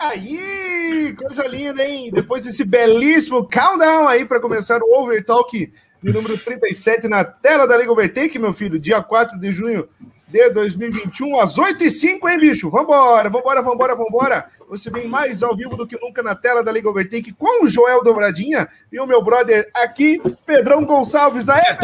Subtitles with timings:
[0.00, 2.10] Aí, coisa linda, hein?
[2.10, 5.70] Depois desse belíssimo countdown aí para começar o Overtalk
[6.02, 9.86] de número 37 na tela da Liga Overtake, meu filho, dia 4 de junho
[10.30, 12.70] de 2021, às 8h05, hein, bicho?
[12.70, 14.46] Vambora, vambora, vambora, vambora.
[14.68, 17.68] Você vem mais ao vivo do que nunca na tela da Liga Overtake com o
[17.68, 21.48] Joel Dobradinha e o meu brother aqui, Pedrão Gonçalves.
[21.48, 21.60] Aê,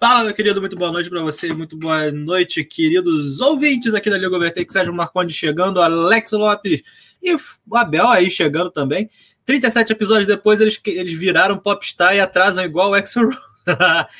[0.00, 4.18] Fala, meu querido, muito boa noite para você, muito boa noite, queridos ouvintes aqui da
[4.18, 6.82] Liga Overtake, Sérgio Marconi chegando, Alex Lopes
[7.22, 9.08] e o Abel aí chegando também.
[9.44, 13.30] 37 episódios depois, eles, eles viraram popstar e atrasam igual o Axel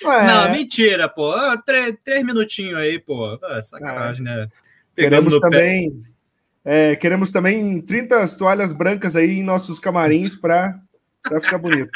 [0.02, 1.34] não, mentira, pô.
[1.64, 3.38] Três, três minutinhos aí, pô.
[3.42, 4.37] Ah, sacanagem, é.
[4.37, 4.48] né?
[4.96, 6.02] queremos também.
[6.64, 10.80] É, queremos também 30 toalhas brancas aí em nossos camarins para
[11.40, 11.90] ficar bonito.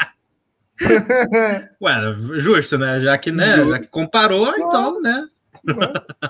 [1.83, 3.01] Ué, justo, né?
[3.01, 3.67] Já que, né?
[3.67, 5.27] Já que comparou, não, então, né?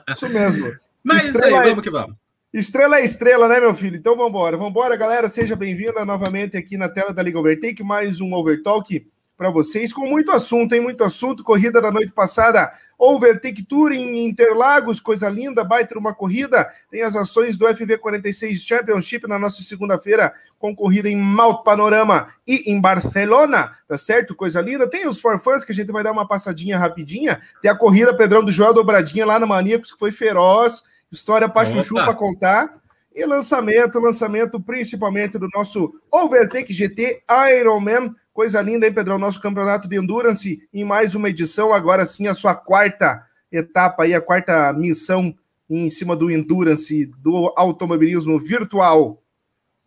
[0.08, 0.72] Isso mesmo.
[1.04, 2.16] Mas estrela isso aí, vamos que vamos.
[2.52, 3.96] Estrela é estrela, né, meu filho?
[3.96, 4.56] Então vamos embora.
[4.56, 5.28] Vamos embora, galera.
[5.28, 9.06] Seja bem-vinda novamente aqui na tela da Liga Overtake, mais um Overtalk
[9.40, 10.82] para vocês, com muito assunto, hein?
[10.82, 11.42] Muito assunto.
[11.42, 16.68] Corrida da noite passada, Overtake Tour em Interlagos, coisa linda, baita uma corrida.
[16.90, 22.70] Tem as ações do FV46 Championship na nossa segunda-feira, com corrida em Malto Panorama e
[22.70, 24.34] em Barcelona, tá certo?
[24.34, 24.86] Coisa linda.
[24.86, 27.40] Tem os forfãs que a gente vai dar uma passadinha rapidinha.
[27.62, 30.82] Tem a corrida Pedrão do Joel Dobradinha lá no Maníacos, que foi feroz.
[31.10, 32.78] História para chuchu para contar.
[33.14, 37.22] E lançamento, lançamento principalmente do nosso Overtake GT
[37.58, 39.18] Ironman Coisa linda, hein, Pedrão?
[39.18, 44.14] Nosso campeonato de Endurance em mais uma edição, agora sim a sua quarta etapa aí,
[44.14, 45.36] a quarta missão
[45.68, 49.22] em cima do Endurance, do automobilismo virtual.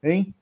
[0.03, 0.35] Hein?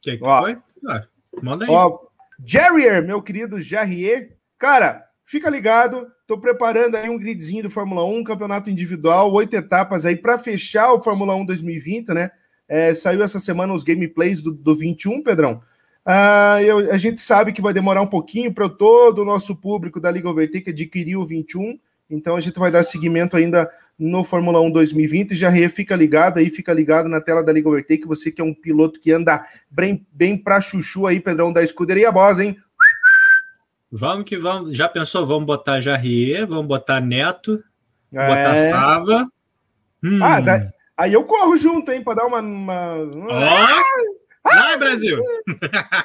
[0.00, 0.58] Que que ó, foi?
[0.88, 1.02] Ah,
[1.42, 1.70] manda aí.
[1.72, 1.98] Ó,
[2.46, 4.36] Jerrier, meu querido Jarrier.
[4.56, 10.06] Cara, fica ligado, tô preparando aí um gridzinho do Fórmula 1, campeonato individual, oito etapas
[10.06, 12.30] aí para fechar o Fórmula 1 2020, né?
[12.68, 15.60] É, saiu essa semana os gameplays do, do 21, Pedrão.
[16.06, 20.00] Uh, eu, a gente sabe que vai demorar um pouquinho para todo o nosso público
[20.00, 23.68] da Liga Overtake adquirir o 21, então a gente vai dar seguimento ainda
[23.98, 25.34] no Fórmula 1 2020.
[25.34, 28.06] Já fica ligado aí, fica ligado na tela da Liga Overtake.
[28.06, 32.12] Você que é um piloto que anda bem, bem para chuchu aí, Pedrão da Escuderia
[32.12, 32.56] Boss, hein?
[33.90, 34.76] Vamos que vamos.
[34.76, 35.26] Já pensou?
[35.26, 37.60] Vamos botar Jarrier, vamos botar Neto,
[38.14, 38.28] é...
[38.28, 39.28] botar Sava.
[40.04, 40.20] Hum.
[40.22, 42.40] Ah, daí, aí eu corro junto, hein, para dar uma.
[42.40, 42.96] uma...
[42.96, 44.15] Oh!
[44.54, 45.20] Vai, Brasil!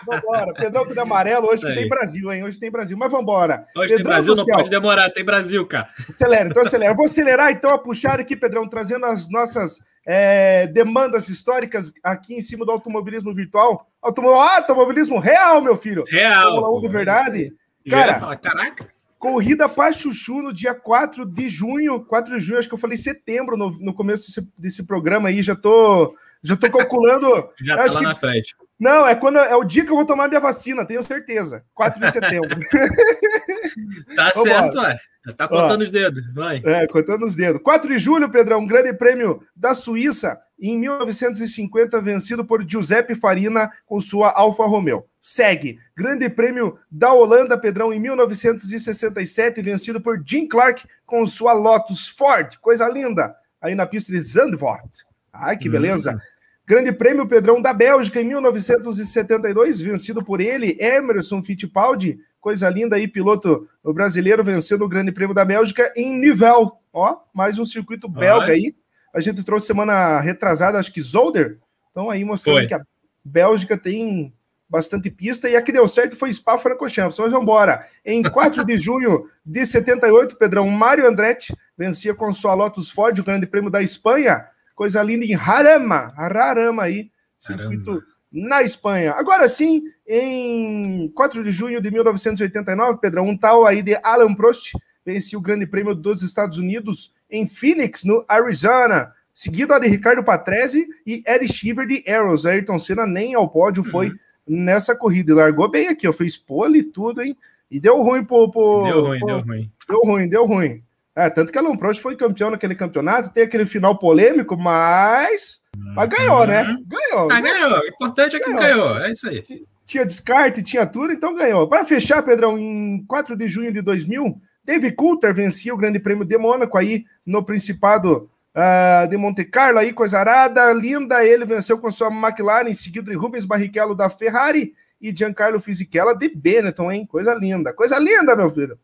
[0.05, 0.53] Vambora.
[0.53, 1.47] Pedrão, tudo amarelo.
[1.47, 2.43] Hoje que tem Brasil, hein?
[2.43, 2.97] Hoje tem Brasil.
[2.97, 3.65] Mas vambora.
[3.75, 5.09] Hoje Pedrão, tem Brasil, não pode demorar.
[5.11, 5.87] Tem Brasil, cara.
[6.09, 6.93] Acelera, então acelera.
[6.93, 12.41] Vou acelerar, então, a puxar aqui, Pedrão, trazendo as nossas é, demandas históricas aqui em
[12.41, 13.87] cima do automobilismo virtual.
[14.01, 14.33] Automo...
[14.33, 16.03] Ah, automobilismo real, meu filho.
[16.07, 16.49] Real.
[16.49, 17.53] Fórmula 1 de verdade.
[17.89, 18.89] Cara, falar, caraca.
[19.17, 22.03] Corrida para Chuchu no dia 4 de junho.
[22.05, 25.43] 4 de junho, acho que eu falei setembro no, no começo desse, desse programa aí.
[25.43, 27.49] Já tô já tô calculando.
[27.61, 28.03] Já tá lá que...
[28.03, 28.55] na frente.
[28.79, 31.63] Não, é quando é o dia que eu vou tomar minha vacina, tenho certeza.
[31.75, 32.49] 4 de setembro.
[34.15, 34.97] tá Vamos certo, ué.
[35.37, 36.63] Tá contando Ó, os dedos, vai.
[36.65, 37.61] É, contando os dedos.
[37.61, 43.69] 4 de julho, Pedrão, um grande prêmio da Suíça, em 1950, vencido por Giuseppe Farina
[43.85, 45.05] com sua Alfa Romeo.
[45.21, 45.77] Segue.
[45.95, 52.57] Grande prêmio da Holanda, Pedrão, em 1967, vencido por Jim Clark com sua Lotus Ford.
[52.59, 53.35] Coisa linda.
[53.61, 55.05] Aí na pista de Zandvoort.
[55.33, 56.13] Ai, que beleza.
[56.13, 56.19] Hum.
[56.65, 62.19] Grande Prêmio Pedrão da Bélgica em 1972, vencido por ele, Emerson Fittipaldi.
[62.39, 66.79] Coisa linda aí, piloto brasileiro vencendo o Grande Prêmio da Bélgica em Nivel.
[66.93, 68.51] Ó, mais um circuito belga Ai.
[68.51, 68.75] aí.
[69.13, 71.59] A gente trouxe semana retrasada, acho que Zolder.
[71.91, 72.67] Então aí mostrando foi.
[72.67, 72.81] que a
[73.23, 74.33] Bélgica tem
[74.69, 77.19] bastante pista e a que deu certo foi Spa-Francorchamps.
[77.19, 77.85] Mas vamos embora.
[78.05, 83.23] Em 4 de junho de 78, Pedrão, Mário Andretti vencia com sua Lotus Ford o
[83.23, 84.45] Grande Prêmio da Espanha
[84.81, 89.11] Coisa linda em Harama, Hararama aí, circuito na Espanha.
[89.11, 94.71] Agora sim, em 4 de junho de 1989, Pedrão, um tal aí de Alan Prost
[95.05, 100.23] venceu o Grande Prêmio dos Estados Unidos em Phoenix, no Arizona, seguido a de Ricardo
[100.23, 102.47] Patrese e Eric Shiver de Arrows.
[102.47, 104.15] Ayrton Senna nem ao pódio foi uhum.
[104.47, 105.35] nessa corrida.
[105.35, 107.37] Largou bem aqui, ó, fez pole e tudo, hein?
[107.69, 108.49] E deu ruim pro.
[108.49, 109.71] pro deu ruim, pro, deu ruim.
[109.87, 110.83] Deu ruim, deu ruim.
[111.15, 115.59] É, tanto que Alan Prost foi campeão naquele campeonato, tem aquele final polêmico, mas.
[115.95, 116.63] Mas ganhou, né?
[116.63, 116.85] Uhum.
[116.87, 117.31] Ganhou.
[117.31, 117.79] Ah, ganhou.
[117.79, 118.89] O importante é que ganhou.
[118.93, 118.99] ganhou.
[118.99, 119.41] É isso aí.
[119.85, 121.67] Tinha descarte, tinha tudo, então ganhou.
[121.67, 126.23] Para fechar, Pedrão, em 4 de junho de 2000, David Coulter vencia o Grande Prêmio
[126.23, 131.25] de Mônaco aí no Principado uh, de Monte Carlo, aí coisa arada, linda.
[131.25, 136.29] Ele venceu com sua McLaren, seguido de Rubens Barrichello da Ferrari e Giancarlo Fisichella de
[136.29, 137.05] Benetton, hein?
[137.05, 138.79] Coisa linda, coisa linda, meu filho.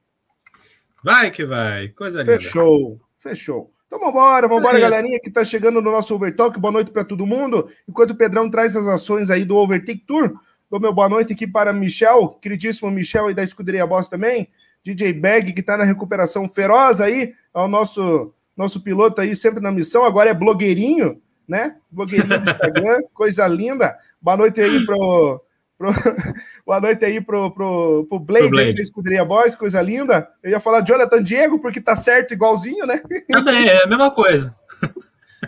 [1.07, 2.33] Vai que vai, coisa linda.
[2.33, 3.71] Fechou, fechou.
[3.88, 6.59] Então vambora, vambora, é galerinha que tá chegando no nosso Overtalk.
[6.59, 7.69] Boa noite para todo mundo.
[7.88, 10.38] Enquanto o Pedrão traz as ações aí do Overtake Tour,
[10.69, 14.50] dou meu boa noite aqui para Michel, queridíssimo Michel e da Escuderia Boss também.
[14.83, 19.63] DJ Bag, que tá na recuperação feroz aí, é o nosso, nosso piloto aí, sempre
[19.63, 20.04] na missão.
[20.04, 21.77] Agora é blogueirinho, né?
[21.89, 23.98] Blogueirinho do Instagram, coisa linda.
[24.21, 25.42] Boa noite aí pro,
[25.78, 25.92] Pro...
[26.66, 28.82] Boa noite aí pro, pro, pro Blade, pro Blade.
[28.82, 30.28] Escuderia Boys, coisa linda.
[30.42, 33.02] Eu ia falar Jonathan Diego, porque tá certo igualzinho, né?
[33.30, 34.56] Também, é a mesma coisa.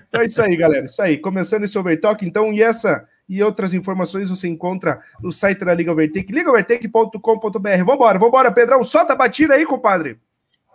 [0.08, 0.86] Então é isso aí, galera.
[0.86, 1.18] Isso aí.
[1.18, 5.92] Começando esse Overtalk, então, e essa e outras informações você encontra no site da Liga
[5.92, 7.84] Overtake, ligaovertake.com.br.
[7.86, 8.84] Vambora, vambora, Pedrão.
[8.84, 10.18] Solta a batida aí, compadre.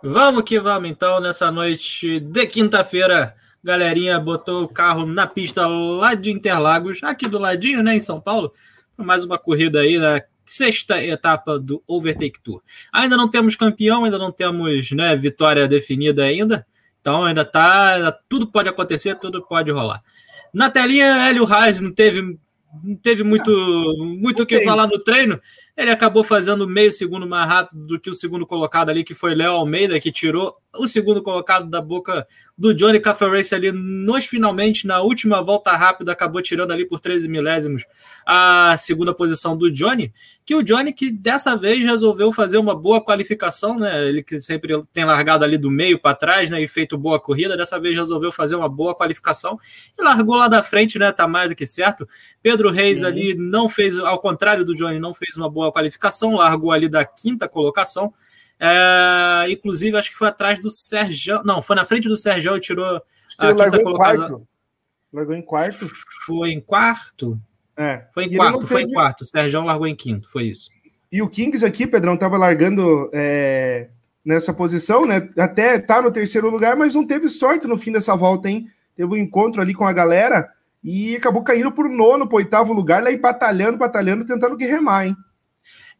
[0.01, 3.35] Vamos que vamos, então, nessa noite de quinta-feira.
[3.63, 8.21] Galerinha botou o carro na pista lá de Interlagos, aqui do ladinho, né, em São
[8.21, 8.51] Paulo
[8.97, 12.61] mais uma corrida aí na sexta etapa do Overtake Tour.
[12.93, 16.65] Ainda não temos campeão, ainda não temos né, vitória definida ainda.
[17.01, 18.11] Então ainda tá.
[18.29, 20.03] Tudo pode acontecer, tudo pode rolar.
[20.53, 22.21] Na telinha, Hélio Reis não teve,
[22.83, 23.51] não teve muito
[23.99, 25.39] muito o que falar no treino.
[25.75, 29.35] Ele acabou fazendo meio segundo mais rápido do que o segundo colocado ali, que foi
[29.35, 32.25] Léo Almeida, que tirou o segundo colocado da boca
[32.57, 37.01] do Johnny Cafe Race ali nos finalmente, na última volta rápida, acabou tirando ali por
[37.01, 37.85] 13 milésimos
[38.25, 40.13] a segunda posição do Johnny,
[40.45, 44.07] que o Johnny que dessa vez resolveu fazer uma boa qualificação, né?
[44.07, 47.57] Ele que sempre tem largado ali do meio para trás, né, e feito boa corrida,
[47.57, 49.59] dessa vez resolveu fazer uma boa qualificação
[49.97, 51.11] e largou lá da frente, né?
[51.11, 52.07] Tá mais do que certo.
[52.41, 56.71] Pedro Reis ali não fez, ao contrário do Johnny, não fez uma boa qualificação, largou
[56.71, 58.13] ali da quinta colocação.
[58.59, 61.41] É, inclusive, acho que foi atrás do Sérgio.
[61.43, 63.01] Não, foi na frente do Sérgio e tirou
[63.37, 64.47] a quinta colocação.
[65.11, 65.89] Largou em quarto?
[66.25, 67.39] Foi em quarto?
[67.77, 68.05] É.
[68.13, 69.21] Foi em quarto, foi em quarto.
[69.21, 70.69] O Sérgio largou em quinto, foi isso.
[71.11, 73.89] E o Kings aqui, Pedrão, tava largando é,
[74.23, 75.29] nessa posição, né?
[75.37, 78.67] Até tá no terceiro lugar, mas não teve sorte no fim dessa volta, hein?
[78.95, 80.49] Teve um encontro ali com a galera
[80.83, 85.07] e acabou caindo por nono, pro oitavo lugar, lá e batalhando, batalhando, tentando que remar,
[85.07, 85.15] hein?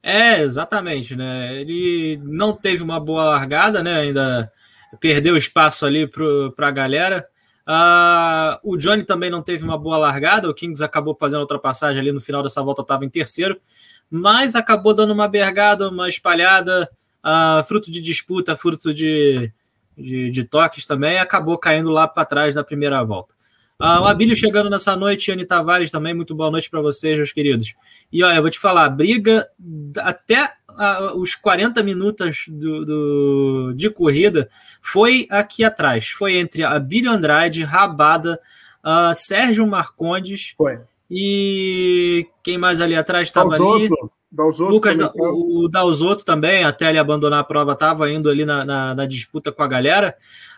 [0.08, 1.60] É, exatamente, né?
[1.60, 4.02] Ele não teve uma boa largada, né?
[4.02, 4.52] Ainda
[5.00, 7.28] perdeu espaço ali para a galera.
[7.68, 10.48] Uh, o Johnny também não teve uma boa largada.
[10.48, 13.60] O Kings acabou fazendo ultrapassagem ali no final dessa volta, estava em terceiro,
[14.08, 16.88] mas acabou dando uma bergada, uma espalhada,
[17.26, 19.52] uh, fruto de disputa, fruto de,
[19.98, 23.35] de, de toques também, acabou caindo lá para trás na primeira volta.
[23.78, 27.34] Ah, o Abílio chegando nessa noite, Anny Tavares também, muito boa noite para vocês, meus
[27.34, 27.74] queridos.
[28.12, 29.48] E olha, eu vou te falar, briga
[29.98, 34.50] até ah, os 40 minutos do, do, de corrida
[34.82, 36.08] foi aqui atrás.
[36.08, 38.40] Foi entre Abílio Andrade, Rabada,
[38.84, 40.80] uh, Sérgio Marcondes foi.
[41.10, 43.90] e quem mais ali atrás estava ali?
[44.36, 48.66] Dalzotto Lucas, o, o Dalzotto também, até ele abandonar a prova, estava indo ali na,
[48.66, 50.16] na, na disputa com a galera.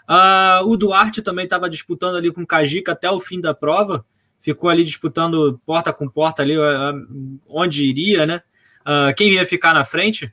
[0.09, 4.05] Uh, o Duarte também estava disputando ali com o Kajica até o fim da prova,
[4.39, 8.41] ficou ali disputando porta com porta ali uh, onde iria, né?
[8.81, 10.31] Uh, quem ia ficar na frente.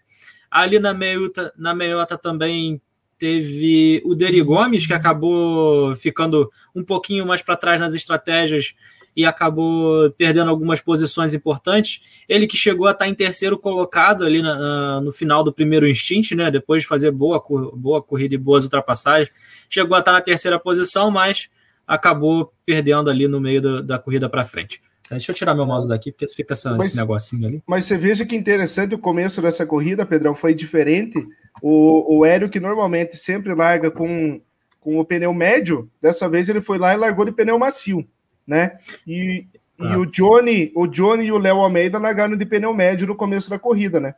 [0.50, 2.80] Ali na meiota, na meiota também
[3.18, 8.74] teve o Deri Gomes, que acabou ficando um pouquinho mais para trás nas estratégias
[9.16, 12.24] e acabou perdendo algumas posições importantes.
[12.28, 15.88] Ele que chegou a estar em terceiro colocado ali na, na, no final do primeiro
[15.88, 16.50] instint, né?
[16.50, 17.42] Depois de fazer boa,
[17.74, 19.30] boa corrida e boas ultrapassagens,
[19.68, 21.48] chegou a estar na terceira posição, mas
[21.86, 24.80] acabou perdendo ali no meio do, da corrida para frente.
[25.10, 27.62] Deixa eu tirar meu mouse daqui, porque fica essa, mas, esse negocinho ali.
[27.66, 31.18] Mas você veja que interessante o começo dessa corrida, Pedrão, foi diferente.
[31.62, 34.40] O, o Hélio, que normalmente sempre larga com,
[34.80, 38.04] com o pneu médio, dessa vez ele foi lá e largou de pneu macio
[38.46, 38.78] né?
[39.06, 39.46] E,
[39.78, 39.98] e tá.
[39.98, 43.58] o Johnny, o Johnny e o Léo Almeida largaram de pneu médio no começo da
[43.58, 44.14] corrida, né?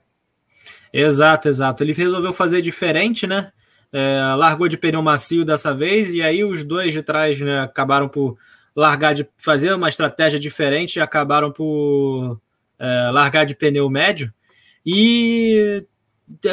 [0.92, 1.82] Exato, exato.
[1.82, 3.52] Ele resolveu fazer diferente, né?
[3.92, 8.08] É, largou de pneu macio dessa vez, e aí os dois de trás né, acabaram
[8.08, 8.36] por
[8.74, 12.38] largar de fazer uma estratégia diferente e acabaram por
[12.78, 14.32] é, largar de pneu médio.
[14.84, 15.84] E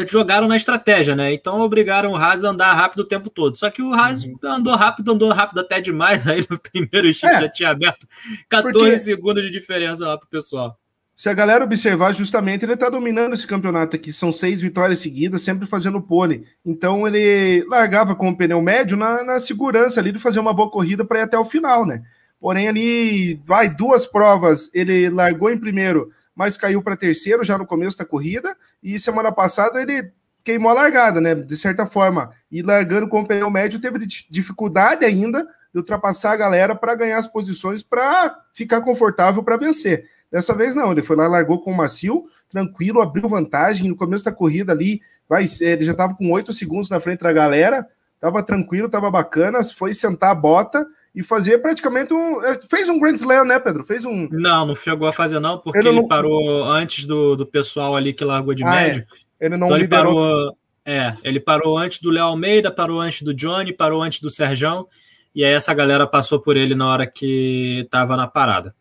[0.07, 1.33] jogaram na estratégia, né?
[1.33, 3.55] Então obrigaram o Haas a andar rápido o tempo todo.
[3.57, 4.37] Só que o Haas uhum.
[4.43, 6.25] andou rápido, andou rápido até demais.
[6.27, 8.07] Aí no primeiro X é, já tinha aberto
[8.49, 10.77] 14 segundos de diferença lá pro pessoal.
[11.15, 14.11] Se a galera observar, justamente ele tá dominando esse campeonato aqui.
[14.11, 16.45] São seis vitórias seguidas, sempre fazendo pole.
[16.65, 20.69] Então ele largava com o pneu médio na, na segurança ali de fazer uma boa
[20.69, 22.03] corrida para ir até o final, né?
[22.39, 27.65] Porém, ali vai duas provas, ele largou em primeiro mas caiu para terceiro já no
[27.65, 28.55] começo da corrida.
[28.81, 30.11] E semana passada ele
[30.43, 31.35] queimou a largada, né?
[31.35, 32.31] De certa forma.
[32.51, 33.99] E largando com o pneu médio, teve
[34.29, 40.07] dificuldade ainda de ultrapassar a galera para ganhar as posições para ficar confortável para vencer.
[40.31, 44.25] Dessa vez não, ele foi lá, largou com o macio, tranquilo, abriu vantagem no começo
[44.25, 45.01] da corrida ali.
[45.29, 47.87] Vai, ele já estava com oito segundos na frente da galera,
[48.19, 52.43] tava tranquilo, tava bacana, foi sentar a bota e fazer praticamente um.
[52.43, 53.83] É, fez um Grand Slam, né, Pedro?
[53.83, 54.27] Fez um.
[54.31, 56.07] Não, não chegou a fazer, não, porque ele, ele não...
[56.07, 58.87] parou antes do, do pessoal ali que largou de ah, é.
[58.87, 59.05] médio.
[59.39, 59.45] É.
[59.45, 60.11] Ele não então liderou.
[60.11, 64.19] Ele parou, é, ele parou antes do Léo Almeida, parou antes do Johnny, parou antes
[64.19, 64.87] do Serjão,
[65.35, 68.75] e aí essa galera passou por ele na hora que estava na parada.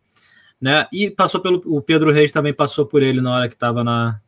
[0.60, 0.86] Né?
[0.92, 1.60] E passou pelo.
[1.66, 4.20] O Pedro Reis também passou por ele na hora que estava na,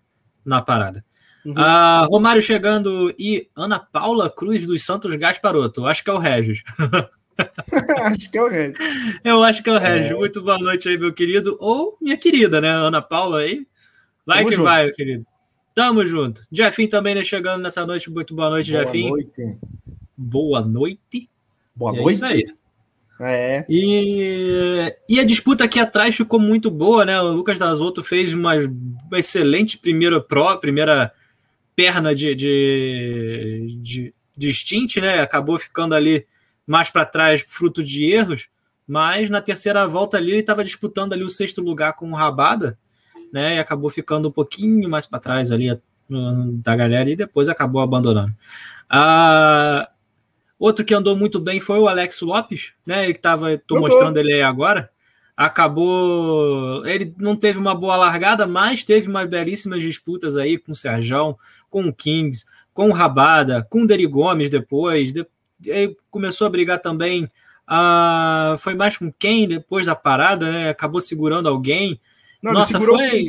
[0.44, 1.04] na parada.
[1.44, 1.52] Uhum.
[1.52, 5.86] Uh, Romário chegando e Ana Paula Cruz dos Santos Gasparoto.
[5.86, 6.62] Acho que é o Regis.
[8.06, 8.78] acho que é o Regis.
[9.22, 10.10] Eu acho que é o Regis.
[10.10, 10.14] É.
[10.14, 11.56] Muito boa noite aí, meu querido.
[11.60, 12.68] Ou minha querida, né?
[12.68, 13.66] Ana Paula aí.
[14.26, 14.64] Vai Tamo que junto.
[14.64, 15.26] vai, meu querido.
[15.74, 16.42] Tamo junto.
[16.50, 18.10] Jefinho também né, chegando nessa noite.
[18.10, 18.84] Muito boa noite, boa.
[18.84, 19.58] Boa noite.
[20.16, 21.30] Boa noite.
[21.74, 22.14] Boa é noite.
[22.14, 22.44] Isso aí.
[23.20, 23.64] É.
[23.68, 27.20] E, e a disputa aqui atrás ficou muito boa, né?
[27.20, 28.54] O Lucas Dasotto fez uma
[29.12, 31.12] excelente primeira pro, primeira
[31.76, 35.20] perna de, de, de, de stint, né?
[35.20, 36.26] Acabou ficando ali
[36.66, 38.48] mais para trás, fruto de erros.
[38.86, 42.78] Mas na terceira volta ali ele estava disputando ali o sexto lugar com o Rabada,
[43.32, 43.56] né?
[43.56, 45.78] E acabou ficando um pouquinho mais para trás ali
[46.62, 48.34] da galera e depois acabou abandonando.
[48.88, 49.88] Ah,
[50.58, 53.04] outro que andou muito bem foi o Alex Lopes, né?
[53.04, 54.90] Ele que tava, tô mostrando ele aí agora
[55.36, 56.84] acabou.
[56.86, 61.36] Ele não teve uma boa largada, mas teve umas belíssimas disputas aí com o Serjão,
[61.68, 65.12] com o Kings, com o Rabada, com o Deri Gomes depois.
[65.12, 65.26] De...
[66.10, 67.28] começou a brigar também.
[67.68, 70.68] Uh, foi mais com quem depois da parada, né?
[70.70, 72.00] Acabou segurando alguém.
[72.42, 73.08] Não, Nossa, ele foi.
[73.08, 73.26] Ele,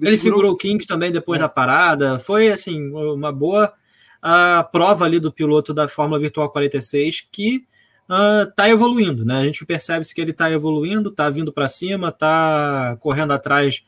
[0.00, 1.42] ele segurou o Kings também depois é.
[1.42, 2.18] da parada.
[2.18, 3.72] Foi assim, uma boa
[4.18, 7.64] uh, prova ali do piloto da Fórmula Virtual 46 que
[8.08, 9.40] está uh, evoluindo, né?
[9.40, 13.82] A gente percebe que ele está evoluindo, está vindo para cima, está correndo atrás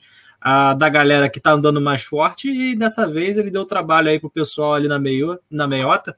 [0.44, 4.20] uh, da galera que está andando mais forte e dessa vez ele deu trabalho aí
[4.20, 6.16] pro pessoal ali na, meio, na meiota.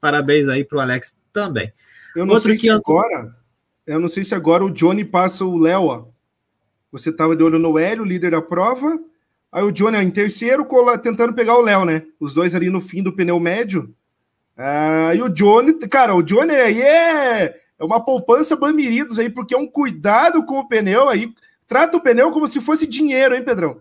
[0.00, 1.72] Parabéns aí pro Alex também.
[2.16, 3.34] Eu não Outro sei se agora,
[3.86, 6.08] eu não sei se agora o Johnny passa o Léo.
[6.90, 8.98] Você estava de olho no Hélio, líder da prova.
[9.52, 10.66] Aí o Johnny em terceiro,
[11.02, 12.02] tentando pegar o Léo, né?
[12.18, 13.94] Os dois ali no fim do pneu médio.
[14.56, 17.44] Ah, e o Johnny, cara, o Johnny aí é,
[17.78, 21.32] é uma poupança Bamiridos aí, porque é um cuidado com o pneu aí.
[21.66, 23.80] Trata o pneu como se fosse dinheiro, hein, Pedrão?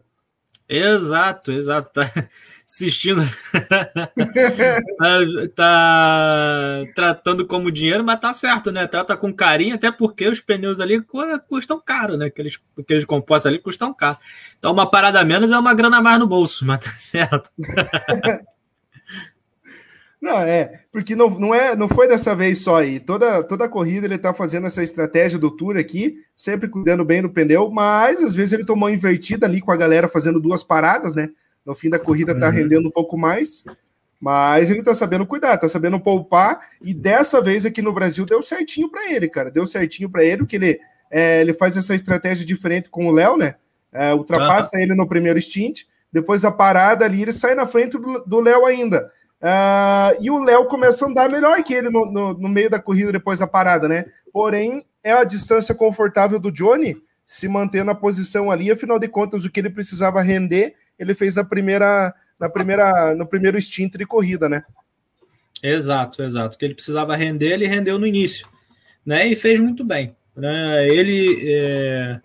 [0.67, 1.91] Exato, exato.
[1.91, 2.03] Tá
[2.69, 3.23] assistindo.
[4.97, 5.19] tá,
[5.55, 8.85] tá, tratando como dinheiro, mas tá certo, né?
[8.85, 11.03] Trata com carinho, até porque os pneus ali
[11.47, 12.27] custam caro, né?
[12.27, 14.19] Aqueles, aqueles compostos ali custam caro.
[14.59, 17.49] Então, uma parada menos é uma grana a mais no bolso, mas tá certo.
[20.21, 22.99] Não, é, porque não, não, é, não foi dessa vez só aí.
[22.99, 27.21] Toda, toda a corrida ele tá fazendo essa estratégia do tour aqui, sempre cuidando bem
[27.21, 31.15] do pneu, mas às vezes ele tomou invertida ali com a galera fazendo duas paradas,
[31.15, 31.29] né?
[31.69, 32.51] No fim da corrida tá uhum.
[32.51, 33.63] rendendo um pouco mais,
[34.19, 38.41] mas ele tá sabendo cuidar, tá sabendo poupar, e dessa vez aqui no Brasil deu
[38.41, 39.51] certinho para ele, cara.
[39.51, 40.79] Deu certinho para ele, que ele,
[41.11, 43.53] é, ele faz essa estratégia diferente com o Léo, né?
[43.93, 44.81] É, ultrapassa uhum.
[44.81, 49.11] ele no primeiro stint, depois da parada ali, ele sai na frente do Léo ainda.
[49.39, 52.79] Uh, e o Léo começa a andar melhor que ele no, no, no, meio da
[52.79, 54.05] corrida depois da parada, né?
[54.33, 56.97] Porém, é a distância confortável do Johnny
[57.27, 58.71] se manter na posição ali.
[58.71, 63.25] Afinal de contas, o que ele precisava render, ele fez na primeira, na primeira, no
[63.25, 64.63] primeiro stint de corrida, né?
[65.63, 66.58] Exato, exato.
[66.58, 68.48] Que ele precisava render, ele rendeu no início,
[69.06, 69.27] né?
[69.27, 70.15] E fez muito bem.
[70.36, 70.88] Né?
[70.88, 72.20] Ele, é,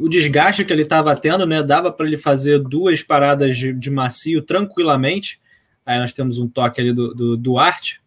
[0.00, 1.62] o desgaste que ele estava tendo, né?
[1.62, 5.40] Dava para ele fazer duas paradas de, de macio tranquilamente
[5.86, 8.00] Aí nós temos um toque ali do, do Duarte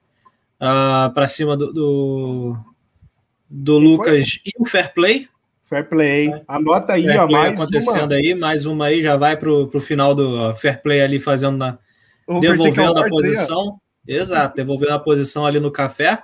[0.59, 2.57] uh, ah, para cima do, do,
[3.49, 5.29] do Lucas e o Fair Play.
[5.69, 6.33] Fair Play.
[6.47, 8.15] Anota aí, fair ó, mais acontecendo uma.
[8.15, 11.77] aí, mais uma aí, já vai para o final do Fair Play ali fazendo na.
[12.41, 13.79] devolvendo a posição.
[14.07, 16.23] Aí, Exato, devolvendo a posição ali no café.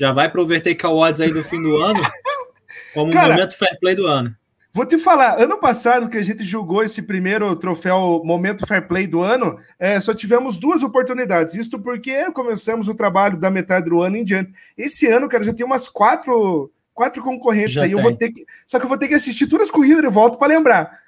[0.00, 2.00] Já vai para o Vertical Odds aí do fim do ano,
[2.94, 4.34] como Cara, momento Fair Play do ano.
[4.72, 9.06] Vou te falar, ano passado que a gente julgou esse primeiro troféu Momento Fair Play
[9.08, 11.56] do ano, é, só tivemos duas oportunidades.
[11.56, 14.52] Isto porque começamos o trabalho da metade do ano em diante.
[14.76, 17.92] Esse ano, cara, já tem umas quatro, quatro concorrentes já aí.
[17.92, 20.08] Eu vou ter que, só que eu vou ter que assistir todas as corridas de
[20.08, 20.98] volta para lembrar.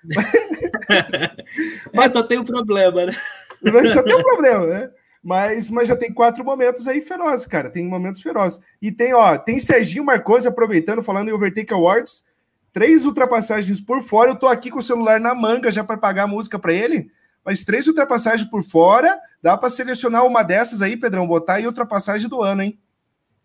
[1.92, 3.16] mas só tem um problema, né?
[3.60, 4.90] Mas só tem um problema, né?
[5.20, 7.68] Mas, mas já tem quatro momentos aí ferozes, cara.
[7.68, 8.60] Tem momentos ferozes.
[8.80, 12.22] E tem, ó, tem Serginho Marconi aproveitando, falando em Overtake Awards
[12.72, 14.30] três ultrapassagens por fora.
[14.30, 17.10] Eu tô aqui com o celular na manga já para pagar a música para ele.
[17.44, 22.28] Mas três ultrapassagens por fora, dá para selecionar uma dessas aí, Pedrão, botar aí ultrapassagem
[22.28, 22.78] do ano, hein?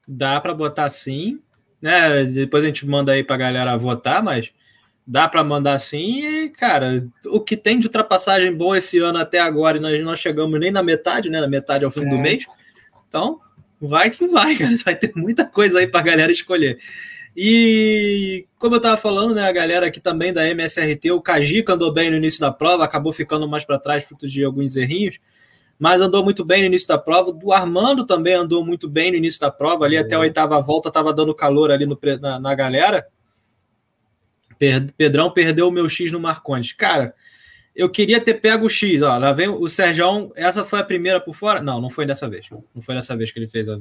[0.08, 1.42] Dá para botar sim,
[1.86, 2.24] né?
[2.26, 4.52] Depois a gente manda aí para galera votar, mas
[5.06, 6.24] dá para mandar sim.
[6.26, 10.16] E, cara, o que tem de ultrapassagem boa esse ano até agora, e nós não
[10.16, 11.40] chegamos nem na metade, né?
[11.40, 12.10] Na metade ao fim é.
[12.10, 12.46] do mês.
[13.08, 13.40] Então,
[13.80, 14.76] Vai que vai, cara.
[14.84, 16.80] Vai ter muita coisa aí pra galera escolher.
[17.36, 21.94] E como eu estava falando, né, a galera aqui também da MSRT, o Kajika andou
[21.94, 25.20] bem no início da prova, acabou ficando mais para trás, fruto de alguns errinhos,
[25.78, 27.34] mas andou muito bem no início da prova.
[27.34, 30.00] Do Armando também andou muito bem no início da prova, ali é.
[30.00, 33.06] até a oitava volta estava dando calor ali no, na, na galera.
[34.96, 36.72] Pedrão perdeu o meu X no Marcondes.
[36.72, 37.14] Cara,
[37.76, 39.18] eu queria ter pego o X, ó.
[39.18, 40.32] Lá vem o Sérgio.
[40.36, 41.62] Essa foi a primeira por fora?
[41.62, 42.48] Não, não foi dessa vez.
[42.50, 43.78] Não foi dessa vez que ele fez a.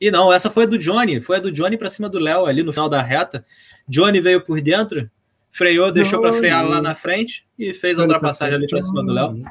[0.00, 1.20] E não, essa foi a do Johnny.
[1.20, 3.44] Foi a do Johnny para cima do Léo ali no final da reta.
[3.88, 5.10] Johnny veio por dentro,
[5.50, 9.12] freou, deixou para frear lá na frente e fez a ultrapassagem ali para cima do
[9.12, 9.42] Léo.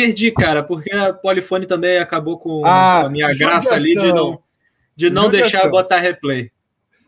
[0.00, 4.42] Perdi, cara, porque a Polifone também acabou com, ah, a minha graça ali de não,
[4.96, 6.50] de não deixar botar replay.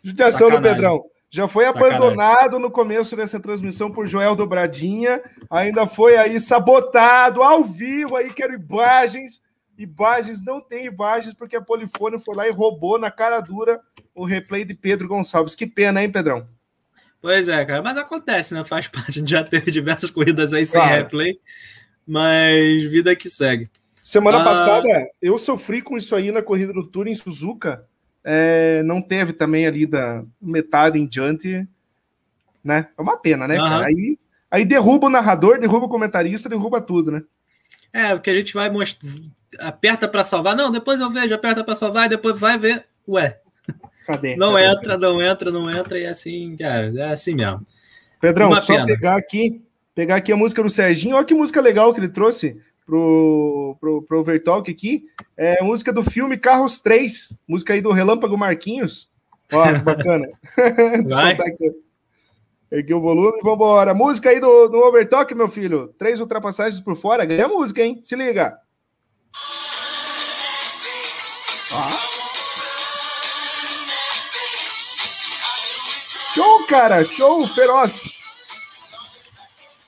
[0.03, 1.03] Judiação do Pedrão.
[1.31, 7.65] Já foi abandonado no começo dessa transmissão por Joel Dobradinha, ainda foi aí sabotado ao
[7.65, 9.41] vivo aí, quero imagens.
[9.79, 13.81] Imagens não tem imagens porque a Polifone foi lá e roubou na cara dura
[14.15, 15.55] o replay de Pedro Gonçalves.
[15.55, 16.47] Que pena, hein, Pedrão?
[17.23, 18.63] Pois é, cara, mas acontece, né?
[18.65, 19.09] Faz parte.
[19.09, 21.39] A gente já teve diversas corridas aí sem replay,
[22.07, 23.69] mas vida que segue.
[24.03, 24.45] Semana ah...
[24.45, 24.89] passada
[25.21, 27.87] eu sofri com isso aí na corrida do Tour em Suzuka
[28.25, 31.67] é, não teve também ali da metade em diante,
[32.63, 32.89] né?
[32.97, 33.87] É uma pena, né, cara?
[33.87, 34.19] Aí,
[34.51, 37.23] aí derruba o narrador, derruba o comentarista, derruba tudo, né?
[37.93, 39.11] É, porque a gente vai mostrar,
[39.59, 43.39] aperta para salvar, não, depois eu vejo, aperta para salvar e depois vai ver, ué.
[44.07, 44.37] Cadê?
[44.37, 44.67] Não Cadê?
[44.67, 47.67] entra, não entra, não entra e é assim, cara, é assim mesmo.
[48.21, 48.87] Pedrão, uma só pena.
[48.87, 49.63] pegar aqui,
[49.95, 52.57] pegar aqui a música do Serginho, olha que música legal que ele trouxe
[52.87, 55.07] pro, pro, pro Overtalk aqui.
[55.37, 59.11] É música do filme Carros 3, música aí do Relâmpago Marquinhos.
[59.53, 60.29] Ó, bacana.
[61.09, 61.37] Vai.
[62.71, 63.93] Erguei o volume e vambora.
[63.93, 65.95] Música aí do, do Overtalk, meu filho.
[65.99, 67.27] Três ultrapassagens por fora.
[67.27, 68.01] Ganha música, hein?
[68.03, 68.59] Se liga.
[76.35, 77.05] Show, cara.
[77.05, 78.22] Show feroz.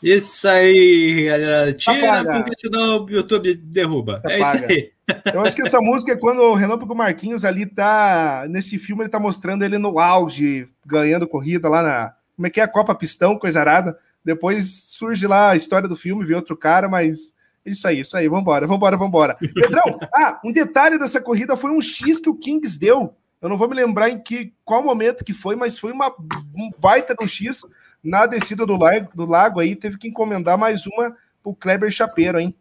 [0.05, 1.73] Isso aí, galera.
[1.73, 2.43] Tira, Apaga.
[2.43, 4.19] porque senão o YouTube derruba.
[4.19, 4.35] Apaga.
[4.35, 4.93] É isso aí.
[5.33, 8.45] Eu acho que essa música é quando o Relâmpago Marquinhos ali tá.
[8.51, 12.15] Nesse filme, ele tá mostrando ele no auge, ganhando corrida lá na.
[12.37, 13.99] Como é que é a Copa Pistão, coisa arada.
[14.23, 17.33] Depois surge lá a história do filme, vê outro cara, mas.
[17.65, 19.39] Isso aí, isso aí, vambora, vambora, vambora.
[19.41, 23.17] Pedrão, ah, um detalhe dessa corrida foi um X que o Kings deu.
[23.41, 26.15] Eu não vou me lembrar em que qual momento que foi, mas foi uma
[26.55, 27.63] um baita do X
[28.05, 32.39] na descida do lago, do lago aí, teve que encomendar mais uma pro Kleber Chapeiro,
[32.39, 32.55] hein?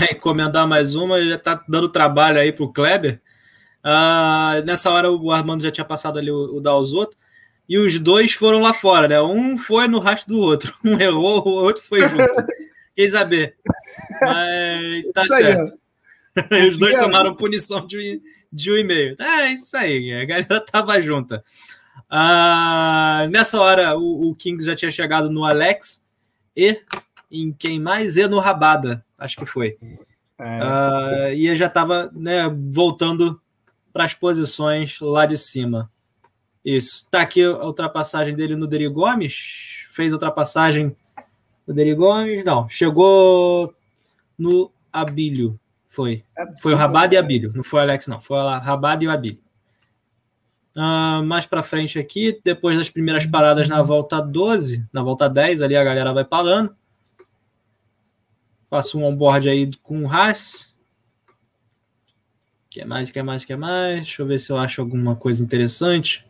[0.00, 3.20] É, encomendar mais uma, já tá dando trabalho aí pro Kleber.
[3.84, 7.16] Uh, nessa hora o Armando já tinha passado ali o, o Dalzotto,
[7.68, 9.20] e os dois foram lá fora, né?
[9.20, 12.46] Um foi no rastro do outro, um errou, o outro foi junto.
[12.94, 13.56] Quem saber?
[14.20, 15.78] Mas tá isso certo.
[16.50, 18.20] Aí, os dois tomaram punição de,
[18.52, 19.16] de um e meio.
[19.20, 21.42] É isso aí, a galera tava junta.
[22.08, 26.04] Ah, nessa hora, o, o, Kings já tinha chegado no Alex
[26.56, 26.82] e
[27.30, 28.16] em quem mais?
[28.16, 29.76] E no Rabada, acho que foi.
[30.38, 30.60] É.
[30.60, 33.40] Ah, e já estava né, voltando
[33.92, 35.90] para as posições lá de cima.
[36.64, 37.06] Isso.
[37.10, 39.86] Tá aqui a ultrapassagem dele no Deri Gomes.
[39.90, 40.94] Fez a ultrapassagem
[41.66, 42.44] no Deri Gomes.
[42.44, 43.74] Não, chegou
[44.38, 45.58] no Abílio.
[45.88, 46.24] Foi.
[46.60, 47.52] Foi o Rabada e Abílio.
[47.54, 48.20] Não foi o Alex, não.
[48.20, 49.43] Foi o Rabada e o Abílio.
[50.76, 55.62] Uh, mais para frente aqui, depois das primeiras paradas na volta 12, na volta 10,
[55.62, 56.74] ali a galera vai parando.
[58.68, 60.74] Faço um onboard aí com o Haas.
[62.68, 64.00] Quer mais, quer mais, quer mais?
[64.00, 66.26] Deixa eu ver se eu acho alguma coisa interessante.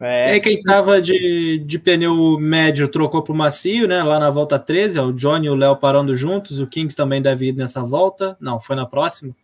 [0.00, 0.32] É.
[0.32, 4.02] Aí, quem tava de, de pneu médio trocou para o macio, né?
[4.02, 6.58] Lá na volta 13, ó, o Johnny e o Léo parando juntos.
[6.58, 8.36] O Kings também deve ir nessa volta.
[8.40, 9.34] Não, foi na próxima.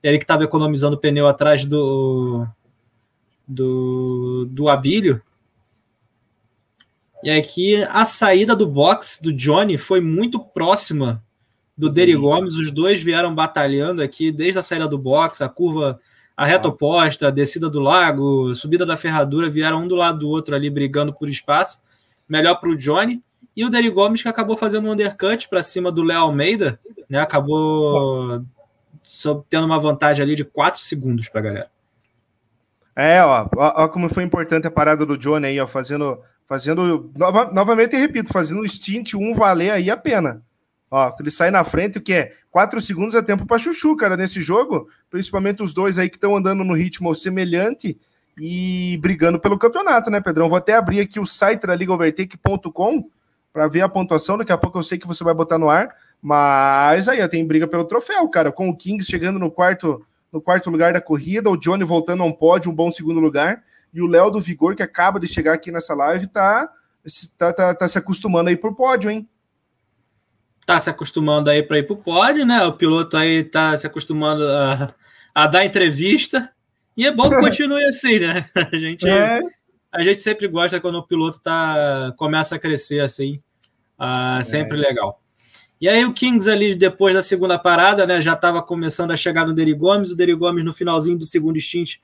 [0.00, 2.46] Ele que estava economizando pneu atrás do,
[3.50, 5.20] do, do Abílio.
[7.22, 11.22] E aqui a saída do box do Johnny foi muito próxima
[11.76, 12.54] do Derry Gomes.
[12.54, 16.00] Os dois vieram batalhando aqui desde a saída do box, a curva,
[16.36, 20.28] a reta oposta, a descida do lago, subida da ferradura, vieram um do lado do
[20.28, 21.82] outro ali brigando por espaço.
[22.28, 23.22] Melhor para o Johnny.
[23.54, 27.18] E o Derry Gomes que acabou fazendo um undercut para cima do Léo Almeida, né?
[27.18, 28.42] Acabou
[29.50, 31.79] tendo uma vantagem ali de 4 segundos para a galera.
[32.94, 37.10] É, ó, ó, ó, como foi importante a parada do Johnny aí, ó, fazendo, fazendo,
[37.16, 40.42] nova, novamente repito, fazendo o stint 1 valer aí a pena.
[40.90, 42.32] Ó, ele sai na frente, o que é?
[42.50, 46.34] 4 segundos é tempo para chuchu, cara, nesse jogo, principalmente os dois aí que estão
[46.34, 47.96] andando no ritmo semelhante
[48.36, 50.48] e brigando pelo campeonato, né, Pedrão?
[50.48, 53.08] Vou até abrir aqui o site da LigaOvertake.com
[53.52, 55.94] para ver a pontuação, daqui a pouco eu sei que você vai botar no ar,
[56.20, 60.40] mas aí ó, tem briga pelo troféu, cara, com o Kings chegando no quarto no
[60.40, 63.62] quarto lugar da corrida, o Johnny voltando a um pódio, um bom segundo lugar,
[63.92, 66.70] e o Léo do Vigor, que acaba de chegar aqui nessa live, tá,
[67.36, 69.28] tá, tá, tá se acostumando aí pro pódio, hein?
[70.64, 72.62] Tá se acostumando aí para ir pro pódio, né?
[72.64, 74.94] O piloto aí tá se acostumando a,
[75.34, 76.50] a dar entrevista,
[76.96, 78.48] e é bom que continue assim, né?
[78.54, 79.40] A gente, é.
[79.90, 83.42] a gente sempre gosta quando o piloto tá, começa a crescer assim,
[83.98, 84.80] uh, sempre é.
[84.80, 85.20] legal.
[85.80, 89.46] E aí o Kings ali, depois da segunda parada, né, já estava começando a chegar
[89.46, 91.96] no Deri Gomes, o Deri Gomes no finalzinho do segundo stint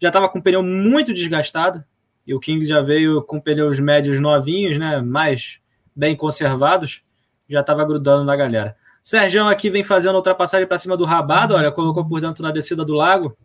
[0.00, 1.82] já estava com o pneu muito desgastado,
[2.26, 5.58] e o Kings já veio com pneus médios novinhos, né, mais
[5.96, 7.02] bem conservados,
[7.48, 8.76] já estava grudando na galera.
[9.04, 12.52] O Sérgio aqui vem fazendo ultrapassagem para cima do Rabado, olha, colocou por dentro na
[12.52, 13.36] descida do lago,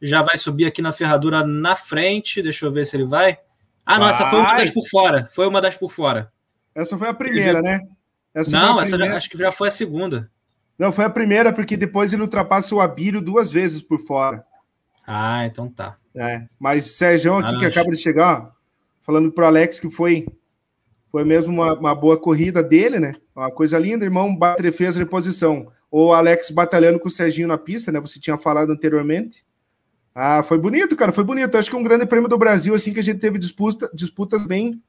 [0.00, 3.38] já vai subir aqui na ferradura na frente, deixa eu ver se ele vai.
[3.84, 4.10] Ah, não, vai.
[4.10, 6.32] essa foi uma das por fora, foi uma das por fora.
[6.74, 7.80] Essa foi a primeira, né?
[8.36, 10.30] Essa não, essa já, acho que já foi a segunda.
[10.78, 14.44] Não, foi a primeira, porque depois ele ultrapassa o Abílio duas vezes por fora.
[15.06, 15.96] Ah, então tá.
[16.14, 18.50] É, mas Sérgio aqui, ah, que acaba de chegar, ó,
[19.00, 20.26] falando pro Alex que foi
[21.10, 23.14] foi mesmo uma, uma, boa corrida dele, né?
[23.34, 25.72] Uma coisa linda, irmão, bate fez reposição.
[25.90, 27.98] O Alex batalhando com o Serginho na pista, né?
[28.00, 29.42] Você tinha falado anteriormente.
[30.14, 31.56] Ah, foi bonito, cara, foi bonito.
[31.56, 34.44] Acho que é um grande prêmio do Brasil, assim, que a gente teve disputa, disputas
[34.44, 34.82] bem,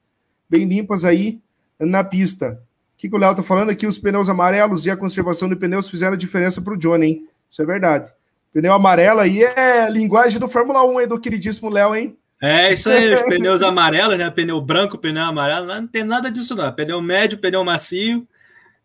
[0.50, 1.40] bem limpas aí
[1.80, 2.62] na pista.
[2.98, 3.86] O que, que o Léo tá falando aqui?
[3.86, 7.30] Os pneus amarelos e a conservação de pneus fizeram a diferença para o Johnny, hein?
[7.48, 8.12] Isso é verdade.
[8.52, 12.18] Pneu amarelo aí é linguagem do Fórmula 1 aí, do queridíssimo Léo, hein?
[12.42, 14.32] É, isso aí, os pneus amarelos, né?
[14.32, 16.74] Pneu branco, pneu amarelo, não tem nada disso, não.
[16.74, 18.28] Pneu médio, pneu macio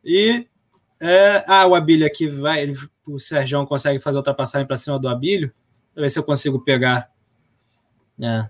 [0.05, 0.47] e.
[1.01, 1.43] É...
[1.47, 2.65] Ah, o Abílio aqui vai.
[2.65, 5.51] Ele, o Sérgio consegue fazer ultrapassagem para cima do Abílio.
[5.95, 7.11] Deixa ver se eu consigo pegar.
[8.21, 8.45] É,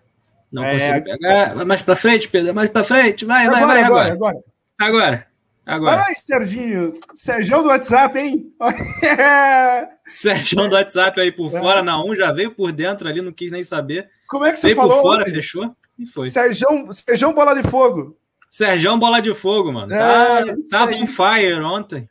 [0.50, 0.72] não é...
[0.72, 1.64] consigo pegar.
[1.64, 3.24] Mais para frente, Pedro, mais para frente.
[3.24, 4.12] Vai, agora, vai, vai, agora.
[4.12, 4.42] Agora.
[4.80, 5.31] agora.
[5.64, 6.04] Agora.
[6.06, 6.98] Ai, Serginho.
[7.14, 8.52] Sergião do WhatsApp, hein?
[10.04, 11.58] Sergião do WhatsApp aí por é.
[11.58, 14.10] fora, na 1 já veio por dentro ali, não quis nem saber.
[14.28, 14.96] Como é que você veio falou?
[14.96, 16.26] por fora, fechou e foi.
[16.26, 18.18] Sergião, Sergião Bola de Fogo.
[18.50, 19.94] Sergião Bola de Fogo, mano.
[19.94, 22.08] É, tá, tava on fire ontem.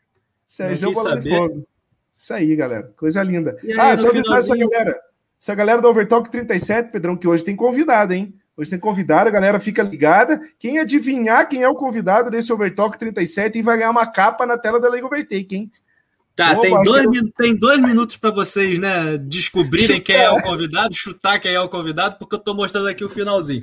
[0.47, 1.21] Sergião Bola saber.
[1.21, 1.67] de Fogo.
[2.15, 2.93] Isso aí, galera.
[2.95, 3.57] Coisa linda.
[3.63, 4.99] Aí, ah, só avisar essa galera.
[5.41, 8.33] Essa galera do Overtalk 37, Pedrão, que hoje tem convidado, hein?
[8.55, 10.39] Hoje tem convidado, a galera fica ligada.
[10.59, 14.79] Quem adivinhar quem é o convidado desse Overtalk 37 vai ganhar uma capa na tela
[14.79, 15.71] da Lego Overtake, hein?
[16.35, 17.05] Tá, tem, dois,
[17.37, 20.03] tem dois minutos para vocês, né, descobrirem Chutar.
[20.03, 23.09] quem é o convidado, chutar quem é o convidado, porque eu tô mostrando aqui o
[23.09, 23.61] finalzinho.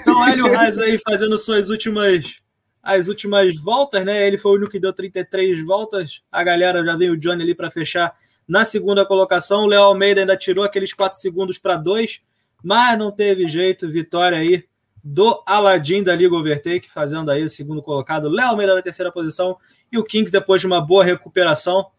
[0.00, 2.38] Então, Hélio Reis aí fazendo suas últimas
[2.82, 4.26] as últimas voltas, né?
[4.26, 6.22] Ele foi o único que deu 33 voltas.
[6.32, 8.14] A galera já veio o Johnny ali para fechar
[8.46, 9.64] na segunda colocação.
[9.64, 12.20] O Léo Almeida ainda tirou aqueles 4 segundos para 2
[12.62, 14.64] mas não teve jeito, vitória aí
[15.02, 19.56] do Aladim da Liga Overtake, fazendo aí o segundo colocado, Léo melhor na terceira posição,
[19.90, 21.90] e o Kings, depois de uma boa recuperação,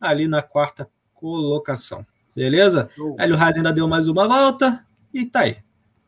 [0.00, 2.06] ali na quarta colocação.
[2.34, 2.90] Beleza?
[2.98, 3.16] Oh.
[3.18, 5.58] Hélio Reis ainda deu mais uma volta e tá aí.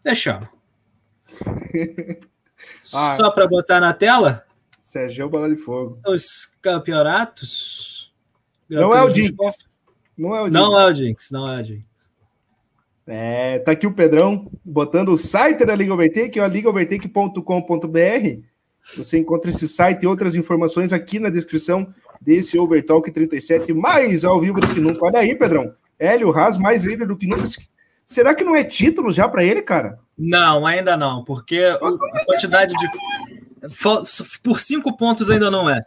[0.02, 0.48] Fechamos.
[2.94, 4.44] ah, Só para botar na tela.
[4.78, 5.98] Sérgio Bola de Fogo.
[6.06, 8.12] Os campeonatos.
[8.68, 9.36] Não é o Jinx.
[10.16, 10.54] Não é o Jinx.
[10.54, 11.30] Não é o Jinx.
[11.30, 11.93] Não é o Jinx.
[13.06, 18.40] É, tá aqui o Pedrão botando o site da Liga Overtake, é ligaovertake.com.br.
[18.96, 21.86] Você encontra esse site e outras informações aqui na descrição
[22.20, 25.04] desse Overtalk 37, mais ao vivo do que nunca.
[25.04, 25.74] Olha aí, Pedrão.
[25.98, 27.44] Hélio Haas, mais líder do que nunca.
[28.06, 29.98] Será que não é título já para ele, cara?
[30.16, 32.88] Não, ainda não, porque a quantidade de.
[34.42, 35.82] Por cinco pontos ainda não é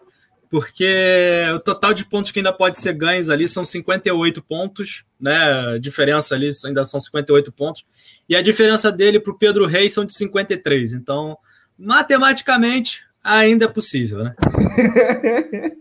[0.49, 5.73] porque o total de pontos que ainda pode ser ganhos ali são 58 pontos, né?
[5.73, 7.85] A diferença ali ainda são 58 pontos.
[8.27, 10.93] E a diferença dele para o Pedro Reis são de 53.
[10.93, 11.37] Então,
[11.77, 14.35] matematicamente, ainda é possível, né?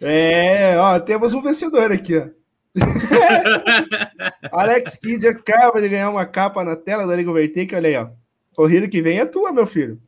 [0.00, 2.28] é, ó, temos um vencedor aqui, ó.
[4.52, 8.08] Alex Kidd acaba de ganhar uma capa na tela da Liga Overtake, olha aí, ó.
[8.54, 10.00] Corrida que vem é tua, meu filho.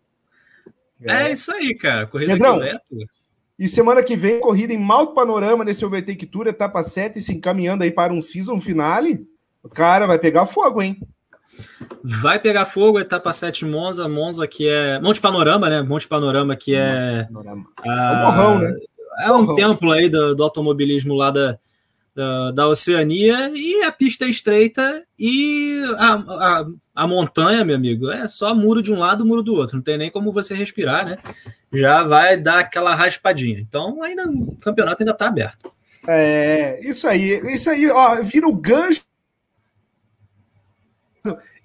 [1.03, 2.07] É, é isso aí, cara.
[2.07, 3.20] Corrida Pedrão, que vem é tua.
[3.61, 7.85] E semana que vem, corrida em Malto Panorama nesse Overtake Tour, etapa 7, se encaminhando
[7.85, 9.21] aí para um season finale.
[9.63, 10.99] O cara vai pegar fogo, hein?
[12.03, 14.99] Vai pegar fogo, etapa 7 Monza, Monza que é.
[14.99, 15.83] Monte Panorama, né?
[15.83, 17.25] Monte Panorama que é.
[17.25, 17.67] Panorama.
[17.87, 17.91] A...
[17.91, 18.77] É um morrão, né?
[19.25, 19.55] É um morrão.
[19.55, 21.59] templo aí do, do automobilismo lá da,
[22.53, 28.29] da, Oceania e a pista é estreita e a, a, a, montanha, meu amigo, é
[28.29, 31.19] só muro de um lado, muro do outro, não tem nem como você respirar, né?
[31.73, 33.59] Já vai dar aquela raspadinha.
[33.59, 35.73] Então, ainda o campeonato ainda está aberto.
[36.07, 39.05] É, isso aí, isso aí, ó, vira o gancho.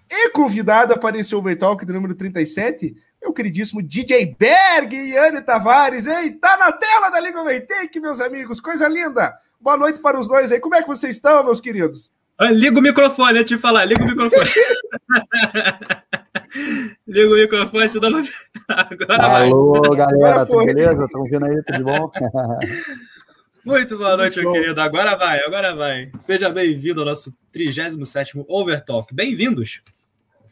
[0.09, 6.05] E convidado para esse Overtalk do número 37, meu queridíssimo DJ Berg e Anne Tavares,
[6.05, 6.37] hein?
[6.37, 9.35] Tá na tela da Liga Overtake, meus amigos, coisa linda.
[9.59, 10.59] Boa noite para os dois aí.
[10.59, 12.11] Como é que vocês estão, meus queridos?
[12.37, 14.49] Ah, liga o microfone, eu te falar, liga o microfone.
[17.07, 18.23] liga o microfone, senão não.
[18.67, 19.97] Agora Alô, vai.
[19.97, 21.05] galera, tudo beleza?
[21.05, 22.11] Estão vendo aí, tudo bom?
[23.65, 24.79] Muito boa noite, meu querido.
[24.79, 26.11] Agora vai, agora vai.
[26.21, 29.15] Seja bem-vindo ao nosso 37 Overtalk.
[29.15, 29.81] Bem-vindos.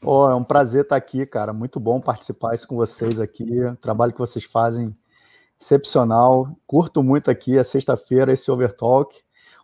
[0.01, 1.53] Oh, é um prazer estar aqui, cara.
[1.53, 3.61] Muito bom participar isso com vocês aqui.
[3.61, 4.95] O trabalho que vocês fazem
[5.63, 6.56] excepcional.
[6.67, 9.15] Curto muito aqui a sexta-feira esse Overtalk,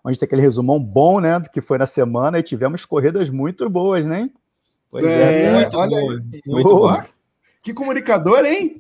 [0.04, 3.70] onde tem aquele resumão bom, né, do que foi na semana e tivemos corridas muito
[3.70, 4.30] boas, né?
[4.90, 6.24] Pois é, é muito olha boa.
[6.46, 7.06] Muito boa.
[7.62, 8.74] Que comunicador, hein?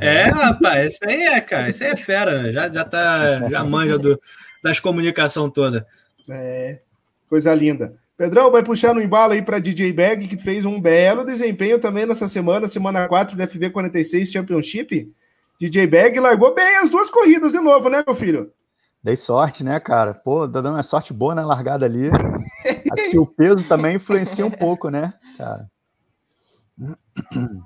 [0.00, 3.98] É, rapaz, esse aí é, cara, esse aí é fera, já, já tá, já manja
[3.98, 4.18] do,
[4.64, 5.86] das comunicação toda.
[6.28, 6.80] É,
[7.28, 7.94] coisa linda.
[8.16, 12.06] Pedrão, vai puxar no embalo aí para DJ Bag, que fez um belo desempenho também
[12.06, 15.10] nessa semana, semana 4 do FV46 Championship.
[15.60, 18.50] DJ Bag largou bem as duas corridas de novo, né, meu filho?
[19.02, 20.14] Dei sorte, né, cara?
[20.14, 22.10] Pô, tá dando uma sorte boa na largada ali.
[22.92, 25.70] Acho que o peso também influencia um pouco, né, cara?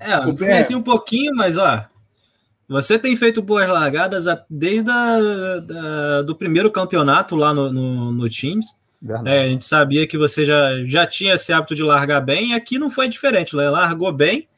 [0.01, 1.85] É, influencia um pouquinho, mas ó,
[2.69, 8.29] você tem feito boas largadas desde a, da, do primeiro campeonato lá no, no, no
[8.29, 8.67] Teams.
[9.27, 12.55] É, a gente sabia que você já, já tinha esse hábito de largar bem, e
[12.55, 13.55] aqui não foi diferente.
[13.55, 13.69] Né?
[13.69, 14.49] Largou bem,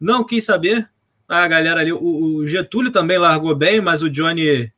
[0.00, 0.90] não quis saber.
[1.32, 4.70] A galera ali, o, o Getúlio também largou bem, mas o Johnny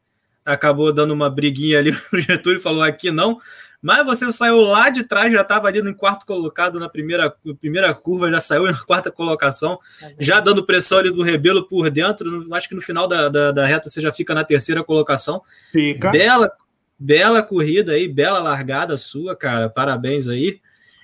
[0.45, 3.41] acabou dando uma briguinha ali pro Getúlio, falou aqui não.
[3.83, 7.29] Mas você saiu lá de trás, já estava ali no quarto colocado na primeira,
[7.61, 11.91] primeira curva, já saiu na quarta colocação, é já dando pressão ali do Rebelo por
[11.91, 12.47] dentro.
[12.55, 15.43] Acho que no final da, da, da, reta você já fica na terceira colocação.
[15.73, 16.13] Fica.
[16.13, 16.53] Bela,
[16.97, 19.69] bela corrida aí, bela largada sua, cara.
[19.69, 20.61] Parabéns aí.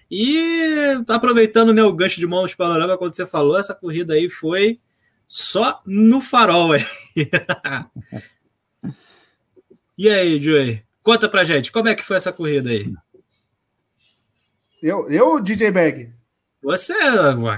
[0.09, 4.79] E aproveitando né, o gancho de mãos panorama, quando você falou, essa corrida aí foi
[5.31, 6.85] só no farol aí.
[9.97, 10.83] e aí, Joey?
[11.05, 12.93] Conta pra gente, como é que foi essa corrida aí?
[14.83, 16.13] Eu, eu DJ Bag?
[16.63, 16.95] Você,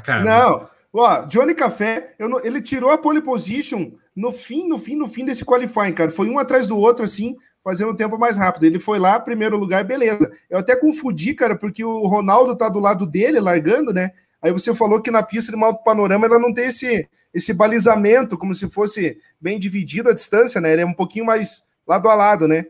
[0.04, 0.22] cara.
[0.22, 5.08] Não, ó, Johnny Café, não, ele tirou a pole position no fim, no fim, no
[5.08, 6.10] fim desse qualifying, cara.
[6.10, 8.64] Foi um atrás do outro, assim, fazendo um tempo mais rápido.
[8.64, 10.30] Ele foi lá, primeiro lugar, beleza.
[10.50, 14.10] Eu até confundi, cara, porque o Ronaldo tá do lado dele, largando, né?
[14.42, 18.36] Aí você falou que na pista de malto panorama ela não tem esse, esse balizamento,
[18.36, 20.72] como se fosse bem dividido a distância, né?
[20.72, 22.66] Ele é um pouquinho mais lado a lado, né?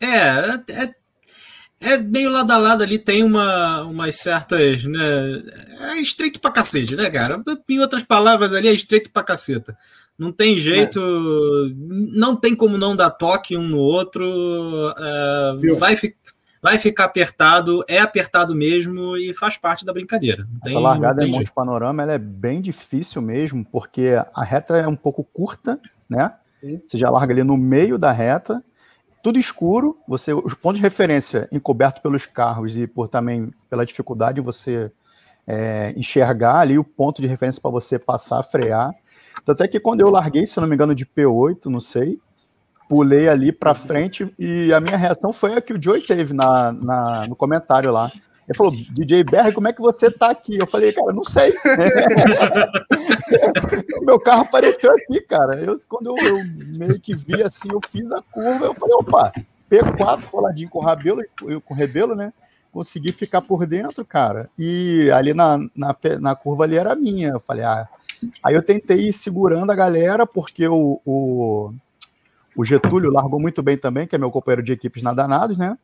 [0.00, 0.94] É, é,
[1.80, 5.42] é meio lado a lado ali, tem uma, umas certas, né?
[5.80, 7.42] É estreito pra cacete, né, cara?
[7.68, 9.76] Em outras palavras ali, é estreito pra caceta.
[10.18, 11.72] Não tem jeito, é.
[12.16, 14.24] não tem como não dar toque um no outro.
[14.98, 16.14] É, vai, fi,
[16.62, 20.46] vai ficar apertado, é apertado mesmo e faz parte da brincadeira.
[20.50, 21.52] Não tem, Essa largada em Monte.
[21.52, 26.32] Panorama ela é bem difícil mesmo, porque a reta é um pouco curta, né?
[26.86, 28.62] Você já larga ali no meio da reta
[29.22, 34.34] tudo escuro, você os pontos de referência encobertos pelos carros e por também pela dificuldade
[34.36, 34.90] de você
[35.46, 38.92] é, enxergar ali o ponto de referência para você passar, frear.
[39.44, 42.18] Tanto é que quando eu larguei, se eu não me engano, de P8, não sei,
[42.92, 46.72] pulei ali para frente e a minha reação foi a que o Joey teve na,
[46.72, 48.10] na, no comentário lá.
[48.46, 50.58] Ele falou, DJ Berg, como é que você tá aqui?
[50.58, 51.54] Eu falei, cara, não sei.
[54.04, 55.58] meu carro apareceu aqui, cara.
[55.58, 56.36] Eu, quando eu, eu,
[56.76, 59.32] meio que vi assim, eu fiz a curva, eu falei, opa,
[59.70, 61.22] P4 coladinho com o Rabelo,
[61.64, 62.30] com o Rebelo, né?
[62.70, 64.50] Consegui ficar por dentro, cara.
[64.58, 67.30] E ali na, na, na curva ali era minha.
[67.30, 67.88] Eu falei, ah.
[68.44, 71.72] Aí eu tentei ir segurando a galera, porque o, o,
[72.56, 75.76] o Getúlio largou muito bem também, que é meu companheiro de equipes nadanados, né?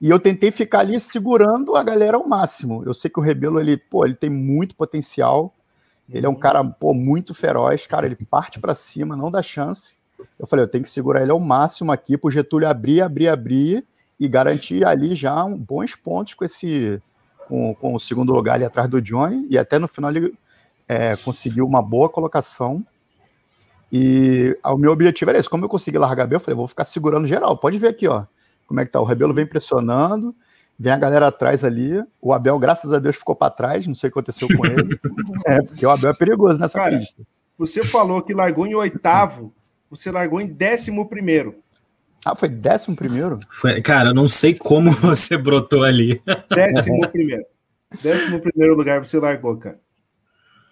[0.00, 2.84] E eu tentei ficar ali segurando a galera ao máximo.
[2.84, 5.52] Eu sei que o Rebelo, ele, pô, ele tem muito potencial.
[6.08, 9.96] Ele é um cara, pô, muito feroz, cara, ele parte para cima, não dá chance.
[10.38, 13.84] Eu falei, eu tenho que segurar ele ao máximo aqui pro Getúlio abrir, abrir, abrir
[14.18, 17.00] e garantir ali já um, bons pontos com esse
[17.46, 20.34] com, com, o segundo lugar ali atrás do Johnny e até no final ele
[20.86, 22.84] é, conseguiu uma boa colocação.
[23.92, 26.84] E o meu objetivo era esse, como eu consegui largar bem, eu falei, vou ficar
[26.84, 27.56] segurando geral.
[27.56, 28.24] Pode ver aqui, ó
[28.68, 29.00] como é que tá?
[29.00, 30.36] O Rebelo vem pressionando,
[30.78, 32.04] vem a galera atrás ali.
[32.20, 35.00] O Abel, graças a Deus, ficou para trás, não sei o que aconteceu com ele.
[35.46, 37.22] é, porque o Abel é perigoso nessa Cara, pista.
[37.56, 39.52] Você falou que largou em oitavo,
[39.90, 41.56] você largou em décimo primeiro.
[42.24, 43.38] Ah, foi décimo primeiro?
[43.48, 46.22] Foi, cara, eu não sei como você brotou ali.
[46.54, 47.44] Décimo primeiro.
[48.02, 49.80] Décimo primeiro lugar você largou, cara.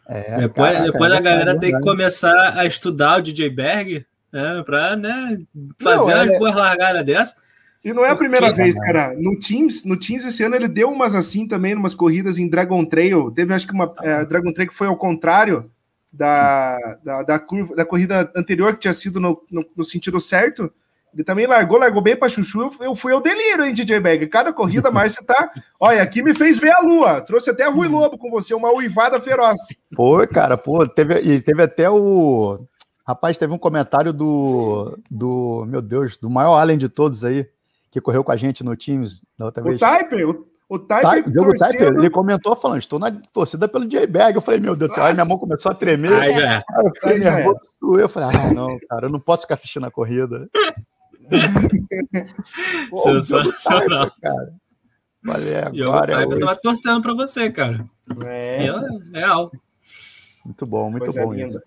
[0.09, 4.63] É, depois caraca, depois a galera tem que começar a estudar o DJ Berg, né,
[4.65, 5.39] para né,
[5.81, 6.39] fazer não, umas é...
[6.39, 7.47] boas largadas dessas.
[7.85, 9.15] E não é a primeira vez, cara.
[9.17, 12.85] No Teams, no Teams esse ano ele deu umas assim também, umas corridas em Dragon
[12.85, 13.31] Trail.
[13.31, 15.71] Teve acho que uma é, Dragon Trail que foi ao contrário
[16.13, 20.73] da, da, da, curva, da corrida anterior que tinha sido no, no, no sentido certo.
[21.17, 22.61] Ele também largou, largou bem para Chuchu.
[22.61, 24.27] Eu, eu fui ao delírio, hein, DJ Bag.
[24.27, 25.51] Cada corrida mais você tá.
[25.81, 27.23] Olha, aqui me fez ver a lua.
[27.23, 29.59] Trouxe até a Rui Lobo com você, uma uivada feroz.
[29.95, 32.61] Pô, cara, pô, teve, e teve até o.
[33.07, 34.99] Rapaz, teve um comentário do.
[35.11, 37.49] do meu Deus, do maior além de todos aí,
[37.91, 39.77] que correu com a gente no Teams da outra vez.
[39.77, 41.99] O Typer, o, o Typer, torcendo...
[41.99, 44.37] ele comentou falando, estou na torcida pelo J-Bag.
[44.37, 46.13] Eu falei, meu Deus do céu, aí minha mão começou a tremer.
[46.13, 46.57] Aí já.
[46.57, 47.61] Aí eu fiquei nervoso,
[47.99, 50.47] eu falei, ah, não, cara, eu não posso ficar assistindo a corrida.
[53.03, 54.13] Sensacional.
[54.21, 54.55] cara.
[55.23, 56.23] Valeu, agora.
[56.23, 57.85] Eu, é tava torcendo pra você, cara.
[58.25, 58.67] É.
[58.67, 59.51] é real.
[60.45, 61.33] Muito bom, muito Coisa bom.
[61.33, 61.63] Linda.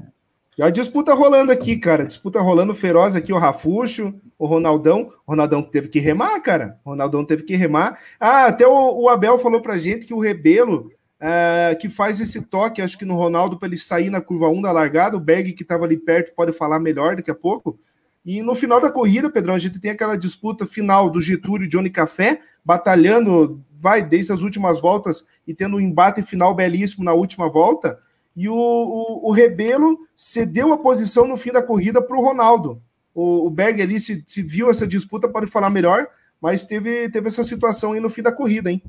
[0.58, 2.06] E a disputa rolando aqui, cara.
[2.06, 5.10] Disputa rolando feroz aqui, o Rafuxo, o Ronaldão.
[5.26, 6.78] O Ronaldão teve que remar, cara.
[6.84, 7.98] O Ronaldão teve que remar.
[8.20, 10.92] Ah, até o, o Abel falou pra gente que o Rebelo,
[11.22, 14.62] uh, que faz esse toque, acho que no Ronaldo, para ele sair na curva 1
[14.62, 15.16] da largada.
[15.16, 17.80] O Berg, que tava ali perto, pode falar melhor daqui a pouco.
[18.26, 21.70] E no final da corrida, Pedrão, a gente tem aquela disputa final do Getúlio e
[21.70, 27.14] Johnny Café, batalhando, vai, desde as últimas voltas e tendo um embate final belíssimo na
[27.14, 28.00] última volta.
[28.36, 32.82] E o, o, o Rebelo cedeu a posição no fim da corrida para o Ronaldo.
[33.14, 36.08] O, Berg ali se, se viu essa disputa, pode falar melhor,
[36.40, 38.82] mas teve, teve essa situação aí no fim da corrida, hein?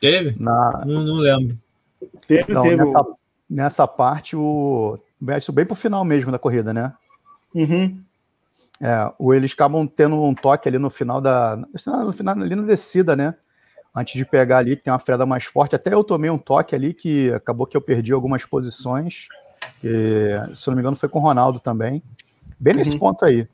[0.00, 0.36] Teve?
[0.42, 0.84] Na...
[0.84, 1.58] Não, não lembro.
[2.26, 2.84] Teve, então, teve.
[2.84, 3.06] Nessa,
[3.48, 4.98] nessa parte, o
[5.38, 6.92] isso bem pro final mesmo da corrida, né?
[7.54, 8.00] Uhum.
[8.80, 11.56] É, ou eles acabam tendo um toque ali no final da.
[11.56, 13.34] No final, ali na descida, né?
[13.94, 15.74] Antes de pegar ali, que tem uma freada mais forte.
[15.74, 19.26] Até eu tomei um toque ali que acabou que eu perdi algumas posições.
[19.80, 22.02] Que, se não me engano, foi com o Ronaldo também.
[22.60, 22.98] Bem nesse uhum.
[22.98, 23.48] ponto aí.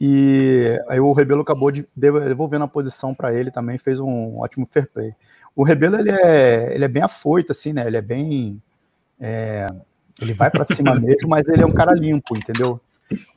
[0.00, 4.68] E aí o Rebelo acabou de devolvendo a posição para ele também, fez um ótimo
[4.70, 5.14] fair play.
[5.54, 7.86] O Rebelo ele é, ele é bem afoito, assim, né?
[7.86, 8.60] Ele é bem.
[9.20, 9.68] É,
[10.20, 12.80] ele vai para cima mesmo, mas ele é um cara limpo, entendeu?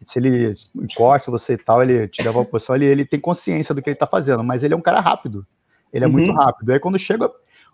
[0.05, 3.75] Se ele encosta você e tal, ele te dá uma posição, ele, ele tem consciência
[3.75, 5.45] do que ele tá fazendo, mas ele é um cara rápido.
[5.91, 6.13] Ele é uhum.
[6.13, 6.71] muito rápido.
[6.71, 7.29] Aí quando chega.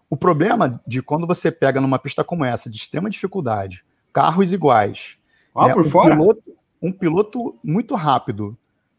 [0.10, 5.16] O problema de quando você pega numa pista como essa, de extrema dificuldade, carros iguais.
[5.56, 6.16] Ah, por um fora?
[6.16, 6.44] Piloto,
[6.82, 8.56] um piloto muito rápido,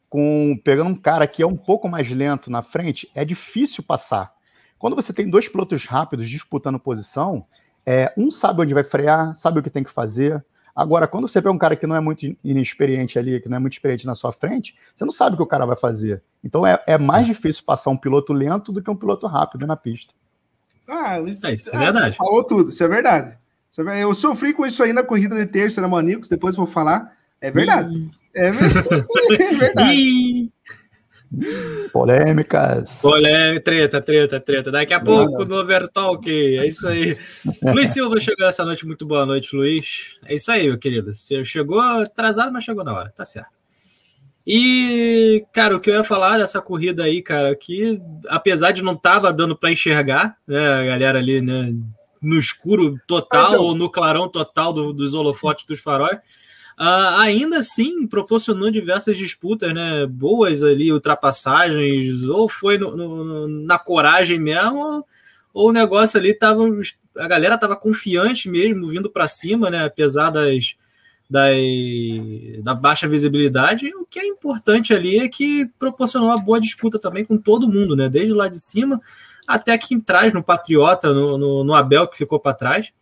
[0.09, 4.33] com pegando um cara que é um pouco mais lento na frente, é difícil passar.
[4.79, 7.47] Quando você tem dois pilotos rápidos disputando posição,
[7.87, 10.45] é, um sabe onde vai frear, sabe o que tem que fazer.
[10.75, 13.61] Agora, quando você pega um cara que não é muito inexperiente ali, que não é
[13.61, 16.23] muito experiente na sua frente, você não sabe o que o cara vai fazer.
[16.43, 19.77] Então é, é mais difícil passar um piloto lento do que um piloto rápido na
[19.77, 20.13] pista.
[20.89, 22.17] Ah, isso, é, isso é verdade.
[22.17, 23.39] falou tudo, isso é verdade.
[23.99, 27.17] Eu sofri com isso aí na corrida de terça na Manicos, depois vou falar.
[27.41, 28.11] É verdade.
[28.37, 29.05] É verdade.
[29.31, 30.53] é verdade.
[31.93, 32.91] Polêmicas.
[33.01, 34.73] Polêmica, treta, treta, treta.
[34.73, 36.29] Daqui a pouco no Overtalk.
[36.29, 37.17] É isso aí.
[37.63, 38.87] Luiz Silva chegou essa noite.
[38.87, 40.19] Muito boa noite, Luiz.
[40.27, 41.13] É isso aí, meu querido.
[41.13, 43.13] Você chegou atrasado, mas chegou na hora.
[43.15, 43.65] Tá certo.
[44.47, 48.95] E, cara, o que eu ia falar dessa corrida aí, cara, que apesar de não
[48.95, 51.73] tava dando para enxergar, né, a galera ali, né,
[52.21, 53.63] no escuro total então...
[53.63, 56.19] ou no clarão total do, dos holofotes dos faróis,
[56.79, 60.07] Uh, ainda assim proporcionou diversas disputas, né?
[60.07, 65.05] Boas ali, ultrapassagens, ou foi no, no, na coragem mesmo,
[65.53, 66.65] ou o negócio ali tava.
[67.17, 69.85] A galera tava confiante mesmo, vindo para cima, né?
[69.85, 70.75] Apesar das,
[71.31, 71.57] das,
[72.63, 73.95] da baixa visibilidade.
[73.95, 77.95] O que é importante ali é que proporcionou uma boa disputa também com todo mundo,
[77.95, 78.09] né?
[78.09, 79.01] Desde lá de cima
[79.47, 82.93] até quem traz no Patriota, no, no, no Abel, que ficou para trás.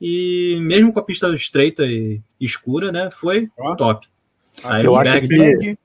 [0.00, 3.10] E mesmo com a pista estreita e escura, né?
[3.10, 4.06] Foi top.
[4.62, 5.78] Aí eu acho que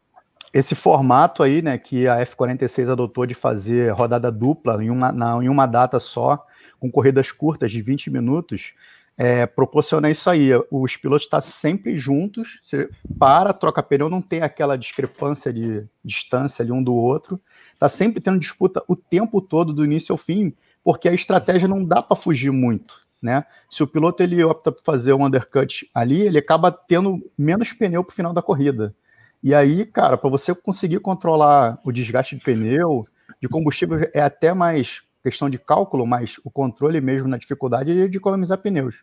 [0.53, 5.43] esse formato aí, né, que a F46 adotou de fazer rodada dupla em uma, na,
[5.43, 6.45] em uma data só,
[6.79, 8.73] com corridas curtas de 20 minutos,
[9.17, 10.51] é, proporciona isso aí.
[10.69, 15.87] Os pilotos estão tá sempre juntos, você para, troca pneu, não tem aquela discrepância de
[16.05, 17.41] distância ali um do outro.
[17.73, 21.83] Está sempre tendo disputa o tempo todo, do início ao fim, porque a estratégia não
[21.83, 23.45] dá para fugir muito né?
[23.69, 28.03] Se o piloto ele opta por fazer um undercut ali, ele acaba tendo menos pneu
[28.03, 28.93] para o final da corrida.
[29.41, 33.07] E aí, cara, para você conseguir controlar o desgaste de pneu,
[33.41, 38.17] de combustível, é até mais questão de cálculo, mas o controle mesmo na dificuldade de
[38.17, 38.95] economizar pneus.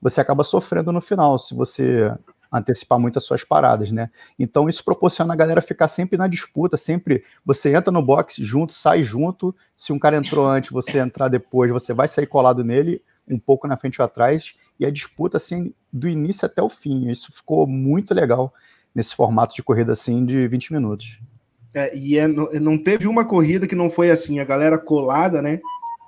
[0.00, 2.12] Você acaba sofrendo no final, se você
[2.52, 4.10] antecipar muito as suas paradas, né?
[4.38, 8.74] Então isso proporciona a galera ficar sempre na disputa, sempre você entra no box junto,
[8.74, 9.54] sai junto.
[9.76, 13.02] Se um cara entrou antes, você entrar depois, você vai sair colado nele
[13.32, 17.10] um pouco na frente ou atrás, e a disputa assim do início até o fim.
[17.10, 18.52] Isso ficou muito legal
[18.94, 21.18] nesse formato de corrida assim de 20 minutos.
[21.74, 25.60] É, e é, não teve uma corrida que não foi assim, a galera colada, né?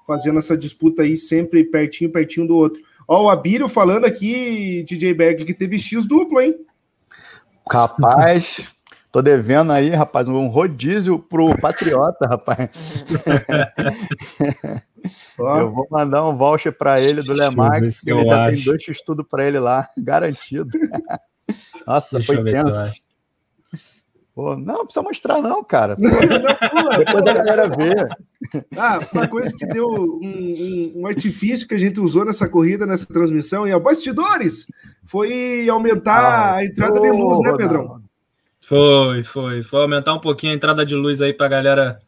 [0.07, 2.83] Fazendo essa disputa aí sempre pertinho, pertinho do outro.
[3.09, 6.55] Ó, o Abílio falando aqui, DJ Berg, que teve X duplo, hein?
[7.71, 8.63] Rapaz,
[9.15, 12.69] tô devendo aí, rapaz, um rodízio pro Patriota, rapaz.
[15.39, 18.57] eu vou mandar um voucher para ele do Lemax, ele já acho.
[18.57, 20.69] tem dois estudos para ele lá, garantido.
[21.87, 22.93] Nossa, Deixa foi tenso.
[24.35, 25.95] Pô, não, não precisa mostrar, não, cara.
[25.95, 28.09] Pô, depois a galera vê.
[28.77, 32.85] Ah, uma coisa que deu um, um, um, artifício que a gente usou nessa corrida,
[32.85, 34.67] nessa transmissão, e a bastidores,
[35.05, 38.03] foi aumentar ah, a entrada de luz, né, Pedrão?
[38.67, 39.63] Foi, foi.
[39.63, 42.01] Foi aumentar um pouquinho a entrada de luz aí pra galera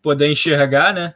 [0.00, 1.14] poder enxergar, né?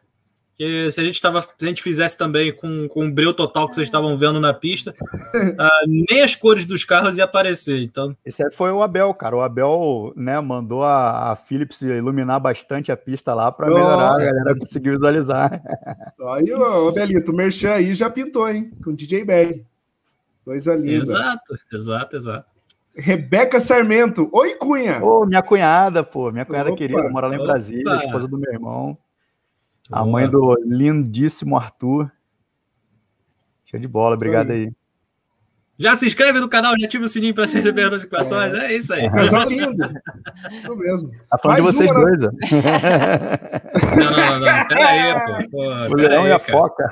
[0.56, 3.68] Porque se a gente, tava, se a gente fizesse também com, com o breu total
[3.68, 7.82] que vocês estavam vendo na pista, uh, nem as cores dos carros ia aparecer.
[7.82, 8.16] Então...
[8.24, 9.36] Esse aí foi o Abel, cara.
[9.36, 14.18] O Abel né, mandou a, a Philips iluminar bastante a pista lá para melhorar, a
[14.18, 15.62] galera conseguir visualizar.
[16.34, 18.70] Aí, o Abelito, o Merchan aí já pintou, hein?
[18.82, 19.64] Com o DJ Berg.
[20.44, 21.02] Coisa linda.
[21.02, 22.55] Exato, exato, exato.
[22.96, 24.28] Rebeca Sarmento.
[24.32, 25.04] Oi, Cunha.
[25.04, 26.32] Ô, minha cunhada, pô.
[26.32, 26.78] Minha cunhada Opa.
[26.78, 28.96] querida, mora lá em Brasília, esposa do meu irmão.
[29.90, 32.10] A mãe do lindíssimo Arthur.
[33.66, 34.72] Show de bola, obrigado aí.
[35.78, 38.54] Já se inscreve no canal, já ativa o sininho para receber as notificações.
[38.54, 38.66] É.
[38.66, 39.08] é isso aí.
[39.48, 39.90] Lindo.
[40.52, 41.10] Isso mesmo.
[41.30, 42.30] Tá falando Mais de vocês uma, dois, ó.
[43.96, 44.68] Não, não, não.
[44.68, 45.50] Pera aí, pô.
[45.50, 46.58] pô o Leão aí, e a cara.
[46.58, 46.90] Foca.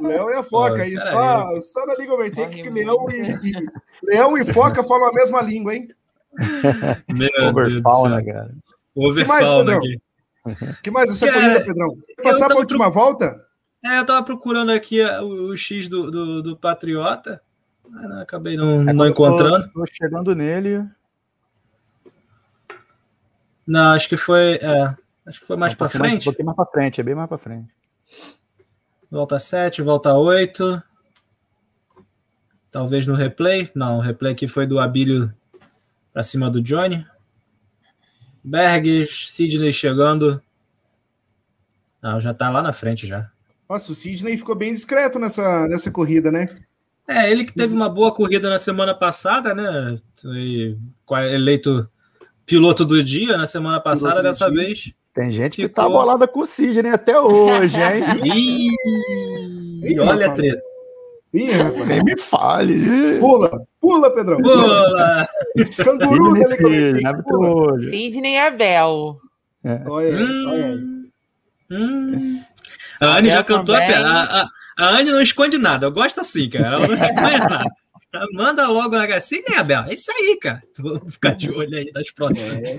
[0.00, 0.76] O Leão e a Foca.
[0.76, 3.52] Pô, e só, só na Liga Overtake que Leão e, e,
[4.02, 5.88] Leão e Foca falam a mesma língua, hein?
[7.08, 8.50] Meu Overfauna, cara.
[8.94, 9.98] Overfauna aqui
[10.82, 11.96] que mais essa corrida, Pedrão?
[12.22, 13.00] Passar para a última pro...
[13.00, 13.40] volta?
[13.84, 17.40] É, eu tava procurando aqui o, o X do, do, do Patriota,
[17.90, 19.66] não, acabei não, é, não encontrando.
[19.72, 20.84] Tô, tô, chegando nele.
[23.66, 24.56] Não, acho que foi.
[24.62, 24.94] É,
[25.26, 26.24] acho que foi mais para frente.
[26.24, 27.74] Pouquinho mais para frente, é bem mais para frente.
[29.10, 30.82] Volta 7, volta 8.
[32.70, 33.70] Talvez no replay.
[33.74, 35.32] Não, o replay aqui foi do Abílio
[36.12, 37.06] para cima do Johnny.
[38.42, 40.42] Bergs, Sidney chegando.
[42.02, 43.30] Não, já tá lá na frente já.
[43.68, 46.65] Nossa, o Sidney ficou bem discreto nessa, nessa corrida, né?
[47.08, 49.98] É, ele que teve uma boa corrida na semana passada, né?
[50.14, 50.76] Foi
[51.32, 51.88] eleito
[52.44, 54.64] piloto do dia na semana passada, dessa dia.
[54.64, 54.92] vez.
[55.14, 55.68] Tem gente ficou...
[55.68, 58.02] que tá bolada com o Sidney até hoje, hein?
[59.82, 60.62] Ih, olha a treta.
[61.32, 61.88] Ih, rapaz.
[61.88, 63.18] Nem me fale.
[63.18, 64.42] Pula, pula, Pedrão.
[64.42, 65.26] Pula.
[65.76, 67.02] Canguru dele.
[67.32, 67.90] Olho.
[67.90, 69.18] Sidney Abel.
[69.64, 69.80] É.
[69.86, 70.80] Olha, hum, olha.
[71.70, 72.42] Hum.
[73.00, 75.86] A Anne já cantou a, a, a, a Anne não esconde nada.
[75.86, 76.76] Eu gosto assim, cara.
[76.76, 77.64] Ela não esconde nada.
[78.32, 79.84] Manda logo na Sidney Abel.
[79.84, 80.62] É isso aí, cara.
[80.78, 82.52] Vou ficar de olho aí nas próximas.
[82.54, 82.76] É,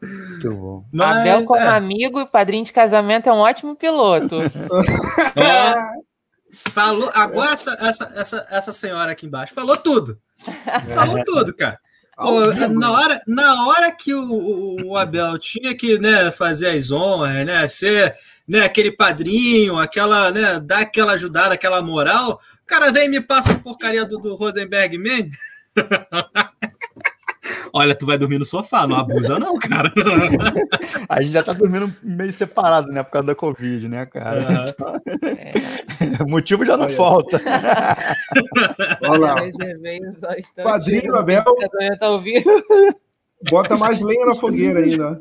[0.00, 0.84] Muito bom.
[0.92, 1.76] Mas, Abel como é.
[1.76, 4.36] amigo e padrinho de casamento é um ótimo piloto.
[5.36, 5.74] É.
[6.70, 10.20] Falou, agora essa, essa, essa, essa senhora aqui embaixo falou tudo.
[10.94, 11.78] Falou tudo, cara.
[12.16, 17.44] Pô, na, hora, na hora que o, o, Abel tinha que né, fazer as honras,
[17.44, 18.16] né, ser
[18.46, 23.20] né, aquele padrinho, aquela, né, dar aquela ajudada, aquela moral, o cara vem e me
[23.20, 25.30] passa a porcaria do, do Rosenberg Man.
[27.72, 29.92] Olha, tu vai dormir no sofá, não abusa, não, cara.
[31.08, 33.02] A gente já tá dormindo meio separado, né?
[33.02, 34.74] Por causa da Covid, né, cara?
[35.22, 36.22] É.
[36.24, 36.96] Motivo já não Olha.
[36.96, 37.42] falta.
[39.02, 39.34] Olha lá.
[40.62, 41.44] Padrinho Abel.
[41.98, 42.06] Tá
[43.50, 45.20] Bota mais lenha na fogueira ainda.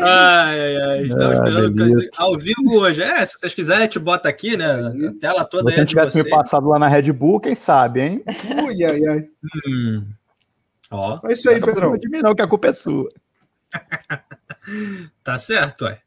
[0.00, 1.06] Ai, ai, ai.
[1.06, 3.02] Estamos ah, esperando ao vivo hoje.
[3.02, 4.66] É, se vocês quiserem, a gente bota aqui, né?
[4.66, 8.24] A tela toda Se tivesse me passado lá na Red Bull, quem sabe, hein?
[8.64, 9.28] Ui, ai, ai.
[9.68, 10.06] Hum.
[10.90, 11.90] Ó, é isso aí, Pedrão.
[11.90, 13.08] Não de mim, não, que a culpa é sua.
[15.24, 16.00] tá certo, ué.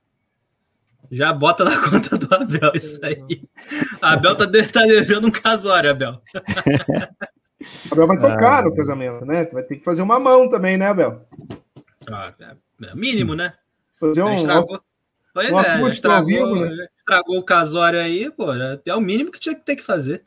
[1.11, 3.43] Já bota na conta do Abel isso aí.
[4.01, 6.21] A Abel tá, tá devendo um casório, Abel.
[7.91, 9.45] Abel vai tocar ah, no casamento, né?
[9.45, 11.25] Vai ter que fazer uma mão também, né, Abel?
[12.09, 13.53] Ah, é, é mínimo, né?
[13.99, 14.35] Fazer um.
[14.35, 14.81] Estragou,
[15.33, 16.87] pois um é, estragou, vivo, né?
[16.97, 18.47] estragou o casório aí, pô.
[18.53, 20.23] É o mínimo que tinha que ter que fazer.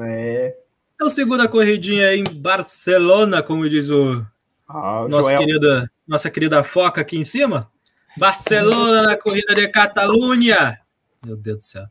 [0.00, 0.56] É.
[0.94, 4.24] Então, segunda corridinha em Barcelona, como diz o
[4.68, 7.70] ah, nosso querida, nossa querida Foca aqui em cima.
[8.16, 10.78] Barcelona na corrida de Catalunha.
[11.24, 11.84] Meu Deus do céu.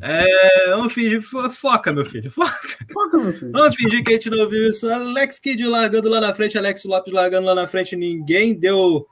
[0.00, 1.20] É, vamos fingir.
[1.20, 2.30] Foca, meu filho.
[2.30, 2.52] Foca.
[2.92, 3.52] Foca, meu filho.
[3.52, 4.90] Vamos fingir que a gente não viu isso.
[4.90, 7.96] Alex Kidd largando lá na frente, Alex Lopes largando lá na frente.
[7.96, 9.06] Ninguém deu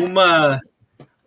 [0.00, 0.60] uma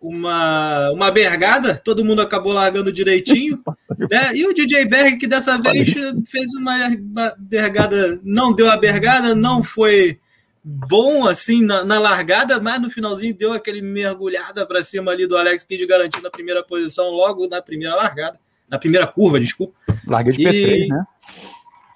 [0.08, 3.62] uma, uma bergada, todo mundo acabou largando direitinho.
[4.10, 4.34] né?
[4.34, 5.92] E o DJ Berg, que dessa vez
[6.28, 10.18] fez uma, bergada, não deu a bergada, não foi
[10.62, 15.36] bom assim na, na, largada, mas no finalzinho deu aquele mergulhada para cima ali do
[15.36, 18.38] Alex Kidd garantindo a primeira posição logo na primeira largada,
[18.68, 19.74] na primeira curva, desculpa.
[20.06, 21.04] Larguei de P3, né?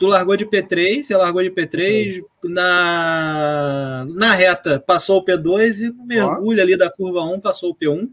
[0.00, 6.06] Tu largou de P3, você largou de P3, na, na reta passou o P2 e
[6.06, 8.08] mergulho ali da curva 1 passou o P1.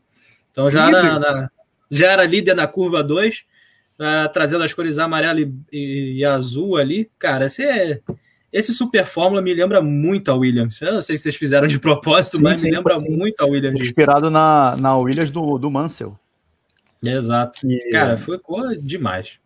[0.52, 1.50] Então já era, na,
[1.90, 6.76] já era líder na curva 2, uh, trazendo as cores amarelo e, e, e, azul
[6.76, 7.10] ali.
[7.18, 8.02] Cara, esse, é,
[8.52, 10.82] esse Super Fórmula me lembra muito a Williams.
[10.82, 13.10] Eu não sei se vocês fizeram de propósito, sim, mas sim, me lembra sim.
[13.16, 13.80] muito a Williams.
[13.80, 16.20] Inspirado na, na Williams do, do Mansell.
[17.02, 17.66] Exato.
[17.66, 17.92] E...
[17.92, 18.38] Cara, foi
[18.84, 19.40] demais.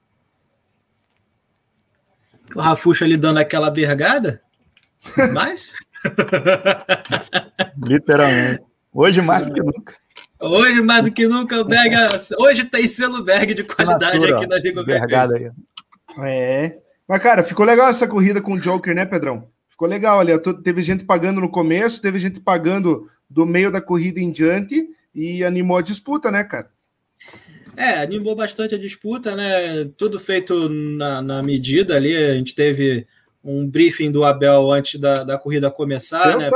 [2.56, 4.41] O Rafuxo ali dando aquela bergada.
[5.34, 5.72] Mas.
[7.86, 8.64] Literalmente.
[8.93, 9.95] Hoje mais do que nunca.
[10.39, 11.95] Hoje mais do que nunca o Berg.
[12.38, 15.52] Hoje tem selo Berg de qualidade Assinatura, aqui na Liga Bergada aí.
[16.20, 16.78] É.
[17.08, 19.47] Mas, cara, ficou legal essa corrida com o Joker, né, Pedrão?
[19.70, 20.32] Ficou legal ali.
[20.64, 25.43] Teve gente pagando no começo, teve gente pagando do meio da corrida em diante e
[25.43, 26.70] animou a disputa, né, cara?
[27.76, 29.89] É, animou bastante a disputa, né?
[29.97, 32.15] Tudo feito na, na medida ali.
[32.15, 33.07] A gente teve
[33.43, 36.49] um briefing do Abel antes da, da corrida começar, né?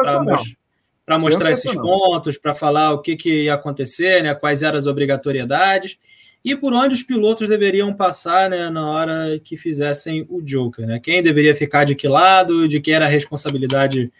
[1.06, 4.34] Para mostrar esses pontos, para falar o que, que ia acontecer, né?
[4.34, 5.98] Quais eram as obrigatoriedades
[6.46, 10.86] e por onde os pilotos deveriam passar né, na hora que fizessem o Joker.
[10.86, 11.00] Né?
[11.00, 14.12] Quem deveria ficar de que lado, de quem era a responsabilidade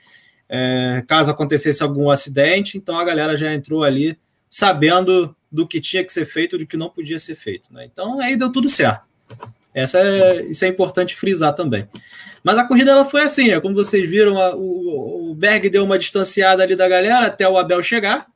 [0.50, 2.80] é, caso acontecesse algum acidente.
[2.80, 4.18] Então a galera já entrou ali
[4.50, 7.74] sabendo do que tinha que ser feito e do que não podia ser feito.
[7.74, 7.86] Né?
[7.86, 9.06] Então aí deu tudo certo.
[9.74, 11.88] Essa é, isso é importante frisar também.
[12.44, 15.84] Mas a corrida ela foi assim, é, como vocês viram, a, o, o Berg deu
[15.84, 18.28] uma distanciada ali da galera até o Abel chegar.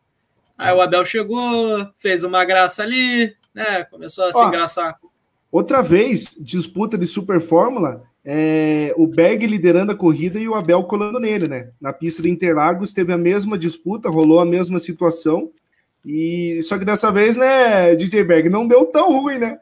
[0.57, 3.85] Aí o Abel chegou, fez uma graça ali, né?
[3.85, 4.97] Começou a se Ó, engraçar.
[5.49, 10.83] Outra vez, disputa de Super Fórmula, é, o Berg liderando a corrida e o Abel
[10.83, 11.69] colando nele, né?
[11.79, 15.51] Na pista de Interlagos teve a mesma disputa, rolou a mesma situação.
[16.11, 19.59] E só que dessa vez, né, DJ Berg, não deu tão ruim, né?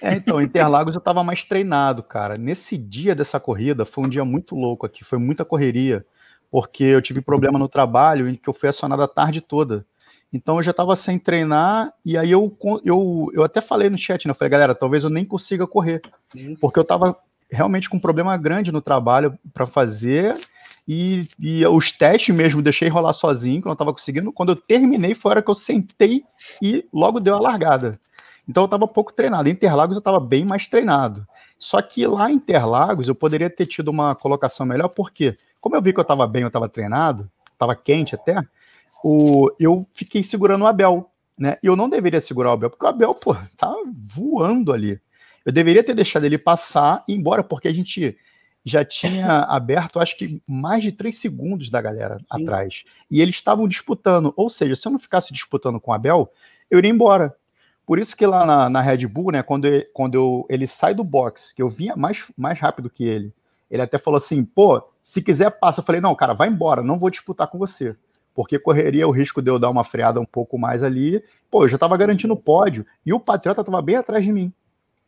[0.00, 2.36] É, então, Interlagos eu estava mais treinado, cara.
[2.36, 6.06] Nesse dia dessa corrida, foi um dia muito louco aqui, foi muita correria,
[6.48, 9.84] porque eu tive problema no trabalho e que eu fui acionado a tarde toda.
[10.32, 14.26] Então eu já estava sem treinar, e aí eu, eu, eu até falei no chat,
[14.26, 14.30] né?
[14.30, 16.00] Eu falei, galera, talvez eu nem consiga correr,
[16.60, 17.16] porque eu estava
[17.50, 20.36] realmente com um problema grande no trabalho para fazer,
[20.86, 24.32] e, e, os testes mesmo deixei rolar sozinho, que eu não estava conseguindo.
[24.32, 26.24] Quando eu terminei, foi a hora que eu sentei
[26.60, 27.98] e logo deu a largada.
[28.48, 29.48] Então eu estava pouco treinado.
[29.48, 31.26] Em Interlagos eu estava bem mais treinado.
[31.58, 35.82] Só que lá em Interlagos eu poderia ter tido uma colocação melhor, porque como eu
[35.82, 38.42] vi que eu estava bem, eu estava treinado, estava quente até,
[39.04, 41.58] o, eu fiquei segurando o Abel, né?
[41.62, 45.00] E eu não deveria segurar o Abel, porque o Abel, pô, tá voando ali.
[45.44, 48.16] Eu deveria ter deixado ele passar e ir embora, porque a gente
[48.64, 52.42] já tinha aberto, acho que mais de três segundos da galera Sim.
[52.42, 52.84] atrás.
[53.10, 54.32] E eles estavam disputando.
[54.36, 56.30] Ou seja, se eu não ficasse disputando com o Abel,
[56.70, 57.34] eu iria embora.
[57.86, 60.94] Por isso que lá na, na Red Bull, né, quando, ele, quando eu, ele sai
[60.94, 63.34] do box, que eu vinha mais, mais rápido que ele,
[63.70, 65.80] ele até falou assim, pô, se quiser passa.
[65.80, 67.96] Eu falei, não, cara, vai embora, não vou disputar com você.
[68.34, 71.22] Porque correria o risco de eu dar uma freada um pouco mais ali.
[71.50, 72.86] Pô, eu já estava garantindo o pódio.
[73.04, 74.52] E o Patriota estava bem atrás de mim.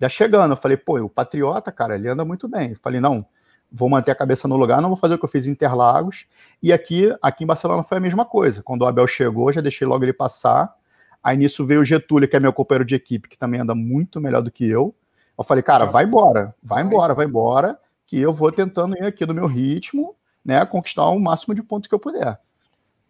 [0.00, 2.70] Já chegando, eu falei, pô, o Patriota, cara, ele anda muito bem.
[2.70, 3.24] Eu falei, não,
[3.72, 6.26] vou manter a cabeça no lugar, não vou fazer o que eu fiz em Interlagos.
[6.62, 8.62] E aqui, aqui em Barcelona foi a mesma coisa.
[8.62, 10.74] Quando o Abel chegou, já deixei logo ele passar.
[11.22, 14.20] Aí nisso veio o Getúlio, que é meu companheiro de equipe, que também anda muito
[14.20, 14.94] melhor do que eu.
[15.38, 19.24] Eu falei, cara, vai embora, vai embora, vai embora, que eu vou tentando ir aqui
[19.24, 20.14] no meu ritmo,
[20.44, 22.38] né, conquistar o máximo de pontos que eu puder.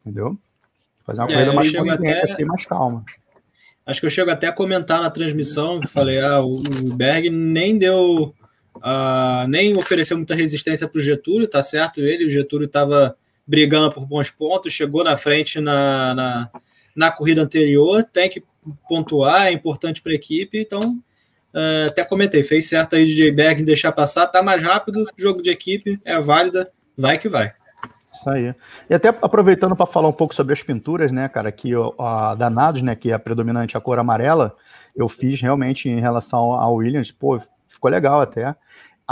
[0.00, 0.38] Entendeu?
[1.04, 2.44] Fazer uma é, corrida mais até...
[2.44, 3.04] mais calma.
[3.84, 6.52] Acho que eu chego até a comentar na transmissão, falei, ah, o,
[6.94, 8.32] Berg nem deu,
[8.76, 13.16] uh, nem ofereceu muita resistência para o Getúlio, tá certo ele, o Getúlio estava
[13.46, 16.50] brigando por bons pontos, chegou na frente na, na
[16.94, 18.42] na corrida anterior, tem que
[18.88, 23.62] pontuar, é importante para a equipe, então uh, até comentei, fez certo aí DJ Berg
[23.62, 27.52] em deixar passar, tá mais rápido, jogo de equipe, é válida, vai que vai.
[28.12, 28.54] Isso aí.
[28.90, 32.82] E até aproveitando para falar um pouco sobre as pinturas, né, cara, que a Danados,
[32.82, 34.54] né, que é a predominante a cor amarela,
[34.94, 38.54] eu fiz realmente em relação ao Williams, pô, ficou legal até.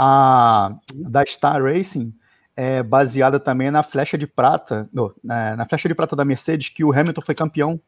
[0.03, 2.11] A da Star Racing,
[2.55, 6.69] é baseada também na flecha de prata, no, na, na, flecha de prata da Mercedes,
[6.69, 7.79] que o Hamilton foi campeão,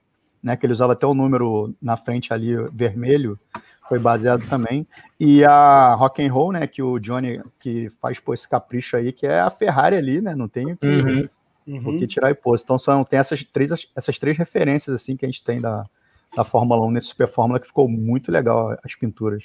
[0.42, 0.56] né?
[0.56, 3.40] Que ele usava até o número na frente ali vermelho,
[3.90, 4.86] foi baseado também.
[5.20, 6.68] E a Rock and Roll, né?
[6.68, 10.36] Que o Johnny que faz pô, esse capricho aí, que é a Ferrari ali, né?
[10.36, 11.30] Não tem o que,
[11.68, 11.96] uhum.
[11.96, 12.60] o que tirar e pôr.
[12.62, 15.86] Então são, tem essas três, essas três referências assim que a gente tem da,
[16.36, 19.44] da Fórmula 1 nesse Super Fórmula que ficou muito legal as pinturas.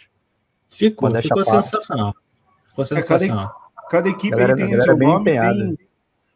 [0.70, 2.14] Ficou, ficou sensacional.
[2.78, 3.52] Ficou sensacional.
[3.90, 5.78] Cada equipe galera, tem seu nome, tem,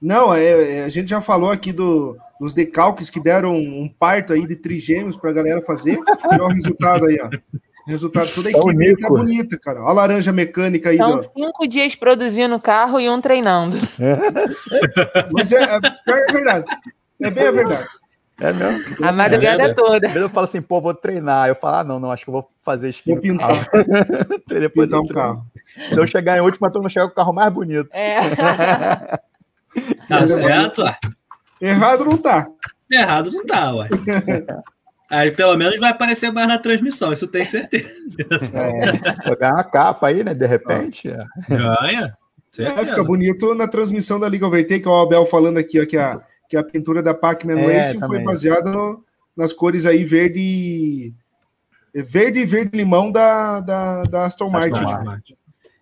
[0.01, 4.32] Não, é, é, a gente já falou aqui do, dos decalques que deram um parto
[4.32, 5.95] aí de trigêmeos para a galera fazer.
[5.95, 7.28] E olha o resultado aí, ó.
[7.86, 9.80] Resultado, toda a equipe tá bonita, cara.
[9.80, 10.97] Olha a laranja mecânica aí.
[10.97, 11.30] São do...
[11.34, 13.76] cinco dias produzindo carro e um treinando.
[15.32, 15.76] Mas é, é,
[16.09, 16.64] é verdade.
[17.20, 17.86] É bem a verdade.
[18.40, 19.07] É mesmo?
[19.07, 20.09] A madrugada é, toda.
[20.09, 21.49] Eu falo assim, pô, vou treinar.
[21.49, 23.14] Eu falo, ah, não, não, acho que eu vou fazer esquina.
[23.14, 23.68] Vou pintar.
[24.49, 25.47] Depois pintar um carro.
[25.91, 27.89] Se eu chegar em último, eu vou chegar com o carro mais bonito.
[27.93, 28.20] É.
[30.09, 30.83] tá certo?
[31.61, 32.47] Errado não tá.
[32.91, 33.89] Errado não tá, ué.
[35.09, 37.91] Aí pelo menos vai aparecer mais na transmissão, isso tem certeza.
[38.55, 40.33] É, ganhar uma capa aí, né?
[40.35, 41.09] De repente.
[41.11, 41.18] É.
[41.49, 42.16] Ganha.
[42.59, 46.20] É, fica bonito na transmissão da Liga Overtake, o Abel falando aqui, ó, que a,
[46.49, 49.03] que a pintura da Pac-Man é, Racing foi baseada no,
[49.35, 51.14] nas cores aí verde
[51.95, 54.83] verde e verde limão da, da, da Aston, Martin.
[54.83, 55.35] Martin.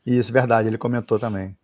[0.07, 1.57] Isso, verdade, ele comentou também.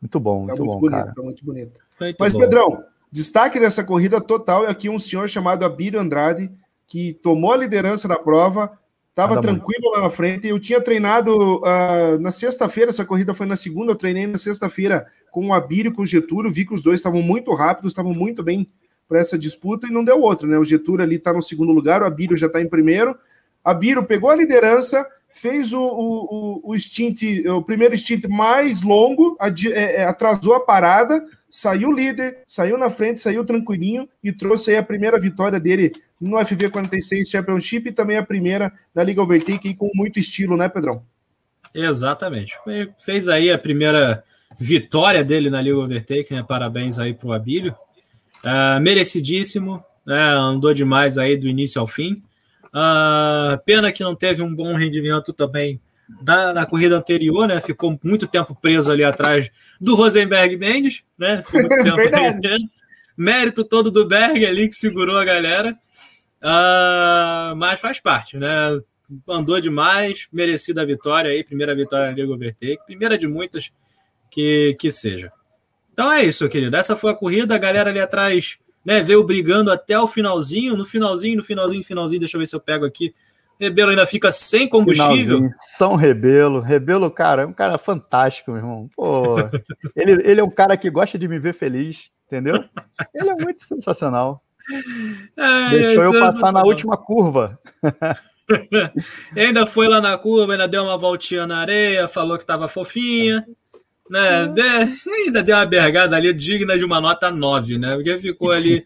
[0.00, 1.14] Muito bom, tá muito, muito bom, bonito, cara.
[1.14, 1.80] Tá muito bonito.
[2.00, 2.38] Muito Mas, bom.
[2.38, 6.50] Pedrão, destaque dessa corrida total é aqui um senhor chamado Abílio Andrade,
[6.86, 8.78] que tomou a liderança da prova,
[9.10, 9.96] estava tranquilo muito.
[9.96, 10.46] lá na frente.
[10.46, 15.06] Eu tinha treinado uh, na sexta-feira, essa corrida foi na segunda, eu treinei na sexta-feira
[15.30, 18.14] com o Abílio e com o Getúlio, vi que os dois estavam muito rápidos, estavam
[18.14, 18.70] muito bem
[19.08, 20.58] para essa disputa e não deu outro, né?
[20.58, 23.16] O Getúlio ali está no segundo lugar, o Abílio já está em primeiro.
[23.64, 25.06] Abílio pegou a liderança,
[25.40, 31.24] fez o, o, o, stint, o primeiro stint mais longo, é, é, atrasou a parada,
[31.48, 36.36] saiu líder, saiu na frente, saiu tranquilinho e trouxe aí a primeira vitória dele no
[36.38, 41.02] FV46 Championship e também a primeira da Liga Overtake com muito estilo, né, Pedrão?
[41.72, 42.54] Exatamente.
[43.04, 44.24] Fez aí a primeira
[44.58, 46.42] vitória dele na Liga Overtake, né?
[46.42, 47.76] Parabéns aí pro Abílio.
[48.42, 50.20] Uh, merecidíssimo, né?
[50.20, 52.22] Andou demais aí do início ao fim.
[52.68, 55.80] Uh, pena que não teve um bom rendimento também
[56.22, 57.60] na, na, corrida anterior, né?
[57.60, 59.50] Ficou muito tempo preso ali atrás
[59.80, 61.42] do Rosenberg Mendes, né?
[61.42, 62.68] Ficou muito tempo
[63.16, 65.76] Mérito todo do Berg ali que segurou a galera.
[66.40, 68.78] Uh, mas faz parte, né?
[69.28, 73.72] Andou demais, merecida a vitória aí, primeira vitória na Liga Overtake, primeira de muitas
[74.30, 75.32] que, que seja.
[75.92, 76.76] Então é isso, querido.
[76.76, 78.58] Essa foi a corrida, a galera ali atrás
[78.88, 82.56] né, veio brigando até o finalzinho, no finalzinho, no finalzinho, finalzinho, deixa eu ver se
[82.56, 83.14] eu pego aqui.
[83.60, 85.36] Rebelo ainda fica sem combustível.
[85.36, 85.54] Finalzinho.
[85.76, 86.60] São Rebelo.
[86.60, 88.88] Rebelo, cara, é um cara fantástico, meu irmão.
[88.96, 89.34] Pô,
[89.94, 92.64] ele, ele é um cara que gosta de me ver feliz, entendeu?
[93.14, 94.42] Ele é muito sensacional.
[95.34, 97.58] É, Deixou eu passar na última curva.
[99.34, 103.46] ainda foi lá na curva, ainda deu uma voltinha na areia, falou que tava fofinha
[104.10, 104.46] né?
[104.48, 104.62] De,
[105.10, 107.94] ainda deu uma bergada ali digna de uma nota 9, né?
[107.94, 108.84] Porque ficou ali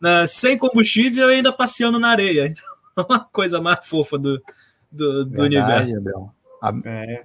[0.00, 2.52] né, sem combustível e ainda passeando na areia.
[2.92, 4.38] Então, uma coisa mais fofa do,
[4.90, 6.30] do, do Verdade, universo.
[6.84, 7.24] É.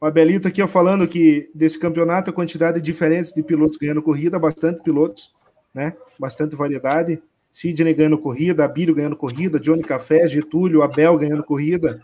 [0.00, 4.38] O Abelito aqui ó, falando que desse campeonato a quantidade diferente de pilotos ganhando corrida,
[4.38, 5.34] bastante pilotos,
[5.74, 5.96] né?
[6.16, 7.20] Bastante variedade.
[7.50, 12.00] Sidney ganhando corrida, Abílio ganhando corrida, Johnny Café, Getúlio, Abel ganhando corrida.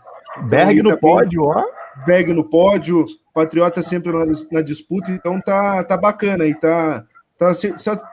[0.49, 1.63] Berg no pódio, ó.
[2.05, 7.05] Berg no pódio, Patriota sempre na, na, disputa, então tá, tá bacana e tá,
[7.37, 7.51] tá,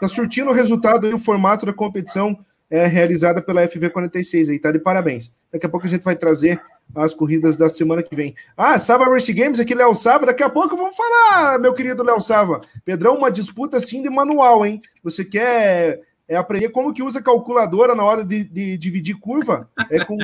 [0.01, 2.39] tá surtindo o resultado e o formato da competição
[2.70, 5.32] é realizada pela FV46 aí, tá de parabéns.
[5.53, 6.61] Daqui a pouco a gente vai trazer
[6.95, 8.35] as corridas da semana que vem.
[8.57, 12.20] Ah, Sava Race Games aqui, Léo Sava, daqui a pouco vamos falar, meu querido Léo
[12.20, 12.61] Sava.
[12.85, 14.80] Pedrão, uma disputa assim de manual, hein?
[15.03, 19.68] Você quer é aprender como que usa calculadora na hora de, de dividir curva.
[19.91, 20.16] É com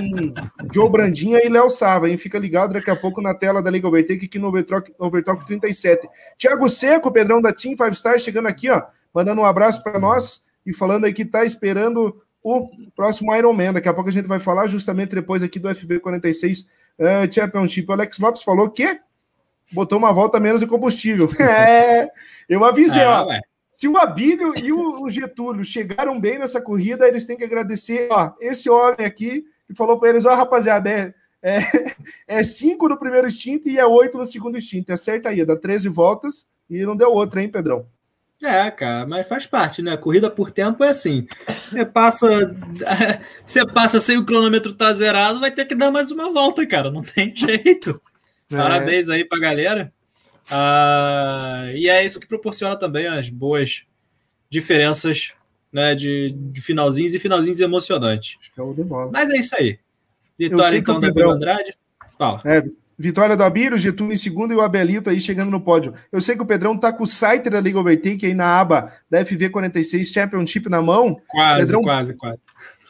[0.72, 2.16] Joe Brandinha e Léo Sava, hein?
[2.16, 6.08] Fica ligado daqui a pouco na tela da Liga Overtake aqui no Overtalk, Overtalk 37.
[6.38, 8.82] Tiago Seco, Pedrão da Team Five Stars, chegando aqui, ó,
[9.14, 13.74] mandando um abraço para nós e falando aí que tá esperando o próximo Ironman.
[13.74, 16.66] Daqui a pouco a gente vai falar justamente depois aqui do FB46
[16.98, 17.88] uh, Championship.
[17.88, 18.98] O Alex Lopes falou que
[19.70, 21.28] botou uma volta menos de combustível.
[21.38, 22.10] é,
[22.48, 23.26] eu avisei, ah, ó.
[23.28, 23.40] Ué.
[23.80, 28.32] Se o Abílio e o Getúlio chegaram bem nessa corrida, eles têm que agradecer ó,
[28.38, 31.60] esse homem aqui que falou para eles: ó, rapaziada, é, é,
[32.28, 34.90] é cinco no primeiro stint e é oito no segundo stint.
[34.90, 37.86] Acerta aí, dá 13 voltas e não deu outra, hein, Pedrão?
[38.42, 39.96] É, cara, mas faz parte, né?
[39.96, 41.26] Corrida por tempo é assim.
[41.66, 42.28] Você passa,
[43.46, 46.90] você passa sem o cronômetro tá zerado, vai ter que dar mais uma volta, cara.
[46.90, 47.98] Não tem jeito.
[48.50, 48.58] É.
[48.58, 49.90] Parabéns aí pra galera.
[50.50, 53.84] Uh, e é isso que proporciona também as boas
[54.48, 55.32] diferenças
[55.72, 58.36] né, de, de finalzinhos e finalzinhos emocionantes.
[59.12, 59.78] Mas é isso aí.
[60.38, 61.76] Vitória então da Pedro Andrade.
[62.18, 62.40] Fala.
[62.44, 62.62] É,
[62.98, 65.94] vitória do Abílio, Getúlio em segundo e o Abelito aí chegando no pódio.
[66.10, 68.92] Eu sei que o Pedrão tá com o site da Liga Overtake aí na aba
[69.08, 71.20] da FV46 Championship na mão.
[71.28, 72.38] Quase, Pedrão, quase, quase.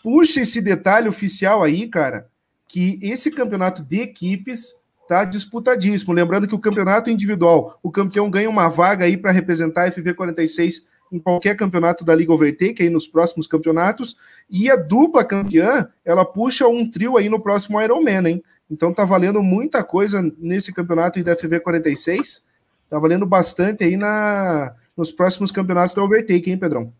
[0.02, 2.26] Puxa esse detalhe oficial aí, cara,
[2.66, 4.79] que esse campeonato de equipes
[5.10, 6.12] tá disputadíssimo.
[6.12, 10.84] Lembrando que o campeonato individual, o campeão ganha uma vaga aí para representar a FV46
[11.10, 14.16] em qualquer campeonato da Liga Overtake, aí nos próximos campeonatos,
[14.48, 18.42] e a dupla campeã, ela puxa um trio aí no próximo Ironman, hein?
[18.70, 22.42] Então tá valendo muita coisa nesse campeonato da FV46,
[22.88, 26.92] tá valendo bastante aí na, nos próximos campeonatos da Overtake, hein, Pedrão?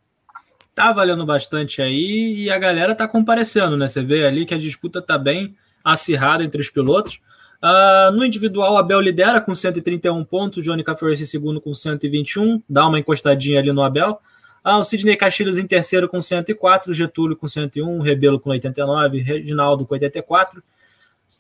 [0.75, 3.87] Tá valendo bastante aí e a galera tá comparecendo, né?
[3.87, 5.55] Você vê ali que a disputa tá bem
[5.85, 7.21] acirrada entre os pilotos.
[7.63, 12.87] Uh, no individual, Abel lidera com 131 pontos, Johnny Caferes em segundo com 121, dá
[12.87, 14.19] uma encostadinha ali no Abel.
[14.65, 19.85] Uh, o Sidney Castilhos em terceiro com 104, Getúlio com 101, Rebelo com 89, Reginaldo
[19.85, 20.63] com 84, uh,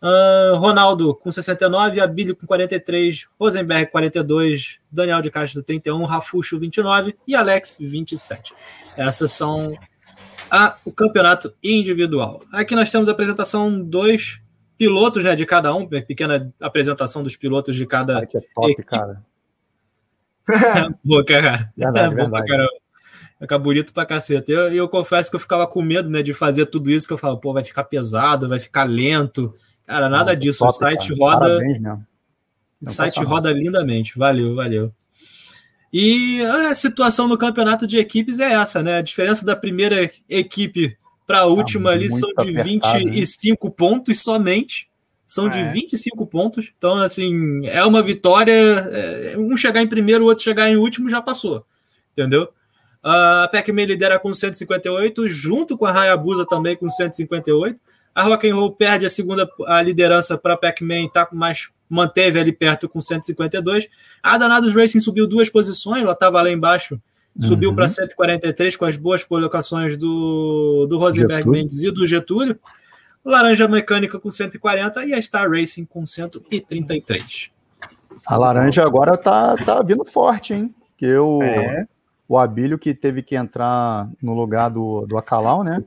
[0.02, 7.16] ah, Ronaldo com 69, Abílio com 43, Rosenberg 42, Daniel de Castro 31, Rafuxo 29
[7.26, 8.52] e Alex 27.
[8.94, 9.74] Essas são
[10.50, 12.42] a, o campeonato individual.
[12.52, 14.40] Aqui nós temos a apresentação 2
[14.80, 18.24] pilotos né, de cada um, pequena apresentação dos pilotos de cada.
[18.24, 18.82] Que é top, equipe.
[18.82, 19.22] cara.
[21.04, 21.70] Boa, cara.
[21.76, 22.48] Verdade, é verdade.
[22.48, 22.70] Caramba.
[23.38, 24.50] Fica bonito pra caceta.
[24.50, 27.12] E eu, eu, confesso que eu ficava com medo né, de fazer tudo isso, que
[27.12, 29.52] eu falo, pô, vai ficar pesado, vai ficar lento.
[29.86, 30.60] Cara, nada Não, disso.
[30.60, 31.20] Top, o site cara.
[31.20, 31.40] roda.
[31.40, 31.82] Parabéns,
[32.82, 34.18] o site roda lindamente.
[34.18, 34.94] Valeu, valeu.
[35.92, 38.96] E a situação no campeonato de equipes é essa, né?
[38.96, 40.96] A diferença da primeira equipe
[41.30, 43.74] para a última ah, ali são de apertado, 25 né?
[43.76, 44.90] pontos somente.
[45.24, 46.26] São de 25 é.
[46.26, 46.72] pontos.
[46.76, 48.52] Então, assim, é uma vitória.
[48.52, 51.64] É, um chegar em primeiro, o outro chegar em último, já passou.
[52.10, 52.48] Entendeu?
[53.00, 57.78] A Pac-Man lidera com 158, junto com a Hayabusa também com 158.
[58.12, 62.40] A Rock and Roll perde a segunda a liderança para a Pac-Man, tá mais manteve
[62.40, 63.86] ali perto com 152.
[64.20, 67.00] A Danados Racing subiu duas posições, ela estava lá embaixo
[67.38, 67.76] Subiu uhum.
[67.76, 71.62] para 143 com as boas colocações do, do Rosenberg Getúlio.
[71.62, 72.58] Mendes e do Getúlio.
[73.24, 77.50] Laranja Mecânica com 140 e a Star Racing com 133.
[78.26, 80.74] A laranja agora tá, tá vindo forte, hein?
[80.96, 81.86] Que o, é.
[82.28, 85.82] o Abílio que teve que entrar no lugar do, do Acalau, né?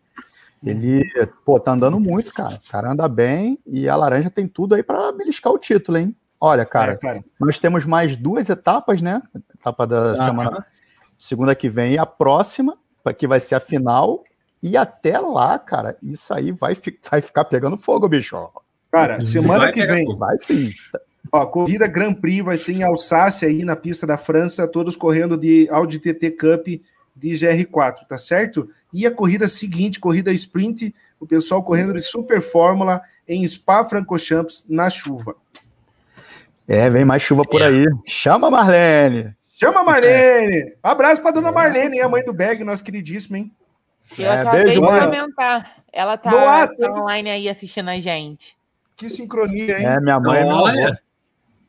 [0.66, 1.04] Ele,
[1.44, 2.56] pô, tá andando muito, cara.
[2.56, 6.16] O cara anda bem e a laranja tem tudo aí para beliscar o título, hein?
[6.40, 9.22] Olha, cara, é, cara, nós temos mais duas etapas, né?
[9.60, 10.66] Etapa da semana
[11.24, 12.78] segunda que vem e a próxima,
[13.18, 14.24] que vai ser a final.
[14.62, 18.38] E até lá, cara, isso aí vai, fi vai ficar pegando fogo, bicho.
[18.92, 20.06] Cara, semana vai que vem.
[20.18, 20.70] Vai sim.
[21.32, 25.38] Ó, corrida Grand Prix vai ser em Alsácia, aí na pista da França, todos correndo
[25.38, 26.68] de Audi TT Cup
[27.16, 28.70] de GR4, tá certo?
[28.92, 34.90] E a corrida seguinte, corrida sprint, o pessoal correndo de Super Fórmula em Spa-Francorchamps na
[34.90, 35.36] chuva.
[36.68, 37.68] É, vem mais chuva por é.
[37.68, 37.86] aí.
[38.06, 39.34] Chama Marlene.
[39.56, 40.74] Chama a Marlene!
[40.82, 43.52] Abraço pra dona Marlene, a mãe do Beg, nosso queridíssimo, hein?
[44.18, 45.76] Eu é, acabei beijo, de comentar.
[45.94, 48.56] Ela tá, tá online aí assistindo a gente.
[48.96, 49.86] Que sincronia, hein?
[49.86, 51.00] É, minha mãe é Olha.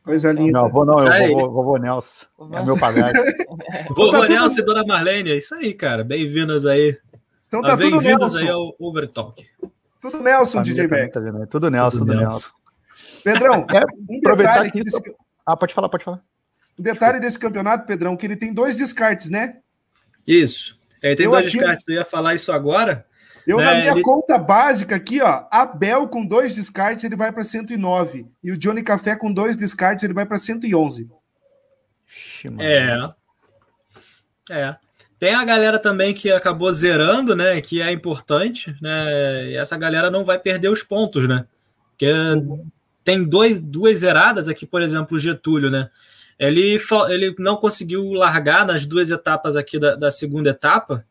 [0.03, 0.63] Coisa linda.
[0.63, 2.25] Não, vou não, eu vou, vovô Nelson.
[2.53, 3.21] É meu padrasto.
[3.95, 6.03] vovô tá Nelson e dona Marlene, é isso aí, cara.
[6.03, 6.99] Bem-vindas aí.
[7.49, 8.39] Então tá tudo Nelson.
[8.39, 9.47] aí ao Overtalk.
[10.01, 11.13] Tudo Nelson, DJ Beck.
[11.13, 11.21] Tá
[11.51, 12.51] tudo Nelson, tudo, Nelson.
[13.23, 14.83] Pedrão, é, um detalhe aqui.
[14.83, 15.03] Desse...
[15.45, 16.23] Ah, pode falar, pode falar.
[16.79, 19.59] O detalhe desse campeonato, Pedrão, que ele tem dois descartes, né?
[20.27, 20.79] Isso.
[21.03, 21.89] Ele tem eu dois aqui, descartes.
[21.89, 23.07] Eu ia falar isso agora.
[23.47, 23.65] Eu, né?
[23.65, 24.03] na minha ele...
[24.03, 28.27] conta básica aqui, ó, Abel com dois descartes, ele vai para 109.
[28.43, 31.11] E o Johnny Café com dois descartes, ele vai para 111.
[32.59, 33.11] É.
[34.51, 34.77] É.
[35.19, 37.61] Tem a galera também que acabou zerando, né?
[37.61, 39.51] Que é importante, né?
[39.51, 41.47] E essa galera não vai perder os pontos, né?
[41.91, 42.67] Porque uhum.
[43.03, 45.89] tem dois, duas zeradas aqui, por exemplo, o Getúlio, né?
[46.39, 51.05] Ele, ele não conseguiu largar nas duas etapas aqui da, da segunda etapa,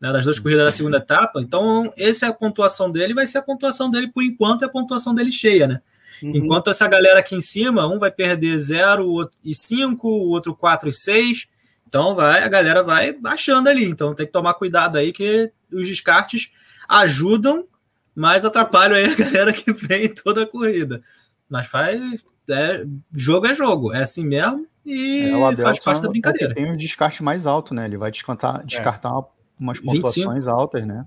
[0.00, 1.40] né, das duas corridas da segunda etapa.
[1.40, 4.70] Então, essa é a pontuação dele, vai ser a pontuação dele por enquanto, é a
[4.70, 5.80] pontuação dele cheia, né?
[6.22, 6.36] Uhum.
[6.36, 10.88] Enquanto essa galera aqui em cima, um vai perder 0 e 5, o outro 4
[10.88, 11.48] e 6.
[11.88, 13.84] Então vai, a galera vai baixando ali.
[13.84, 16.50] Então tem que tomar cuidado aí que os descartes
[16.88, 17.66] ajudam,
[18.14, 21.02] mas atrapalham aí a galera que vem toda a corrida.
[21.48, 22.24] Mas faz.
[22.48, 26.54] É, jogo é jogo, é assim mesmo e é, faz parte da brincadeira.
[26.54, 27.84] Tem um descarte mais alto, né?
[27.84, 29.22] Ele vai descartar, descartar é.
[29.58, 30.50] umas pontuações 25?
[30.50, 31.06] altas, né?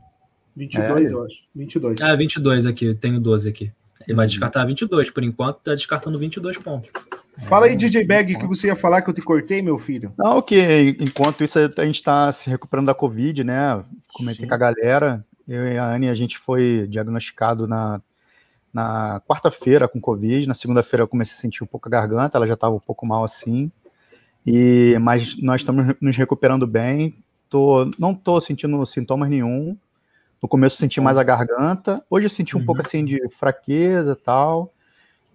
[0.56, 1.44] 22, é, eu acho.
[1.56, 2.02] 22.
[2.02, 3.72] Ah, 22 aqui, tenho 12 aqui.
[4.08, 4.30] Ele vai uhum.
[4.30, 6.90] descartar 22, por enquanto tá descartando 22 pontos.
[7.48, 10.14] Fala aí, DJ Bag, que você ia falar que eu te cortei, meu filho.
[10.18, 13.84] Não, que enquanto isso a gente está se recuperando da Covid, né?
[14.14, 14.48] Comentei Sim.
[14.48, 15.26] com a galera.
[15.48, 18.02] Eu e a Anne, a gente foi diagnosticado na
[18.74, 22.48] na quarta-feira com Covid, na segunda-feira eu comecei a sentir um pouco a garganta, ela
[22.48, 23.72] já estava um pouco mal assim,
[24.46, 27.16] e mas nós estamos nos recuperando bem,
[27.50, 29.78] tô, não estou sentindo sintomas nenhum,
[30.42, 32.66] no começo senti mais a garganta, hoje eu senti um uhum.
[32.66, 34.74] pouco assim de fraqueza e tal,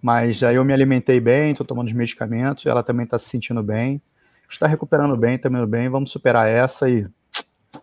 [0.01, 3.61] Mas aí eu me alimentei bem, estou tomando os medicamentos, ela também está se sentindo
[3.61, 4.01] bem.
[4.49, 5.89] Está recuperando bem, está indo bem.
[5.89, 7.05] Vamos superar essa e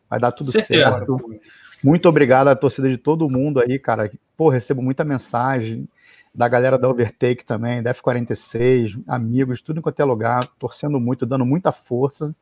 [0.08, 0.92] vai dar tudo Certeza.
[0.92, 1.40] certo.
[1.82, 4.10] Muito obrigado à torcida de todo mundo aí, cara.
[4.36, 5.88] Pô, recebo muita mensagem
[6.34, 11.46] da galera da Overtake também, da F46, amigos, tudo em qualquer lugar, torcendo muito, dando
[11.46, 12.34] muita força.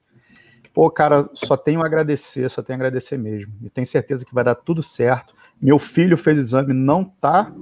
[0.73, 3.53] Pô, cara, só tenho a agradecer, só tenho a agradecer mesmo.
[3.63, 5.33] E tenho certeza que vai dar tudo certo.
[5.63, 7.53] Meu filho fez o exame, não tá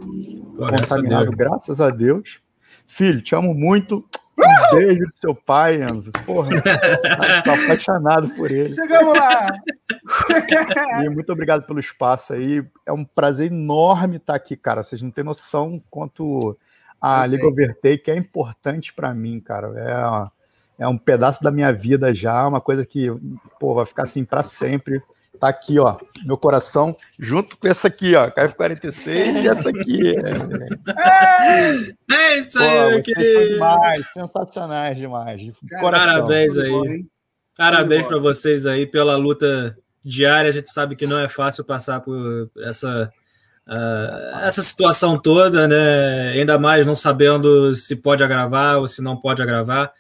[0.57, 2.41] contaminado, a graças a Deus.
[2.87, 4.03] Filho, te amo muito.
[4.39, 6.11] Um beijo do seu pai, Enzo.
[6.25, 6.51] Porra,
[7.45, 8.75] tô apaixonado por ele.
[8.75, 9.53] Chegamos lá!
[11.05, 12.65] e muito obrigado pelo espaço aí.
[12.87, 14.83] É um prazer enorme estar aqui, cara.
[14.83, 16.57] Vocês não têm noção quanto
[17.01, 19.73] a Liga Overtake é importante para mim, cara.
[19.77, 20.43] É
[20.83, 23.07] é um pedaço da minha vida já, uma coisa que,
[23.61, 25.01] pô, vai ficar assim para sempre.
[25.43, 30.15] Tá aqui, ó, meu coração, junto com essa aqui, ó, KF46 e essa aqui.
[32.09, 33.55] É, é isso aí, meu querido.
[33.55, 35.41] Demais, sensacionais demais.
[35.41, 37.05] De Parabéns aí.
[37.57, 40.49] Parabéns para vocês aí pela luta diária.
[40.49, 43.13] A gente sabe que não é fácil passar por essa
[43.65, 46.33] Uh, essa situação toda, né?
[46.33, 49.93] Ainda mais não sabendo se pode agravar ou se não pode agravar.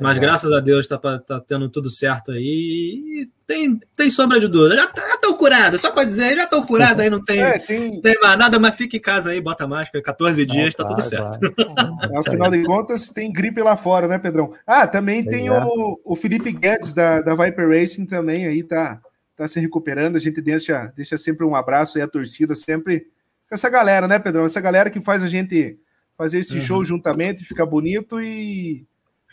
[0.00, 0.20] Mas é.
[0.20, 2.42] graças a Deus tá, tá tendo tudo certo aí.
[2.42, 4.76] E tem, tem sombra de dúvida.
[4.76, 8.00] Já estão curados, só para dizer, já estão curados aí, não tem, é, tem...
[8.00, 11.38] tem mais nada, mas fica em casa aí, bota máscara, 14 dias, tá tudo certo.
[12.16, 14.52] Afinal de contas, tem gripe lá fora, né, Pedrão?
[14.66, 15.52] Ah, também tem é.
[15.52, 19.00] o, o Felipe Guedes da, da Viper Racing também aí, tá,
[19.36, 20.16] tá se recuperando.
[20.16, 23.06] A gente deixa, deixa sempre um abraço aí, a torcida sempre
[23.48, 24.44] com essa galera, né, Pedrão?
[24.44, 25.78] Essa galera que faz a gente
[26.16, 26.60] fazer esse uhum.
[26.60, 28.86] show juntamente, ficar bonito e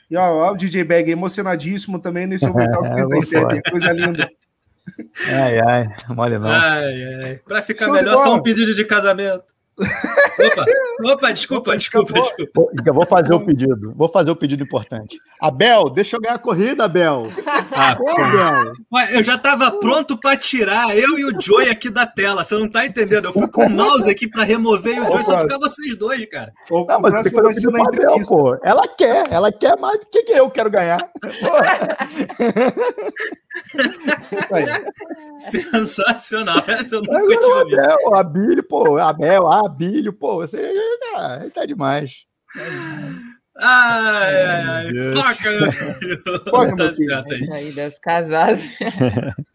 [0.09, 4.29] e ó, ó, o DJ Bag emocionadíssimo também nesse Overtalk 37, é, coisa linda.
[5.29, 6.49] Ai, ai, mole não.
[6.49, 7.41] Ai, ai.
[7.45, 9.56] Pra ficar Show melhor, só um pedido de casamento.
[9.79, 10.65] Opa,
[11.13, 12.71] opa, desculpa, desculpa, desculpa.
[12.85, 13.93] Eu vou fazer o pedido.
[13.95, 15.19] Vou fazer o pedido importante.
[15.39, 17.31] Abel, deixa eu ganhar a corrida, Abel.
[17.75, 18.73] Ah, Abel.
[19.11, 22.43] Eu já estava pronto para tirar eu e o Joey aqui da tela.
[22.43, 23.25] Você não tá entendendo?
[23.25, 26.27] Eu fui com o mouse aqui para remover e o Joey só ficar vocês dois,
[26.29, 26.51] cara.
[26.69, 28.57] Não, mas tem que fazer na Abel, pô.
[28.63, 31.07] Ela quer, ela quer mais do que eu quero ganhar.
[35.37, 36.63] Sensacional.
[36.67, 37.79] Essa eu nunca tinha ouvido.
[37.79, 40.71] Abel, Abílio, pô, Abel, Abílio, pô, você
[41.15, 42.25] ah, tá demais.
[43.57, 44.93] Ai, ai, ai.
[45.15, 46.23] Foca, meu filho.
[46.49, 47.53] Foca, meu filho.
[47.53, 48.61] Aí, deve casado.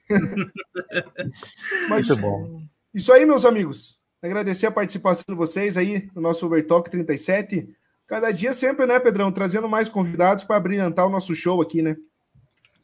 [1.88, 2.62] Muito bom.
[2.94, 3.98] Isso aí, meus amigos.
[4.22, 7.68] Agradecer a participação de vocês aí no nosso Overtalk 37.
[8.06, 9.32] Cada dia sempre, né, Pedrão?
[9.32, 11.96] Trazendo mais convidados para brilhantar o nosso show aqui, né?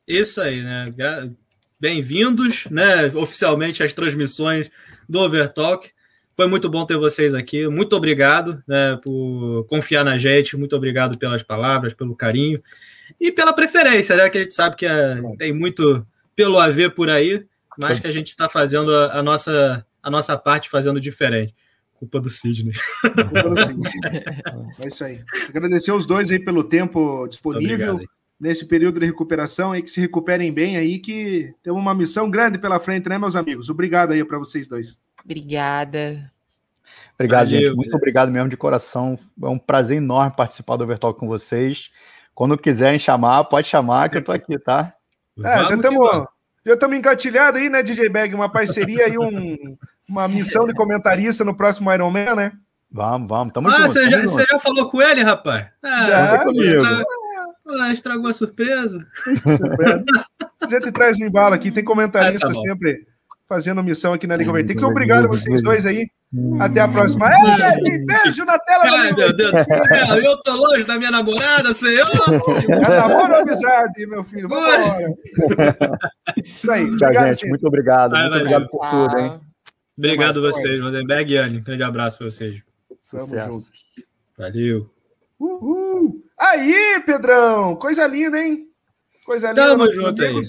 [0.07, 0.93] Isso aí, né?
[1.79, 3.07] Bem-vindos, né?
[3.15, 4.71] Oficialmente às transmissões
[5.09, 5.91] do Overtalk.
[6.39, 7.67] Foi muito bom ter vocês aqui.
[7.67, 10.57] Muito obrigado né, por confiar na gente.
[10.57, 12.63] Muito obrigado pelas palavras, pelo carinho
[13.21, 14.31] e pela preferência, né?
[14.31, 17.45] Que a gente sabe que é, tem muito pelo a ver por aí,
[17.77, 21.53] mas que a gente está fazendo a, a, nossa, a nossa parte fazendo diferente.
[21.93, 22.73] Culpa do Sidney.
[23.03, 23.93] Culpa do Sidney.
[24.79, 25.21] é isso aí.
[25.49, 28.01] Agradecer os dois aí pelo tempo disponível
[28.41, 32.59] nesse período de recuperação aí, que se recuperem bem aí, que temos uma missão grande
[32.59, 33.69] pela frente, né, meus amigos?
[33.69, 35.03] Obrigado aí para vocês dois.
[35.25, 36.31] Obrigada.
[37.15, 37.77] Obrigado, Valeu, gente.
[37.77, 39.19] Muito obrigado mesmo de coração.
[39.43, 41.91] É um prazer enorme participar do Overtalk com vocês.
[42.35, 44.95] Quando quiserem chamar, pode chamar, que eu tô aqui, tá?
[45.43, 46.27] É, já estamos
[46.65, 48.35] já estamos engatilhados aí, né, DJ Bag?
[48.35, 49.77] Uma parceria aí, um,
[50.09, 52.53] uma missão de comentarista no próximo Iron Man, né?
[52.91, 53.53] Vamos, vamos.
[53.53, 55.67] Tamo ah, junto, você, já, você já falou com ele, rapaz?
[55.83, 56.85] Ah, já, comigo.
[56.85, 57.05] Já,
[57.81, 59.07] ah, estragou a surpresa.
[60.61, 63.07] a gente traz um embalo aqui, tem comentarista ah, tá sempre
[63.49, 64.61] fazendo missão aqui na Liga.
[64.61, 66.07] Então, obrigado a vocês dois aí.
[66.61, 67.31] Até a próxima.
[67.33, 71.11] É, tem beijo na tela Ai, meu Deus do céu, eu tô longe da minha
[71.11, 72.07] namorada, senhor.
[72.69, 74.49] É namoro ou amizade, meu filho?
[74.49, 75.15] Vambora.
[76.37, 76.85] Isso aí.
[76.99, 77.49] Tchau, gente.
[77.49, 78.11] Muito obrigado.
[78.11, 78.69] Vai, muito vai, obrigado vai.
[78.69, 79.41] por tudo, hein?
[79.97, 81.59] Obrigado a vocês, Vandenberg e Anne.
[81.59, 82.63] Um grande abraço para vocês.
[83.11, 83.71] Tamo juntos.
[84.37, 84.91] Valeu.
[85.41, 86.28] Uhul.
[86.39, 87.75] Aí, Pedrão.
[87.77, 88.67] Coisa linda, hein?
[89.27, 89.63] Coisa linda.
[89.63, 90.41] Tamo junto aí.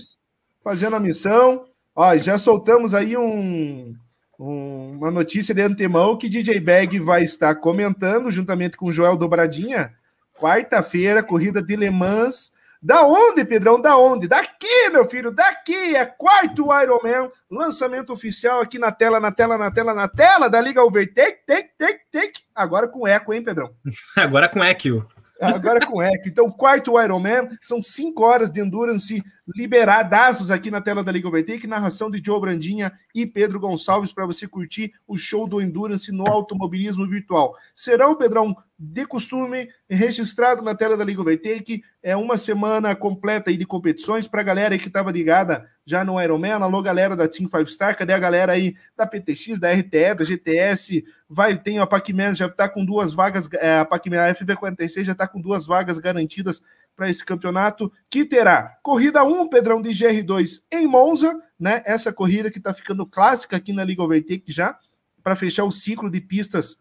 [0.63, 1.65] Fazendo a missão.
[1.95, 3.93] Ó, já soltamos aí um,
[4.39, 9.17] um, uma notícia de antemão que DJ Bag vai estar comentando juntamente com o Joel
[9.17, 9.93] Dobradinha.
[10.39, 12.53] Quarta-feira, corrida de Le Mans.
[12.81, 13.81] Da onde, Pedrão?
[13.81, 14.25] Da onde?
[14.25, 15.97] Daqui, meu filho, daqui!
[15.97, 20.61] É quarto Ironman, lançamento oficial aqui na tela, na tela, na tela, na tela da
[20.61, 22.39] Liga Overtake, take, take, take.
[22.55, 23.71] Agora com eco, hein, Pedrão?
[24.15, 25.05] Agora com eco.
[25.41, 26.27] Agora com eco.
[26.27, 29.23] Então, quarto Ironman, são cinco horas de endurance
[29.55, 34.25] liberadaços aqui na tela da Liga Overtake, narração de Joe Brandinha e Pedro Gonçalves para
[34.25, 37.55] você curtir o show do Endurance no automobilismo virtual.
[37.75, 43.57] Serão, Pedrão, de costume, registrado na tela da Liga Overtake, é uma semana completa aí
[43.57, 44.25] de competições.
[44.25, 47.97] Para a galera que estava ligada já no Ironman, alô galera da Team 5 Star,
[47.97, 52.45] cadê a galera aí da PTX, da RTE, da GTS, vai, tem a Pac-Man, já
[52.45, 56.61] está com duas vagas, é, a Pac-Man, a FV46 já está com duas vagas garantidas
[56.99, 61.81] para esse campeonato, que terá corrida 1, Pedrão, de GR2 em Monza, né?
[61.85, 64.77] Essa corrida que está ficando clássica aqui na Liga Overtake já,
[65.23, 66.75] para fechar o ciclo de pistas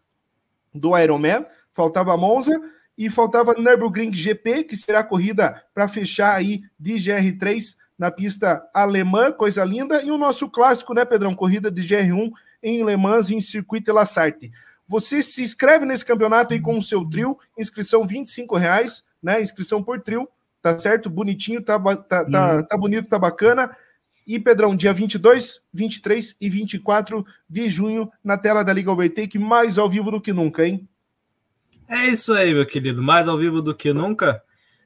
[0.75, 1.45] do Ironman.
[1.71, 2.59] Faltava Monza
[2.97, 8.61] e faltava Nürburgring GP, que será a corrida para fechar aí de GR3 na pista
[8.73, 11.33] alemã, coisa linda, e o nosso clássico, né, Pedrão?
[11.33, 12.29] Corrida de GR1
[12.61, 14.51] em Le Mans, em Circuito La Sarthe.
[14.85, 18.21] Você se inscreve nesse campeonato aí com o seu trio, inscrição R$
[18.59, 19.41] reais né?
[19.41, 20.27] Inscrição por trio,
[20.61, 21.09] tá certo?
[21.09, 22.63] Bonitinho, tá, tá, tá, uhum.
[22.63, 23.75] tá bonito, tá bacana.
[24.25, 29.77] E, Pedrão, dia 22, 23 e 24 de junho, na tela da Liga Overtake, mais
[29.79, 30.87] ao vivo do que nunca, hein?
[31.87, 34.43] É isso aí, meu querido, mais ao vivo do que nunca.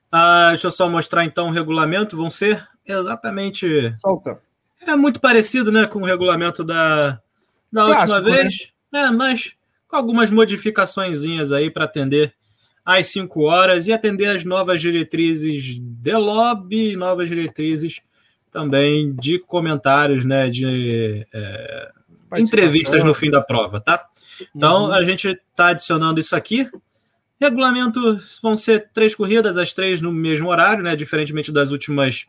[0.09, 2.15] Ah, deixa eu só mostrar então o regulamento.
[2.15, 3.91] Vão ser exatamente.
[3.99, 4.39] Solta.
[4.85, 7.19] É muito parecido né, com o regulamento da,
[7.71, 8.43] da Clássico, última né?
[8.43, 9.11] vez, né?
[9.11, 9.55] mas
[9.87, 12.33] com algumas modificações aí para atender
[12.85, 18.01] às 5 horas e atender as novas diretrizes de lobby, novas diretrizes
[18.51, 21.91] também de comentários, né, de é,
[22.37, 24.05] entrevistas no fim da prova, tá?
[24.55, 24.93] Então uhum.
[24.93, 26.69] a gente está adicionando isso aqui.
[27.39, 30.95] Regulamento vão ser três corridas, as três no mesmo horário, né?
[30.95, 32.25] Diferentemente das últimas,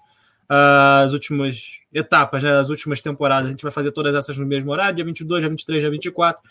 [0.49, 2.59] as últimas etapas, né?
[2.59, 5.51] As últimas temporadas, a gente vai fazer todas essas no mesmo horário, dia 22, dia
[5.51, 6.43] 23, dia 24.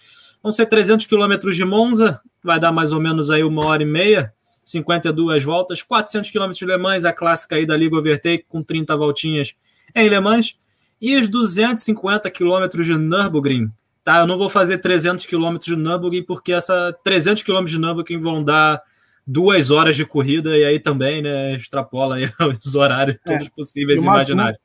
[0.44, 3.86] Vão ser 300 quilômetros de Monza, vai dar mais ou menos aí uma hora e
[3.86, 4.34] meia,
[4.66, 8.96] 52 voltas, 400 quilômetros de Le Mans, a clássica aí da Liga Overtake, com 30
[8.98, 9.56] voltinhas
[9.96, 10.58] em Le Mans,
[11.02, 13.70] e os 250 quilômetros de Nürburgring,
[14.04, 14.20] tá?
[14.20, 18.44] Eu não vou fazer 300 quilômetros de Nürburgring, porque essa 300 quilômetros de Nürburgring vão
[18.44, 18.82] dar
[19.26, 22.18] duas horas de corrida, e aí também, né, extrapola
[22.62, 23.34] os horários é.
[23.34, 24.60] todos possíveis e imaginários.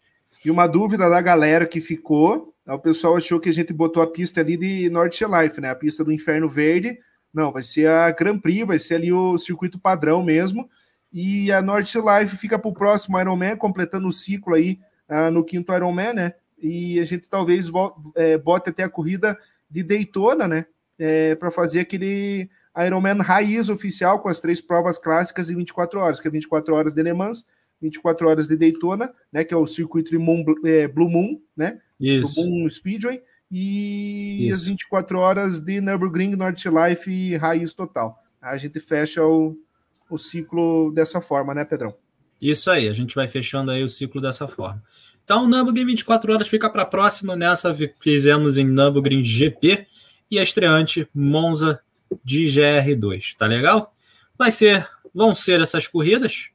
[0.44, 4.06] E uma dúvida da galera que ficou o pessoal achou que a gente botou a
[4.06, 5.70] pista ali de North Life, né?
[5.70, 6.98] A pista do Inferno Verde.
[7.32, 10.68] Não, vai ser a Grand Prix, vai ser ali o circuito padrão mesmo.
[11.12, 15.44] E a North Life fica para o próximo Ironman, completando o ciclo aí uh, no
[15.44, 16.34] quinto Ironman, né?
[16.60, 17.70] E a gente talvez
[18.16, 19.38] é, bote até a corrida
[19.70, 20.66] de Daytona, né?
[20.98, 26.20] É, para fazer aquele Ironman raiz oficial com as três provas clássicas em 24 horas,
[26.20, 27.44] que é 24 horas de Le Mans,
[27.80, 29.44] 24 horas de Daytona, né?
[29.44, 31.78] Que é o circuito de Moon, é, Blue Moon, né?
[31.98, 32.34] Isso.
[32.34, 34.56] do Boom Speedway e Isso.
[34.56, 38.16] as 24 horas de Nürburgring, Nordschleife e Raiz Total.
[38.40, 39.56] A gente fecha o,
[40.10, 41.94] o ciclo dessa forma, né, Pedrão?
[42.40, 44.82] Isso aí, a gente vai fechando aí o ciclo dessa forma.
[45.24, 47.36] Então, o Nürburgring 24 horas fica para a próxima.
[47.36, 49.86] Nessa fizemos em Nürburgring GP
[50.30, 51.80] e a estreante Monza
[52.24, 53.34] de GR2.
[53.36, 53.94] Tá legal?
[54.38, 56.50] Vai ser, vão ser essas corridas.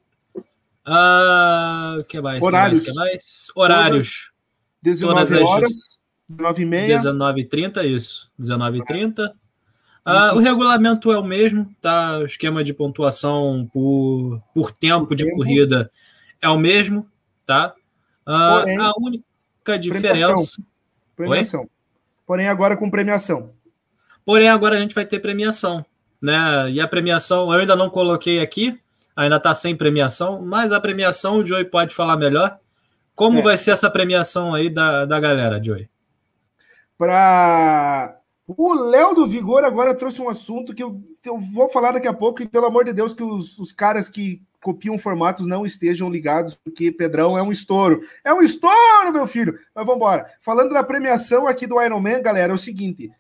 [0.86, 2.42] Ah, que mais?
[2.42, 2.82] Horários.
[2.82, 3.12] Que mais?
[3.12, 3.52] Que mais?
[3.56, 4.32] Horários.
[4.82, 6.98] 19 horas, 19 e meia.
[6.98, 8.30] 19h30, isso.
[8.40, 9.32] 19h30.
[10.06, 12.18] Ah, o regulamento é o mesmo, tá?
[12.20, 15.38] O esquema de pontuação por, por tempo por de tempo.
[15.38, 15.90] corrida
[16.42, 17.10] é o mesmo,
[17.46, 17.74] tá?
[18.26, 20.28] Ah, Porém, a única diferença.
[20.28, 20.66] Premiação.
[21.16, 21.70] premiação.
[22.28, 23.52] Porém, agora com premiação.
[24.26, 25.86] Porém, agora a gente vai ter premiação,
[26.22, 26.70] né?
[26.72, 28.78] E a premiação eu ainda não coloquei aqui,
[29.16, 32.58] ainda tá sem premiação, mas a premiação o Joey pode falar melhor.
[33.16, 33.42] Como é.
[33.42, 35.90] vai ser essa premiação aí da, da galera, Joey?
[36.98, 42.08] Para o Léo do Vigor agora trouxe um assunto que eu, eu vou falar daqui
[42.08, 45.66] a pouco, e pelo amor de Deus, que os, os caras que copiam formatos não
[45.66, 48.02] estejam ligados, porque Pedrão é um estouro.
[48.24, 49.54] É um estouro, meu filho!
[49.76, 50.26] Mas vamos embora.
[50.42, 53.12] Falando da premiação aqui do Ironman, galera, é o seguinte.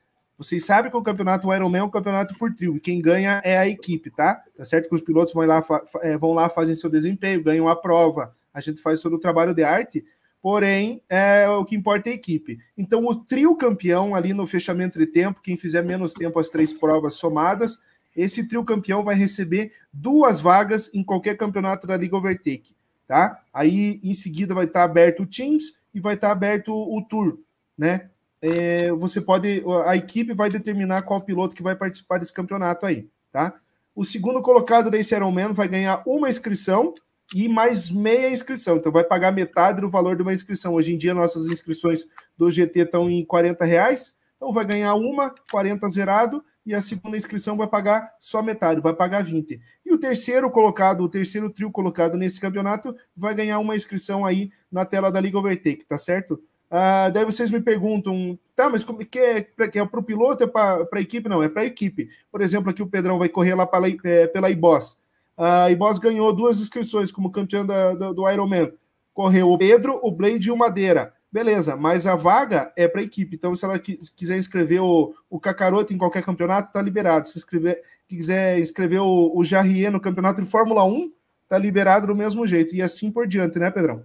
[0.43, 3.67] Vocês sabem que o campeonato Ironman é um campeonato por trio, quem ganha é a
[3.67, 4.43] equipe, tá?
[4.55, 5.63] Tá certo que os pilotos vão lá,
[6.01, 9.53] é, vão lá fazem seu desempenho, ganham a prova a gente faz todo o trabalho
[9.53, 10.05] de arte,
[10.41, 12.59] porém, é, o que importa é a equipe.
[12.77, 16.71] Então, o trio campeão ali no fechamento de tempo, quem fizer menos tempo as três
[16.71, 17.79] provas somadas,
[18.15, 22.75] esse trio campeão vai receber duas vagas em qualquer campeonato da Liga Overtake,
[23.07, 23.41] tá?
[23.51, 27.39] Aí, em seguida, vai estar aberto o Teams e vai estar aberto o Tour,
[27.75, 28.09] né?
[28.45, 33.07] É, você pode, a equipe vai determinar qual piloto que vai participar desse campeonato aí,
[33.31, 33.53] tá?
[33.95, 36.93] O segundo colocado desse Ironman vai ganhar uma inscrição
[37.33, 38.75] e mais meia inscrição.
[38.75, 40.73] Então vai pagar metade do valor de uma inscrição.
[40.73, 42.05] Hoje em dia, nossas inscrições
[42.37, 44.13] do GT estão em 40 reais.
[44.35, 48.93] Então vai ganhar uma, 40 zerado, e a segunda inscrição vai pagar só metade, vai
[48.93, 49.59] pagar 20.
[49.85, 54.51] E o terceiro colocado, o terceiro trio colocado nesse campeonato, vai ganhar uma inscrição aí
[54.69, 56.41] na tela da Liga Overtake, tá certo?
[56.75, 60.43] Ah, daí vocês me perguntam, tá, mas como que é, que é para o piloto,
[60.43, 61.29] é para a equipe?
[61.29, 62.09] Não, é para a equipe.
[62.31, 64.97] Por exemplo, aqui o Pedrão vai correr lá pra, é, pela IBOS.
[65.37, 68.73] A IBOS ganhou duas inscrições como campeão da, da, do Ironman.
[69.13, 71.13] Correu o Pedro, o Blade e o Madeira.
[71.31, 73.35] Beleza, mas a vaga é para a equipe.
[73.35, 77.27] Então, se ela quiser inscrever o, o Cacaroto em qualquer campeonato, tá liberado.
[77.27, 81.11] Se inscrever, quiser inscrever o, o Jarrier no campeonato de Fórmula 1,
[81.47, 82.73] tá liberado do mesmo jeito.
[82.73, 84.03] E assim por diante, né, Pedrão?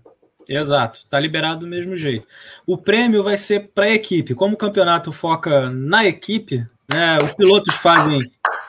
[0.49, 2.27] Exato, tá liberado do mesmo jeito.
[2.67, 4.35] O prêmio vai ser para a equipe.
[4.35, 8.19] Como o campeonato foca na equipe, né, os pilotos fazem.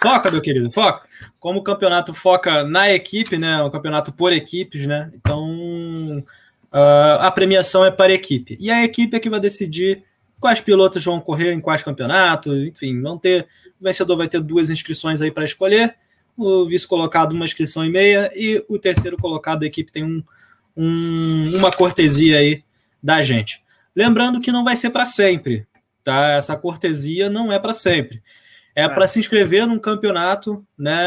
[0.01, 1.07] Foca, meu querido, foca.
[1.39, 3.61] Como o campeonato foca na equipe, né?
[3.61, 5.09] O campeonato por equipes, né?
[5.13, 6.23] Então
[6.71, 8.55] Uh, a premiação é para a equipe.
[8.59, 10.03] E a equipe é que vai decidir
[10.39, 13.47] quais pilotos vão correr em quais campeonatos, enfim, vão ter.
[13.79, 15.95] O vencedor vai ter duas inscrições aí para escolher,
[16.37, 20.23] o vice-colocado uma inscrição e meia, e o terceiro colocado da equipe tem um,
[20.81, 22.63] um, uma cortesia aí
[23.03, 23.61] da gente.
[23.95, 25.67] Lembrando que não vai ser para sempre,
[26.03, 26.31] tá?
[26.31, 28.23] Essa cortesia não é para sempre.
[28.75, 28.89] É, é.
[28.89, 30.97] para se inscrever num campeonato, né?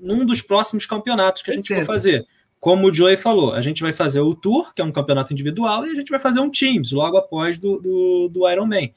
[0.00, 2.26] Num dos próximos campeonatos que a gente vai fazer
[2.64, 5.84] como o Joey falou, a gente vai fazer o Tour, que é um campeonato individual,
[5.84, 8.90] e a gente vai fazer um Teams logo após do, do, do Ironman.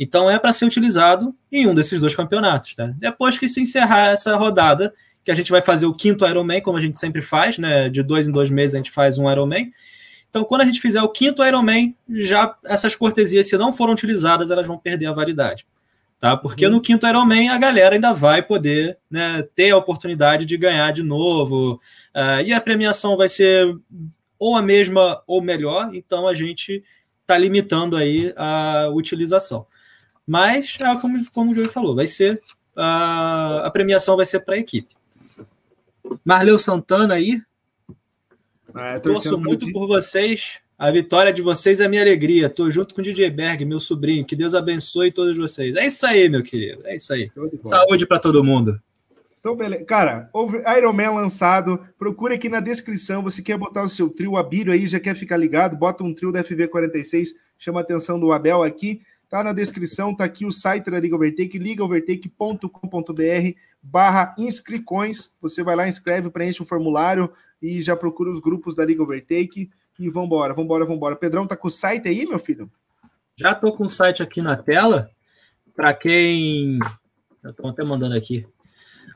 [0.00, 2.74] Então é para ser utilizado em um desses dois campeonatos.
[2.74, 2.92] Tá?
[2.98, 4.92] Depois que se encerrar essa rodada,
[5.24, 7.88] que a gente vai fazer o quinto Ironman, como a gente sempre faz, né?
[7.88, 9.72] De dois em dois meses a gente faz um Ironman.
[10.28, 14.50] Então, quando a gente fizer o quinto Ironman, já essas cortesias, se não foram utilizadas,
[14.50, 15.66] elas vão perder a validade.
[16.18, 16.36] Tá?
[16.36, 16.72] Porque uhum.
[16.72, 21.02] no quinto Ironman a galera ainda vai poder né, ter a oportunidade de ganhar de
[21.02, 21.80] novo,
[22.14, 23.76] Uh, e a premiação vai ser
[24.38, 26.84] ou a mesma ou melhor, então a gente
[27.22, 29.66] está limitando aí a utilização.
[30.24, 32.40] Mas, é como, como o Joey falou, vai ser
[32.76, 34.94] a, a premiação vai ser para a equipe.
[36.24, 37.40] Marleu Santana aí.
[38.76, 40.60] É, Torço muito por vocês.
[40.76, 42.50] A vitória de vocês é minha alegria.
[42.50, 44.24] Tô junto com o DJ Berg, meu sobrinho.
[44.24, 45.76] Que Deus abençoe todos vocês.
[45.76, 46.82] É isso aí, meu querido.
[46.84, 47.30] É isso aí.
[47.64, 48.80] Saúde para todo mundo.
[49.38, 49.84] Então, beleza.
[49.84, 51.78] Cara, houve Iron Man lançado.
[51.96, 53.22] Procure aqui na descrição.
[53.22, 55.76] Você quer botar o seu trio, Abílio aí, já quer ficar ligado?
[55.76, 59.02] Bota um trio da FV46, chama a atenção do Abel aqui.
[59.28, 65.30] Tá na descrição, tá aqui o site da Liga Overtake, ligaovertake.com.br barra inscrições.
[65.40, 67.30] Você vai lá, inscreve, preenche o formulário
[67.60, 69.70] e já procura os grupos da Liga Overtake.
[69.98, 71.14] E vambora, vambora, vambora.
[71.14, 72.70] Pedrão, tá com o site aí, meu filho?
[73.36, 75.10] Já tô com o site aqui na tela.
[75.76, 76.78] Para quem.
[77.44, 78.46] Estão até mandando aqui.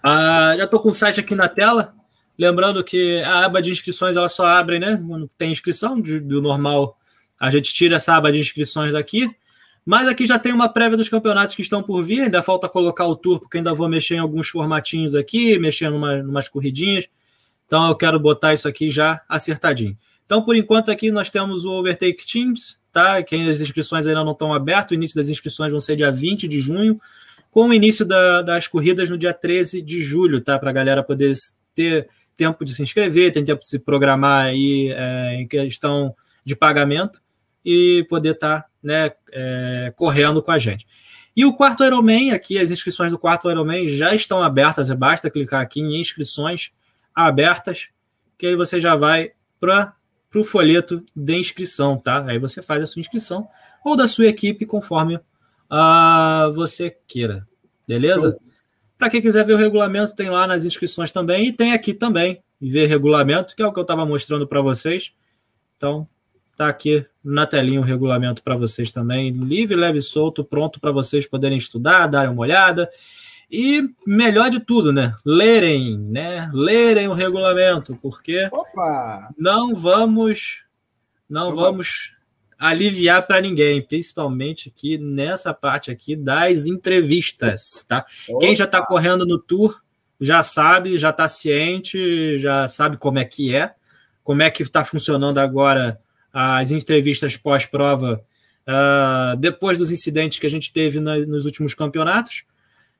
[0.02, 1.94] Ah, já estou com o site aqui na tela.
[2.38, 5.02] Lembrando que a aba de inscrições ela só abre, né?
[5.04, 6.96] Quando tem inscrição, do normal
[7.40, 9.34] a gente tira essa aba de inscrições daqui.
[9.88, 12.20] Mas aqui já tem uma prévia dos campeonatos que estão por vir.
[12.20, 15.94] Ainda falta colocar o tour, porque ainda vou mexer em alguns formatinhos aqui, mexer em
[15.94, 17.06] uma, umas corridinhas.
[17.66, 19.96] Então eu quero botar isso aqui já acertadinho.
[20.26, 23.22] Então, por enquanto, aqui nós temos o Overtake Teams, tá?
[23.22, 24.90] Que as inscrições ainda não estão abertas.
[24.90, 27.00] O início das inscrições vão ser dia 20 de junho
[27.50, 30.58] com o início da, das corridas no dia 13 de julho, tá?
[30.58, 31.32] Para a galera poder
[31.74, 36.14] ter tempo de se inscrever, ter tempo de se programar aí é, em questão
[36.44, 37.22] de pagamento
[37.64, 40.86] e poder estar tá, né, é, correndo com a gente.
[41.36, 45.60] E o quarto Ironman, aqui as inscrições do quarto Ironman já estão abertas, basta clicar
[45.60, 46.72] aqui em inscrições
[47.14, 47.90] abertas,
[48.36, 49.94] que aí você já vai para
[50.34, 52.24] o folheto de inscrição, tá?
[52.26, 53.48] Aí você faz a sua inscrição
[53.84, 57.46] ou da sua equipe conforme uh, você queira.
[57.86, 58.36] Beleza?
[58.98, 61.46] Para quem quiser ver o regulamento, tem lá nas inscrições também.
[61.46, 65.12] E tem aqui também, ver regulamento, que é o que eu estava mostrando para vocês.
[65.76, 66.06] Então,
[66.56, 69.30] tá aqui na telinha o regulamento para vocês também.
[69.30, 72.90] Livre, leve e solto, pronto para vocês poderem estudar, darem uma olhada.
[73.50, 75.14] E melhor de tudo, né?
[75.24, 76.50] Lerem, né?
[76.52, 79.28] Lerem o regulamento, porque Opa!
[79.38, 80.64] não vamos
[81.28, 82.12] não vamos
[82.58, 88.04] aliviar para ninguém, principalmente aqui nessa parte aqui das entrevistas, tá?
[88.28, 88.38] Opa.
[88.40, 89.80] Quem já está correndo no tour
[90.20, 93.74] já sabe, já está ciente, já sabe como é que é,
[94.24, 96.00] como é que está funcionando agora
[96.40, 98.24] as entrevistas pós-prova
[98.68, 102.44] uh, depois dos incidentes que a gente teve na, nos últimos campeonatos.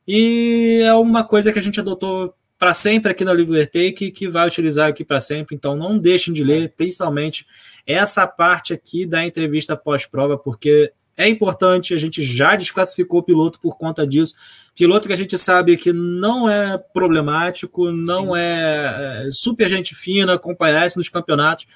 [0.06, 4.48] E é uma coisa que a gente adotou para sempre aqui na Take que vai
[4.48, 5.54] utilizar aqui para sempre.
[5.54, 7.46] Então não deixem de ler, principalmente
[7.86, 13.60] essa parte aqui da entrevista pós-prova, porque é importante, a gente já desclassificou o piloto
[13.60, 14.34] por conta disso.
[14.74, 20.36] Piloto que a gente sabe que não é problemático, não é, é super gente fina,
[20.36, 21.66] comparece nos campeonatos,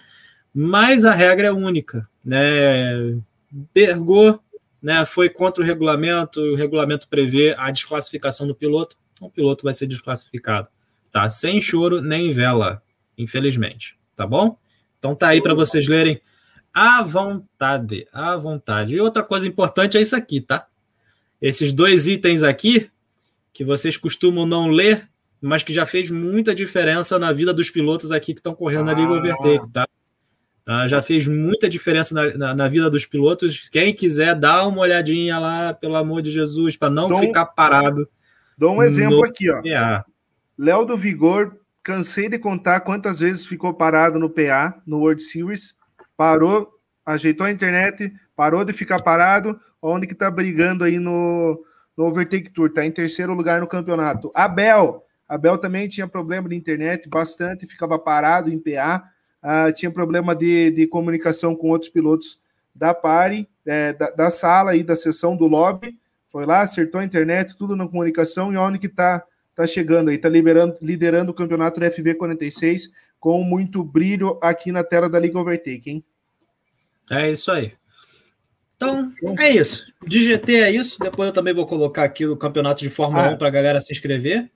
[0.55, 3.17] mas a regra é única, né?
[3.75, 4.41] Bergou,
[4.83, 9.65] né, foi contra o regulamento, o regulamento prevê a desclassificação do piloto, então o piloto
[9.65, 10.69] vai ser desclassificado,
[11.11, 11.31] tá?
[11.31, 12.83] Sem choro nem vela,
[13.17, 14.57] infelizmente, tá bom?
[14.99, 16.21] Então tá aí para vocês lerem
[16.73, 18.95] à vontade, à vontade.
[18.95, 20.67] E outra coisa importante é isso aqui, tá?
[21.41, 22.91] Esses dois itens aqui
[23.53, 25.09] que vocês costumam não ler,
[25.41, 28.85] mas que já fez muita diferença na vida dos pilotos aqui que estão correndo ah.
[28.87, 29.87] na Liga Overtake, tá?
[30.67, 33.69] Ah, já fez muita diferença na, na, na, vida dos pilotos.
[33.69, 38.09] Quem quiser, dá uma olhadinha lá, pelo amor de Jesus, para não ficar parado.
[38.57, 39.61] Dou um exemplo aqui, ó.
[39.61, 40.05] PA.
[40.57, 45.75] Léo do Vigor, cansei de contar quantas vezes ficou parado no PA, no World Series.
[46.17, 46.71] Parou,
[47.05, 49.59] ajeitou a internet, parou de ficar parado.
[49.81, 51.61] Onde que tá brigando aí no,
[51.97, 52.73] no Overtake Tour?
[52.73, 54.31] Tá em terceiro lugar no campeonato.
[54.33, 55.05] Abel.
[55.29, 59.03] Abel também tinha problema de internet bastante, ficava parado em PA
[59.43, 62.41] uh, tinha problema de, de comunicação com outros pilotos
[62.75, 65.99] da pare, é, da, da, sala aí, da sessão do lobby,
[66.29, 69.23] foi lá, acertou a internet, tudo na comunicação, e onde que tá,
[69.55, 72.91] tá chegando aí, tá liberando, liderando o campeonato da FV46
[73.21, 76.05] com muito brilho aqui na tela da Liga Overtake, hein?
[77.11, 77.73] É isso aí.
[78.75, 79.09] Então,
[79.39, 79.87] é isso.
[80.05, 80.99] De GT é isso.
[80.99, 83.31] Depois eu também vou colocar aqui o campeonato de Fórmula ah.
[83.35, 84.51] 1 para a galera se inscrever.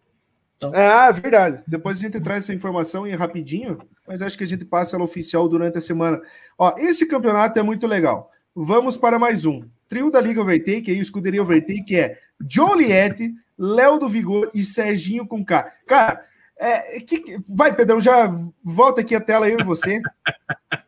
[0.57, 0.75] Então...
[0.75, 1.63] É, ah, verdade.
[1.67, 5.05] Depois a gente traz essa informação e rapidinho, mas acho que a gente passa ela
[5.05, 6.21] oficial durante a semana.
[6.59, 8.31] Ó, esse campeonato é muito legal.
[8.55, 9.63] Vamos para mais um.
[9.89, 14.65] Trio da Liga Overtake, aí o Escuderia Overtake, é John Liette, Léo do Vigor e
[14.65, 15.71] Serginho com K.
[15.87, 16.25] Cara,
[16.59, 18.33] é, que, vai, Pedrão, já
[18.65, 20.01] volta aqui a tela eu e você.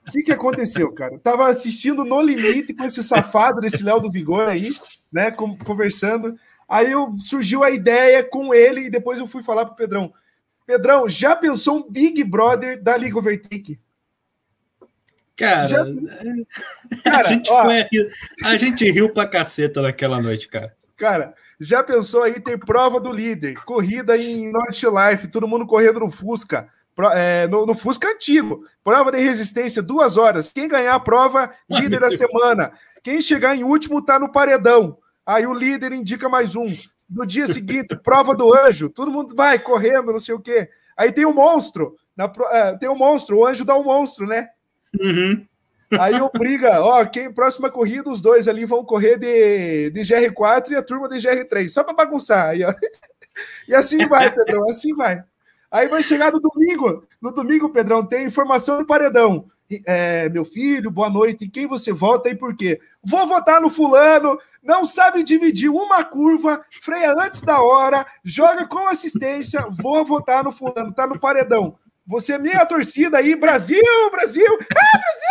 [0.09, 1.19] O que, que aconteceu, cara?
[1.19, 4.71] tava assistindo No Limite com esse safado desse Léo do Vigor aí,
[5.13, 6.35] né, conversando.
[6.69, 10.13] Aí eu, surgiu a ideia com ele e depois eu fui falar pro Pedrão.
[10.67, 13.81] Pedrão, já pensou um Big Brother da League Overtake?
[15.35, 15.79] Cara, já...
[17.03, 17.87] cara a, gente ó, foi,
[18.45, 20.77] a gente riu pra caceta naquela noite, cara.
[20.97, 26.01] Cara, já pensou aí ter prova do líder, corrida em North Life, todo mundo correndo
[26.01, 26.69] no Fusca,
[27.15, 30.51] é, no, no, Fusca antigo, prova de resistência, duas horas.
[30.51, 32.73] Quem ganhar a prova, líder da semana.
[33.05, 34.99] Quem chegar em último tá no paredão.
[35.29, 36.75] Aí o líder indica mais um.
[37.07, 40.71] No dia seguinte, prova do anjo, todo mundo vai correndo, não sei o quê.
[40.97, 43.83] Aí tem o um monstro, na, é, tem o um monstro, o anjo dá o
[43.83, 44.49] um monstro, né?
[44.99, 45.47] Uhum.
[46.01, 50.77] Aí obriga, ó, quem próxima corrida, os dois ali vão correr de, de GR4 e
[50.77, 52.49] a turma de GR3, só para bagunçar.
[52.49, 52.73] Aí, ó.
[53.69, 55.23] E assim vai, Pedrão, assim vai.
[55.71, 59.49] Aí vai chegar no domingo, no domingo, Pedrão, tem informação no paredão
[59.87, 62.81] é, meu filho, boa noite, em quem você vota e por quê?
[63.03, 68.89] Vou votar no fulano, não sabe dividir uma curva, freia antes da hora, joga com
[68.89, 71.77] assistência, vou votar no fulano, tá no paredão.
[72.07, 74.59] Você é minha torcida aí, Brasil, Brasil!
[74.77, 75.29] Ah, Brasil!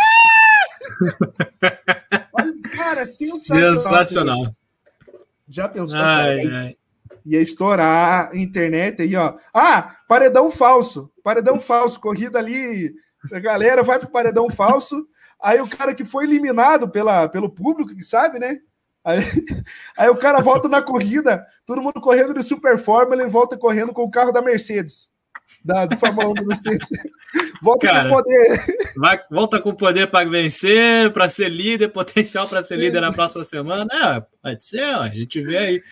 [2.32, 3.76] Olha, cara, sensacional.
[3.76, 4.56] Sensacional.
[5.48, 5.98] Já pensou?
[5.98, 6.76] Ai, ai.
[7.26, 9.34] Ia estourar a internet aí, ó.
[9.52, 11.10] Ah, paredão falso.
[11.22, 12.00] Paredão falso.
[12.00, 12.94] Corrida ali
[13.32, 15.06] a galera vai pro paredão falso,
[15.42, 18.56] aí o cara que foi eliminado pela, pelo público, que sabe, né?
[19.04, 19.18] Aí,
[19.96, 23.92] aí o cara volta na corrida, todo mundo correndo de super forma, ele volta correndo
[23.92, 25.10] com o carro da Mercedes.
[25.64, 26.88] Da, do Fórmula 1 do Mercedes.
[27.60, 28.64] Volta cara, com poder.
[28.96, 33.42] Vai, volta com poder para vencer, para ser líder, potencial para ser líder na próxima
[33.42, 33.86] semana.
[33.92, 35.82] É, pode ser, ó, a gente vê aí.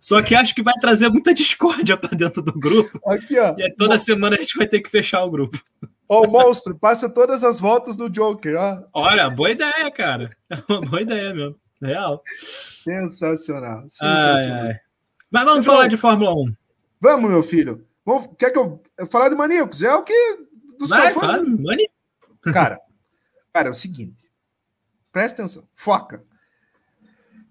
[0.00, 3.00] Só que acho que vai trazer muita discórdia para dentro do grupo.
[3.06, 3.54] Aqui, ó.
[3.58, 5.60] E toda semana a gente vai ter que fechar o grupo.
[6.12, 8.82] Ó, o monstro, passa todas as voltas no Joker, ó.
[8.92, 10.36] Olha, boa ideia, cara.
[10.90, 11.54] boa ideia mesmo.
[11.80, 12.20] Real.
[12.26, 13.82] Sensacional.
[13.88, 14.64] sensacional.
[14.64, 14.80] Ai, ai.
[15.30, 16.52] Mas vamos Você falar de Fórmula 1.
[17.00, 17.86] Vamos, meu filho.
[18.04, 19.84] Vamos, quer que eu, eu falar de maníacos?
[19.84, 20.38] É o que
[20.76, 21.88] dos Vai, fala, mani...
[22.52, 22.80] Cara,
[23.52, 24.24] cara, é o seguinte.
[25.12, 25.62] Presta atenção.
[25.76, 26.24] Foca.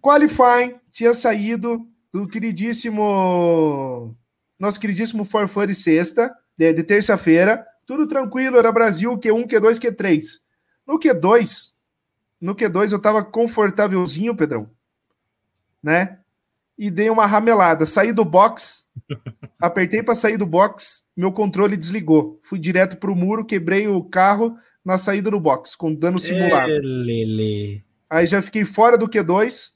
[0.02, 4.14] Qualifying tinha saído do queridíssimo
[4.60, 10.24] nosso queridíssimo Forfã sexta, de, de terça-feira, tudo tranquilo, era Brasil, Q1, Q2, Q3.
[10.86, 11.72] No Q2,
[12.40, 14.70] no Q2 eu tava confortávelzinho, Pedrão,
[15.82, 16.20] né?
[16.78, 17.88] E dei uma ramelada.
[17.88, 18.86] Saí do box,
[19.60, 22.40] apertei para sair do box, meu controle desligou.
[22.44, 24.56] Fui direto pro muro, quebrei o carro
[24.86, 26.72] na saída do box, com dano simulado.
[26.72, 27.84] Lele.
[28.08, 29.72] Aí já fiquei fora do Q2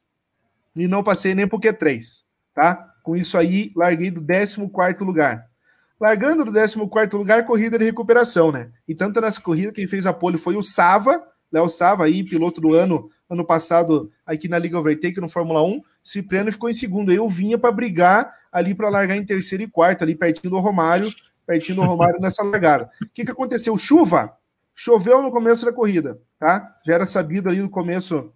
[0.76, 2.24] e não passei nem pro Q3,
[2.54, 2.94] tá?
[3.02, 5.52] Com isso aí, larguei do 14 lugar.
[6.00, 8.72] Largando no 14 lugar, corrida de recuperação, né?
[8.88, 12.60] E tanto nessa corrida, quem fez a pole foi o Sava, Léo Sava, aí, piloto
[12.60, 15.82] do ano, ano passado, aqui na Liga Overtake, no Fórmula 1.
[16.04, 17.12] Cipriano ficou em segundo.
[17.12, 21.12] Eu vinha para brigar ali para largar em terceiro e quarto, ali pertinho do Romário,
[21.46, 22.90] pertinho do Romário nessa largada.
[23.02, 23.78] O que, que aconteceu?
[23.78, 24.36] Chuva.
[24.76, 26.76] Choveu no começo da corrida, tá?
[26.86, 28.34] Já era sabido ali no começo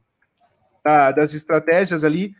[0.86, 2.34] da, das estratégias ali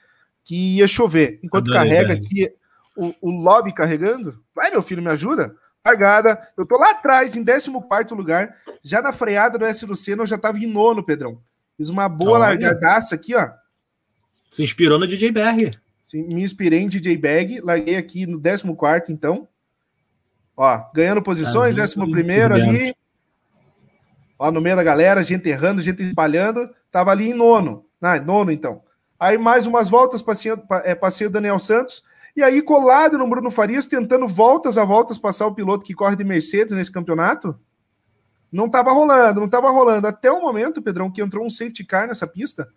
[0.46, 1.40] que ia chover.
[1.44, 2.24] Enquanto Adorei, carrega velho.
[2.24, 2.54] aqui
[2.96, 5.56] o, o lobby carregando, vai meu filho, me ajuda?
[5.86, 7.70] Largada, eu tô lá atrás, em 14
[8.14, 8.54] lugar,
[8.84, 11.40] já na freada do S do Senna, eu já tava em nono, Pedrão.
[11.78, 12.48] Fiz uma boa Olha.
[12.48, 13.50] largadaça aqui, ó.
[14.50, 15.72] Se inspirou no DJ Berg.
[16.04, 19.48] Sim, me inspirei em DJ Bag, larguei aqui no 14, então.
[20.56, 22.96] Ó, ganhando posições, 11 primeiro ali.
[24.40, 26.70] Ó, no meio da galera, gente errando, gente espalhando.
[26.92, 27.86] Tava ali em nono.
[28.02, 28.82] Ah, nono, então.
[29.20, 30.52] Aí mais umas voltas, passei,
[30.84, 32.04] é, passei o Daniel Santos.
[32.38, 36.16] E aí, colado no Bruno Farias, tentando voltas a voltas passar o piloto que corre
[36.16, 37.60] de Mercedes nesse campeonato.
[38.52, 40.06] Não tava rolando, não tava rolando.
[40.06, 42.70] Até o momento, Pedrão, que entrou um safety car nessa pista.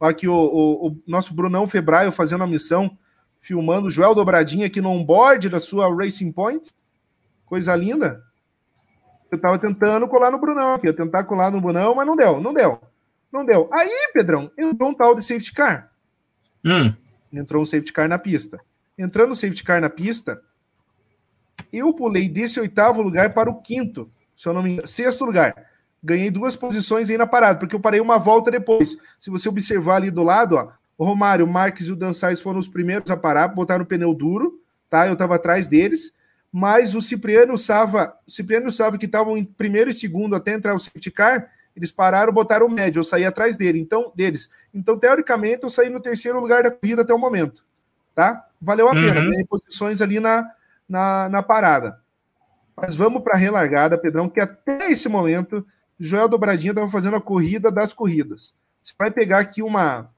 [0.00, 2.96] Aqui o, o, o nosso Brunão Febraio fazendo a missão,
[3.40, 6.72] filmando o Joel Dobradinha aqui no onboard da sua Racing Point.
[7.44, 8.22] Coisa linda.
[9.28, 12.40] Eu tava tentando colar no Brunão aqui, eu tentar colar no Brunão, mas não deu,
[12.40, 12.80] não deu.
[13.32, 13.68] Não deu.
[13.72, 15.90] Aí, Pedrão, entrou um tal de safety car.
[16.64, 16.94] Hum.
[17.32, 18.60] Entrou um safety car na pista.
[19.00, 20.42] Entrando o safety car na pista,
[21.72, 25.70] eu pulei desse oitavo lugar para o quinto, se eu não me engano, sexto lugar
[26.02, 28.96] ganhei duas posições aí na parada, porque eu parei uma volta depois.
[29.18, 32.12] Se você observar ali do lado, ó, o Romário, o Marques e o Dan
[32.42, 35.06] foram os primeiros a parar, botaram o pneu duro, tá?
[35.06, 36.12] Eu tava atrás deles,
[36.52, 40.52] mas o Cipriano Sava, o Cipriano e Sava que estavam em primeiro e segundo até
[40.52, 44.50] entrar o safety car, eles pararam, botaram o médio, eu saí atrás dele, então, deles.
[44.74, 47.64] Então, teoricamente, eu saí no terceiro lugar da corrida até o momento,
[48.14, 48.46] tá?
[48.60, 49.02] Valeu a uhum.
[49.02, 50.48] pena, ganhei posições ali na,
[50.88, 52.00] na, na parada.
[52.76, 55.66] Mas vamos para a relargada, Pedrão, que até esse momento
[55.98, 58.54] Joel Dobradinha estava fazendo a corrida das corridas.
[58.82, 60.10] Você vai pegar aqui uma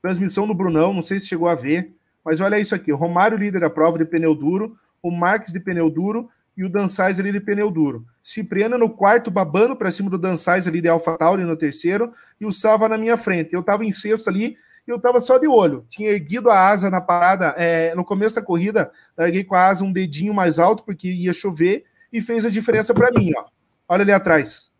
[0.00, 3.60] transmissão do Brunão, não sei se chegou a ver, mas olha isso aqui: Romário, líder
[3.60, 7.40] da prova de pneu duro, o Marques de pneu duro e o Dançais ali de
[7.40, 8.04] pneu duro.
[8.22, 12.52] Cipriano no quarto, babando para cima do Dançais ali de AlphaTauri no terceiro, e o
[12.52, 13.54] Salva na minha frente.
[13.54, 14.56] Eu estava em sexto ali
[14.90, 15.86] eu estava só de olho.
[15.88, 19.84] Tinha erguido a asa na parada, é, no começo da corrida, larguei com a asa
[19.84, 23.44] um dedinho mais alto, porque ia chover, e fez a diferença para mim, ó.
[23.88, 24.70] Olha ali atrás.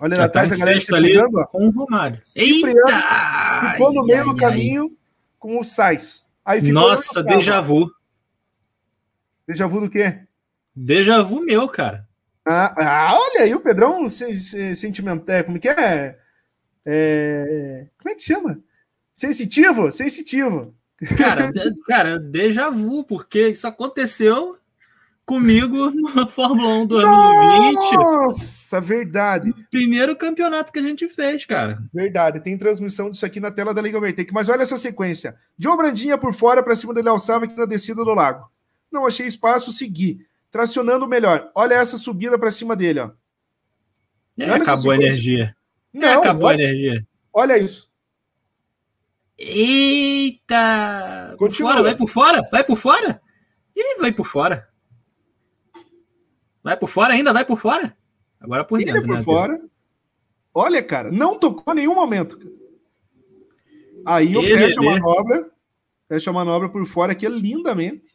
[0.00, 2.20] Olha ali atrás, a galera ali com o Romário.
[2.34, 3.70] Eita!
[3.72, 4.96] Ficou no meio ai, do caminho ai.
[5.38, 6.26] com o Sais.
[6.44, 7.90] Aí Nossa, déjà vu.
[9.48, 10.20] Déjà vu do quê?
[10.74, 12.06] Déjà vu meu, cara.
[12.46, 15.34] Ah, ah olha aí o Pedrão sentimental.
[15.34, 16.18] É, como que é?
[16.84, 17.86] é?
[17.98, 18.60] Como é que chama?
[19.16, 19.90] Sensitivo?
[19.90, 20.74] Sensitivo.
[21.16, 21.50] Cara,
[21.86, 24.58] cara, déjà vu, porque isso aconteceu
[25.24, 27.94] comigo na Fórmula 1 2020.
[27.94, 29.54] Nossa, verdade.
[29.70, 31.82] Primeiro campeonato que a gente fez, cara.
[31.94, 34.34] Verdade, tem transmissão disso aqui na tela da Liga Overtake.
[34.34, 35.34] Mas olha essa sequência.
[35.58, 38.46] Joe Brandinha por fora para cima dele alçava aqui na descida do lago.
[38.92, 40.26] Não achei espaço, segui.
[40.50, 41.50] Tracionando melhor.
[41.54, 43.10] Olha essa subida para cima dele, ó.
[44.38, 45.56] É, acabou a energia.
[45.90, 47.06] Não, é, acabou olha, a energia.
[47.32, 47.88] Olha isso.
[49.38, 51.34] Eita!
[51.38, 52.48] Por fora, vai por fora?
[52.50, 53.20] Vai por fora?
[53.74, 54.68] Ih, vai por fora.
[56.62, 57.32] Vai por fora ainda?
[57.32, 57.96] Vai por fora?
[58.40, 58.96] Agora por dentro.
[58.96, 59.60] Ele por né, fora.
[60.54, 62.38] Olha, cara, não tocou em nenhum momento.
[64.06, 65.50] Aí eu fecho a manobra,
[66.08, 68.08] fecho a manobra por fora aqui lindamente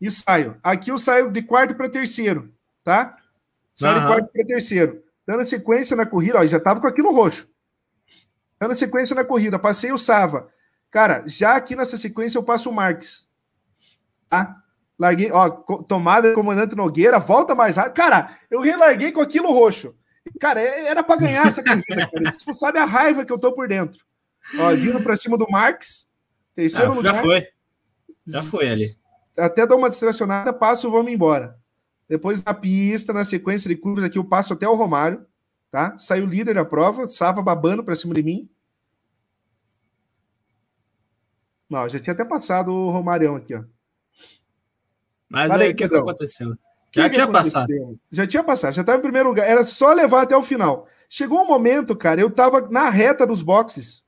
[0.00, 0.58] e saio.
[0.62, 2.52] Aqui eu saio de quarto para terceiro,
[2.82, 3.16] tá?
[3.74, 4.00] Saio uhum.
[4.00, 5.02] de quarto para terceiro.
[5.26, 7.48] Dando sequência na corrida, ó, já tava com aquilo roxo.
[8.64, 10.48] Dando sequência na corrida, passei o Sava.
[10.90, 13.28] Cara, já aqui nessa sequência eu passo o Marques.
[14.26, 14.56] Tá?
[14.98, 17.92] Larguei, ó, tomada do comandante Nogueira, volta mais rápido.
[17.92, 19.94] Cara, eu relarguei com aquilo roxo.
[20.40, 22.32] Cara, é, era para ganhar essa corrida, cara.
[22.32, 24.02] Você sabe a raiva que eu tô por dentro.
[24.58, 26.08] Ó, vindo para cima do Marx,
[26.54, 27.14] terceiro ah, lugar.
[27.16, 27.48] Já foi.
[28.26, 28.86] Já foi ali.
[29.36, 31.58] Até dar uma distracionada, passo, vamos embora.
[32.08, 35.26] Depois na pista, na sequência de curvas aqui, eu passo até o Romário,
[35.70, 35.98] tá?
[35.98, 38.48] Saiu líder da prova, Sava babando para cima de mim.
[41.68, 43.62] Não, já tinha até passado o Romário aqui, ó.
[45.28, 46.54] Mas aí, o que, que, aconteceu?
[46.92, 47.52] Que já que tinha aconteceu?
[47.52, 48.00] passado.
[48.10, 49.48] Já tinha passado, já estava em primeiro lugar.
[49.48, 50.86] Era só levar até o final.
[51.08, 54.04] Chegou um momento, cara, eu estava na reta dos boxes.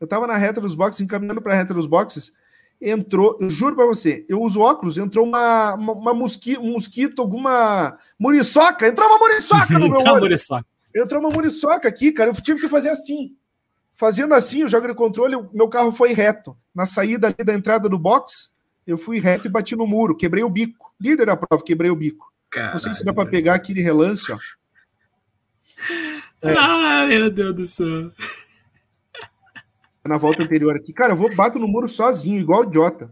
[0.00, 2.32] Eu estava na reta dos boxes, encaminhando para a reta dos boxes.
[2.80, 7.22] Entrou, eu juro para você, eu uso óculos, entrou uma, uma, uma mosqui, um mosquito,
[7.22, 8.86] alguma muriçoca.
[8.86, 10.20] Entrou uma muriçoca no meu olho.
[10.20, 10.66] Muriçoca.
[10.94, 12.30] Entrou uma muriçoca aqui, cara.
[12.30, 13.34] Eu tive que fazer assim.
[13.96, 16.56] Fazendo assim, o jogo de controle, o meu carro foi reto.
[16.74, 18.50] Na saída ali da entrada do box,
[18.86, 20.94] eu fui reto e bati no muro, quebrei o bico.
[21.00, 22.30] Líder da prova, quebrei o bico.
[22.50, 24.38] Caralho, não sei se dá para pegar aquele relance, ó.
[26.42, 26.54] É.
[26.56, 28.10] Ah, meu Deus do céu.
[30.04, 30.92] Na volta anterior aqui.
[30.92, 33.10] Cara, eu vou bato no muro sozinho, igual idiota.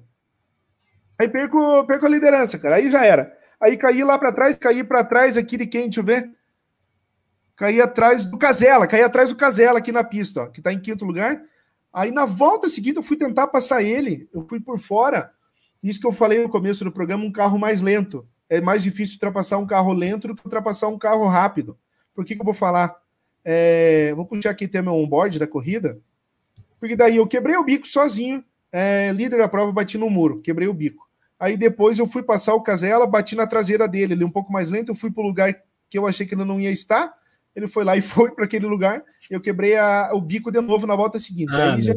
[1.18, 2.76] Aí perco, perco a liderança, cara.
[2.76, 3.32] Aí já era.
[3.60, 6.30] Aí caí lá para trás, caí para trás aqui de quem, deixa eu ver.
[7.56, 10.80] Caí atrás do Casela, caí atrás do Casela aqui na pista, ó, que está em
[10.80, 11.42] quinto lugar.
[11.92, 15.30] Aí na volta seguinte eu fui tentar passar ele, eu fui por fora.
[15.82, 18.26] Isso que eu falei no começo do programa, um carro mais lento.
[18.48, 21.78] É mais difícil ultrapassar um carro lento do que ultrapassar um carro rápido.
[22.14, 22.94] Por que, que eu vou falar?
[23.44, 26.00] É, vou puxar aqui até meu onboard da corrida,
[26.80, 30.66] porque daí eu quebrei o bico sozinho, é, líder da prova, bati no muro, quebrei
[30.66, 31.08] o bico.
[31.38, 34.70] Aí depois eu fui passar o Casella, bati na traseira dele, ele um pouco mais
[34.70, 35.54] lento, eu fui para o lugar
[35.90, 37.12] que eu achei que ele não ia estar,
[37.54, 40.86] ele foi lá e foi para aquele lugar, eu quebrei a, o bico de novo
[40.86, 41.52] na volta seguinte.
[41.52, 41.94] Ah, aí, já,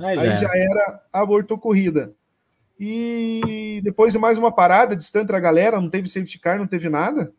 [0.00, 2.14] aí já era abortou corrida.
[2.78, 6.88] E depois de mais uma parada, distante da galera, não teve safety car, não teve
[6.90, 7.32] nada.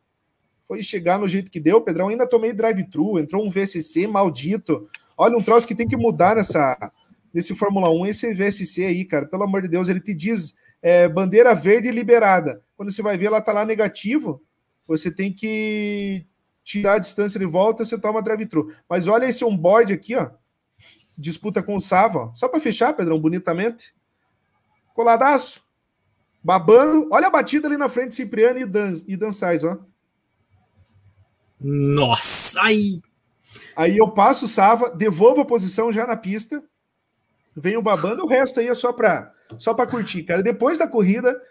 [0.68, 2.10] Foi chegar no jeito que deu, Pedrão.
[2.10, 4.90] Ainda tomei drive-thru, entrou um VSC maldito.
[5.16, 6.92] Olha, um troço que tem que mudar nessa,
[7.34, 9.28] nesse Fórmula 1, esse VSC aí, cara.
[9.28, 12.62] Pelo amor de Deus, ele te diz é, bandeira verde liberada.
[12.76, 14.42] Quando você vai ver, ela tá lá negativo.
[14.88, 16.26] Você tem que
[16.68, 18.76] tirar a distância de volta, você toma drive-thru.
[18.90, 20.32] Mas olha esse onboard aqui, ó.
[21.18, 22.36] Disputa com o Sava, ó.
[22.36, 23.96] Só para fechar, Pedrão, bonitamente.
[24.94, 25.64] Coladaço.
[26.44, 27.08] Babando.
[27.10, 29.78] Olha a batida ali na frente, Cipriano e Dan, e Dan Sais, ó.
[31.60, 32.60] Nossa!
[32.62, 33.02] Ai.
[33.76, 36.62] Aí eu passo o Sava, devolvo a posição já na pista.
[37.56, 40.44] Venho babando, o resto aí é só para só para curtir, cara.
[40.44, 41.42] Depois da corrida,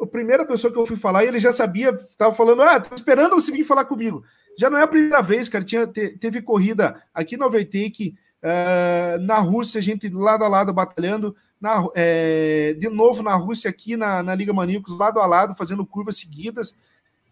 [0.00, 3.34] a primeira pessoa que eu fui falar, ele já sabia, tava falando, ah, tô esperando
[3.34, 4.24] você vir falar comigo.
[4.58, 5.64] Já não é a primeira vez, cara.
[5.64, 11.34] Tinha, te, teve corrida aqui no Overtake, uh, na Rússia, gente lado a lado batalhando,
[11.60, 15.86] na, é, de novo na Rússia, aqui na, na Liga Maníacos, lado a lado, fazendo
[15.86, 16.74] curvas seguidas.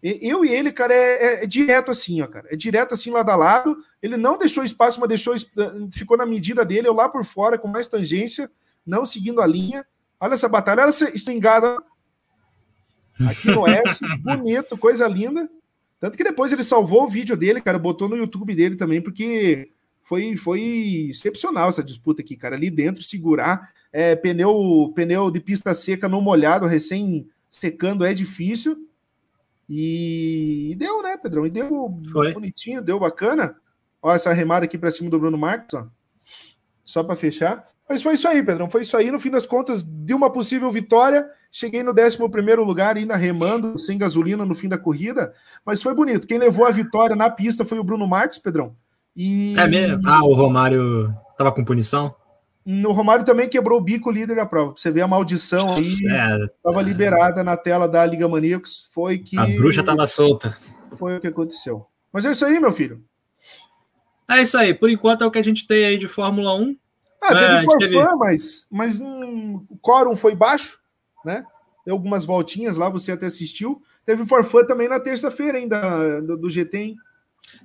[0.01, 2.47] Eu e ele, cara, é, é, é, direto assim, ó, cara.
[2.51, 3.77] É direto assim, lado a lado.
[4.01, 5.33] Ele não deixou espaço, mas deixou,
[5.93, 8.51] ficou na medida dele, eu lá por fora, com mais tangência,
[8.85, 9.85] não seguindo a linha.
[10.19, 11.81] Olha essa batalha, olha essa espingarda
[13.29, 15.49] aqui no S, bonito, coisa linda.
[16.03, 19.71] Tanto que depois ele salvou o vídeo dele, cara, botou no YouTube dele também, porque
[20.03, 22.57] foi, foi excepcional essa disputa aqui, cara.
[22.57, 28.85] Ali dentro, segurar é, pneu, pneu de pista seca no molhado, recém secando, é difícil.
[29.69, 31.45] E, e deu, né, Pedrão?
[31.45, 32.33] E deu Foi.
[32.33, 33.55] bonitinho, deu bacana.
[34.01, 35.87] Olha essa remada aqui para cima do Bruno Marcos, ó.
[36.83, 37.65] Só para fechar.
[37.87, 38.69] Mas foi isso aí, Pedrão.
[38.69, 39.11] Foi isso aí.
[39.11, 42.17] No fim das contas, de uma possível vitória, cheguei no 11
[42.57, 45.33] lugar, ainda remando, sem gasolina no fim da corrida.
[45.65, 46.27] Mas foi bonito.
[46.27, 48.75] Quem levou a vitória na pista foi o Bruno Marcos, Pedrão.
[49.15, 49.53] E...
[49.57, 50.07] É mesmo?
[50.07, 52.15] Ah, o Romário tava com punição?
[52.65, 54.73] O Romário também quebrou o bico líder da prova.
[54.75, 55.95] Você vê a maldição aí.
[55.95, 58.89] Estava é, liberada na tela da Liga Maníacos.
[58.93, 59.37] Foi que.
[59.37, 60.57] A bruxa estava solta.
[60.97, 61.85] Foi o que aconteceu.
[62.11, 63.03] Mas é isso aí, meu filho.
[64.29, 64.73] É isso aí.
[64.73, 66.75] Por enquanto é o que a gente tem aí de Fórmula 1.
[67.23, 68.15] Ah, teve é, forfã, teve...
[68.17, 70.79] mas, mas um, o quórum foi baixo,
[71.25, 71.45] né?
[71.85, 73.81] Deu algumas voltinhas lá, você até assistiu.
[74.05, 76.95] Teve forfã também na terça-feira ainda do, do GT, hein?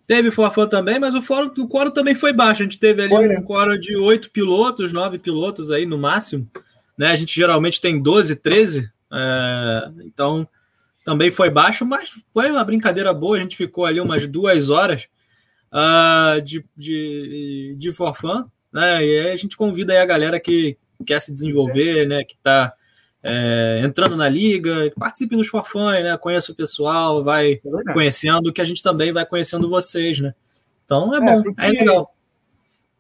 [0.06, 2.62] Teve Forfã também, mas o, fórum, o quórum também foi baixo.
[2.62, 3.42] A gente teve ali um né?
[3.42, 6.48] quórum de oito pilotos, nove pilotos aí no máximo.
[6.96, 7.08] Né?
[7.08, 8.90] A gente geralmente tem 12, 13.
[9.12, 10.48] É, então
[11.04, 13.36] também foi baixo, mas foi uma brincadeira boa.
[13.36, 15.08] A gente ficou ali umas duas horas
[15.72, 18.46] uh, de, de, de forfã.
[18.72, 19.04] Né?
[19.04, 20.76] E aí a gente convida aí a galera que
[21.06, 22.24] quer se desenvolver, né?
[22.24, 22.72] que está
[23.22, 26.16] é, entrando na liga, participe dos forfãs, né?
[26.16, 30.34] Conheça o pessoal, vai é conhecendo, que a gente também vai conhecendo vocês, né?
[30.84, 31.64] Então é, é bom, porque...
[31.64, 32.14] é legal.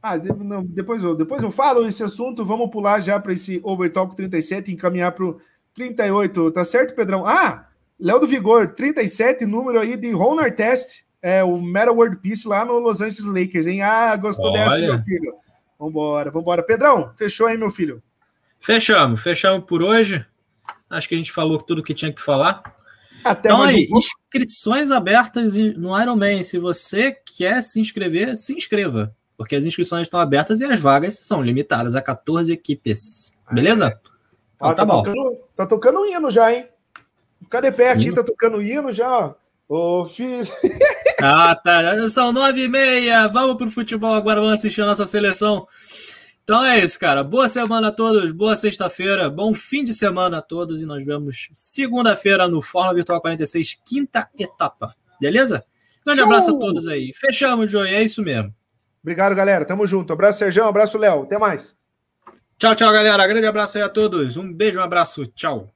[0.02, 4.14] Ah, não, depois, eu, depois eu falo esse assunto, vamos pular já para esse Overtalk
[4.14, 5.40] 37 e encaminhar para o
[5.74, 7.26] 38, tá certo, Pedrão?
[7.26, 7.66] Ah,
[7.98, 12.64] Léo do Vigor, 37, número aí de Ron Test, é o Meta World Peace lá
[12.64, 13.82] no Los Angeles Lakers, hein?
[13.82, 14.64] Ah, gostou Olha.
[14.64, 15.34] dessa, meu filho?
[15.78, 16.62] Vambora, vambora.
[16.62, 18.02] Pedrão, fechou aí, meu filho?
[18.58, 20.24] Fechamos, fechamos por hoje.
[20.90, 22.62] Acho que a gente falou tudo que tinha que falar.
[23.24, 23.98] Até então aí, um...
[23.98, 26.42] inscrições abertas no Ironman.
[26.42, 29.14] Se você quer se inscrever, se inscreva.
[29.36, 33.32] Porque as inscrições estão abertas e as vagas são limitadas a 14 equipes.
[33.52, 33.86] Beleza?
[33.86, 34.10] Ah,
[34.56, 35.02] então, tá, tá, bom.
[35.04, 36.68] Tocando, tá tocando hino já, hein?
[37.40, 38.16] O de pé aqui hino?
[38.16, 39.34] tá tocando hino já.
[39.68, 40.44] Ô, filho.
[41.20, 42.08] Ah, tá.
[42.08, 43.26] São nove e meia.
[43.26, 44.40] Vamos pro futebol agora.
[44.40, 45.66] Vamos assistir a nossa seleção.
[46.48, 47.22] Então é isso, cara.
[47.22, 51.50] Boa semana a todos, boa sexta-feira, bom fim de semana a todos e nós vemos
[51.52, 54.94] segunda-feira no Fórmula Virtual 46, quinta etapa.
[55.20, 55.62] Beleza?
[56.06, 56.26] Grande Show!
[56.26, 57.12] abraço a todos aí.
[57.12, 57.94] Fechamos, Joey.
[57.94, 58.54] É isso mesmo.
[59.02, 59.66] Obrigado, galera.
[59.66, 60.10] Tamo junto.
[60.10, 60.64] Abraço, Sérgio.
[60.64, 61.24] Abraço, Léo.
[61.24, 61.76] Até mais.
[62.56, 63.26] Tchau, tchau, galera.
[63.26, 64.38] Grande abraço aí a todos.
[64.38, 65.26] Um beijo, um abraço.
[65.26, 65.70] Tchau.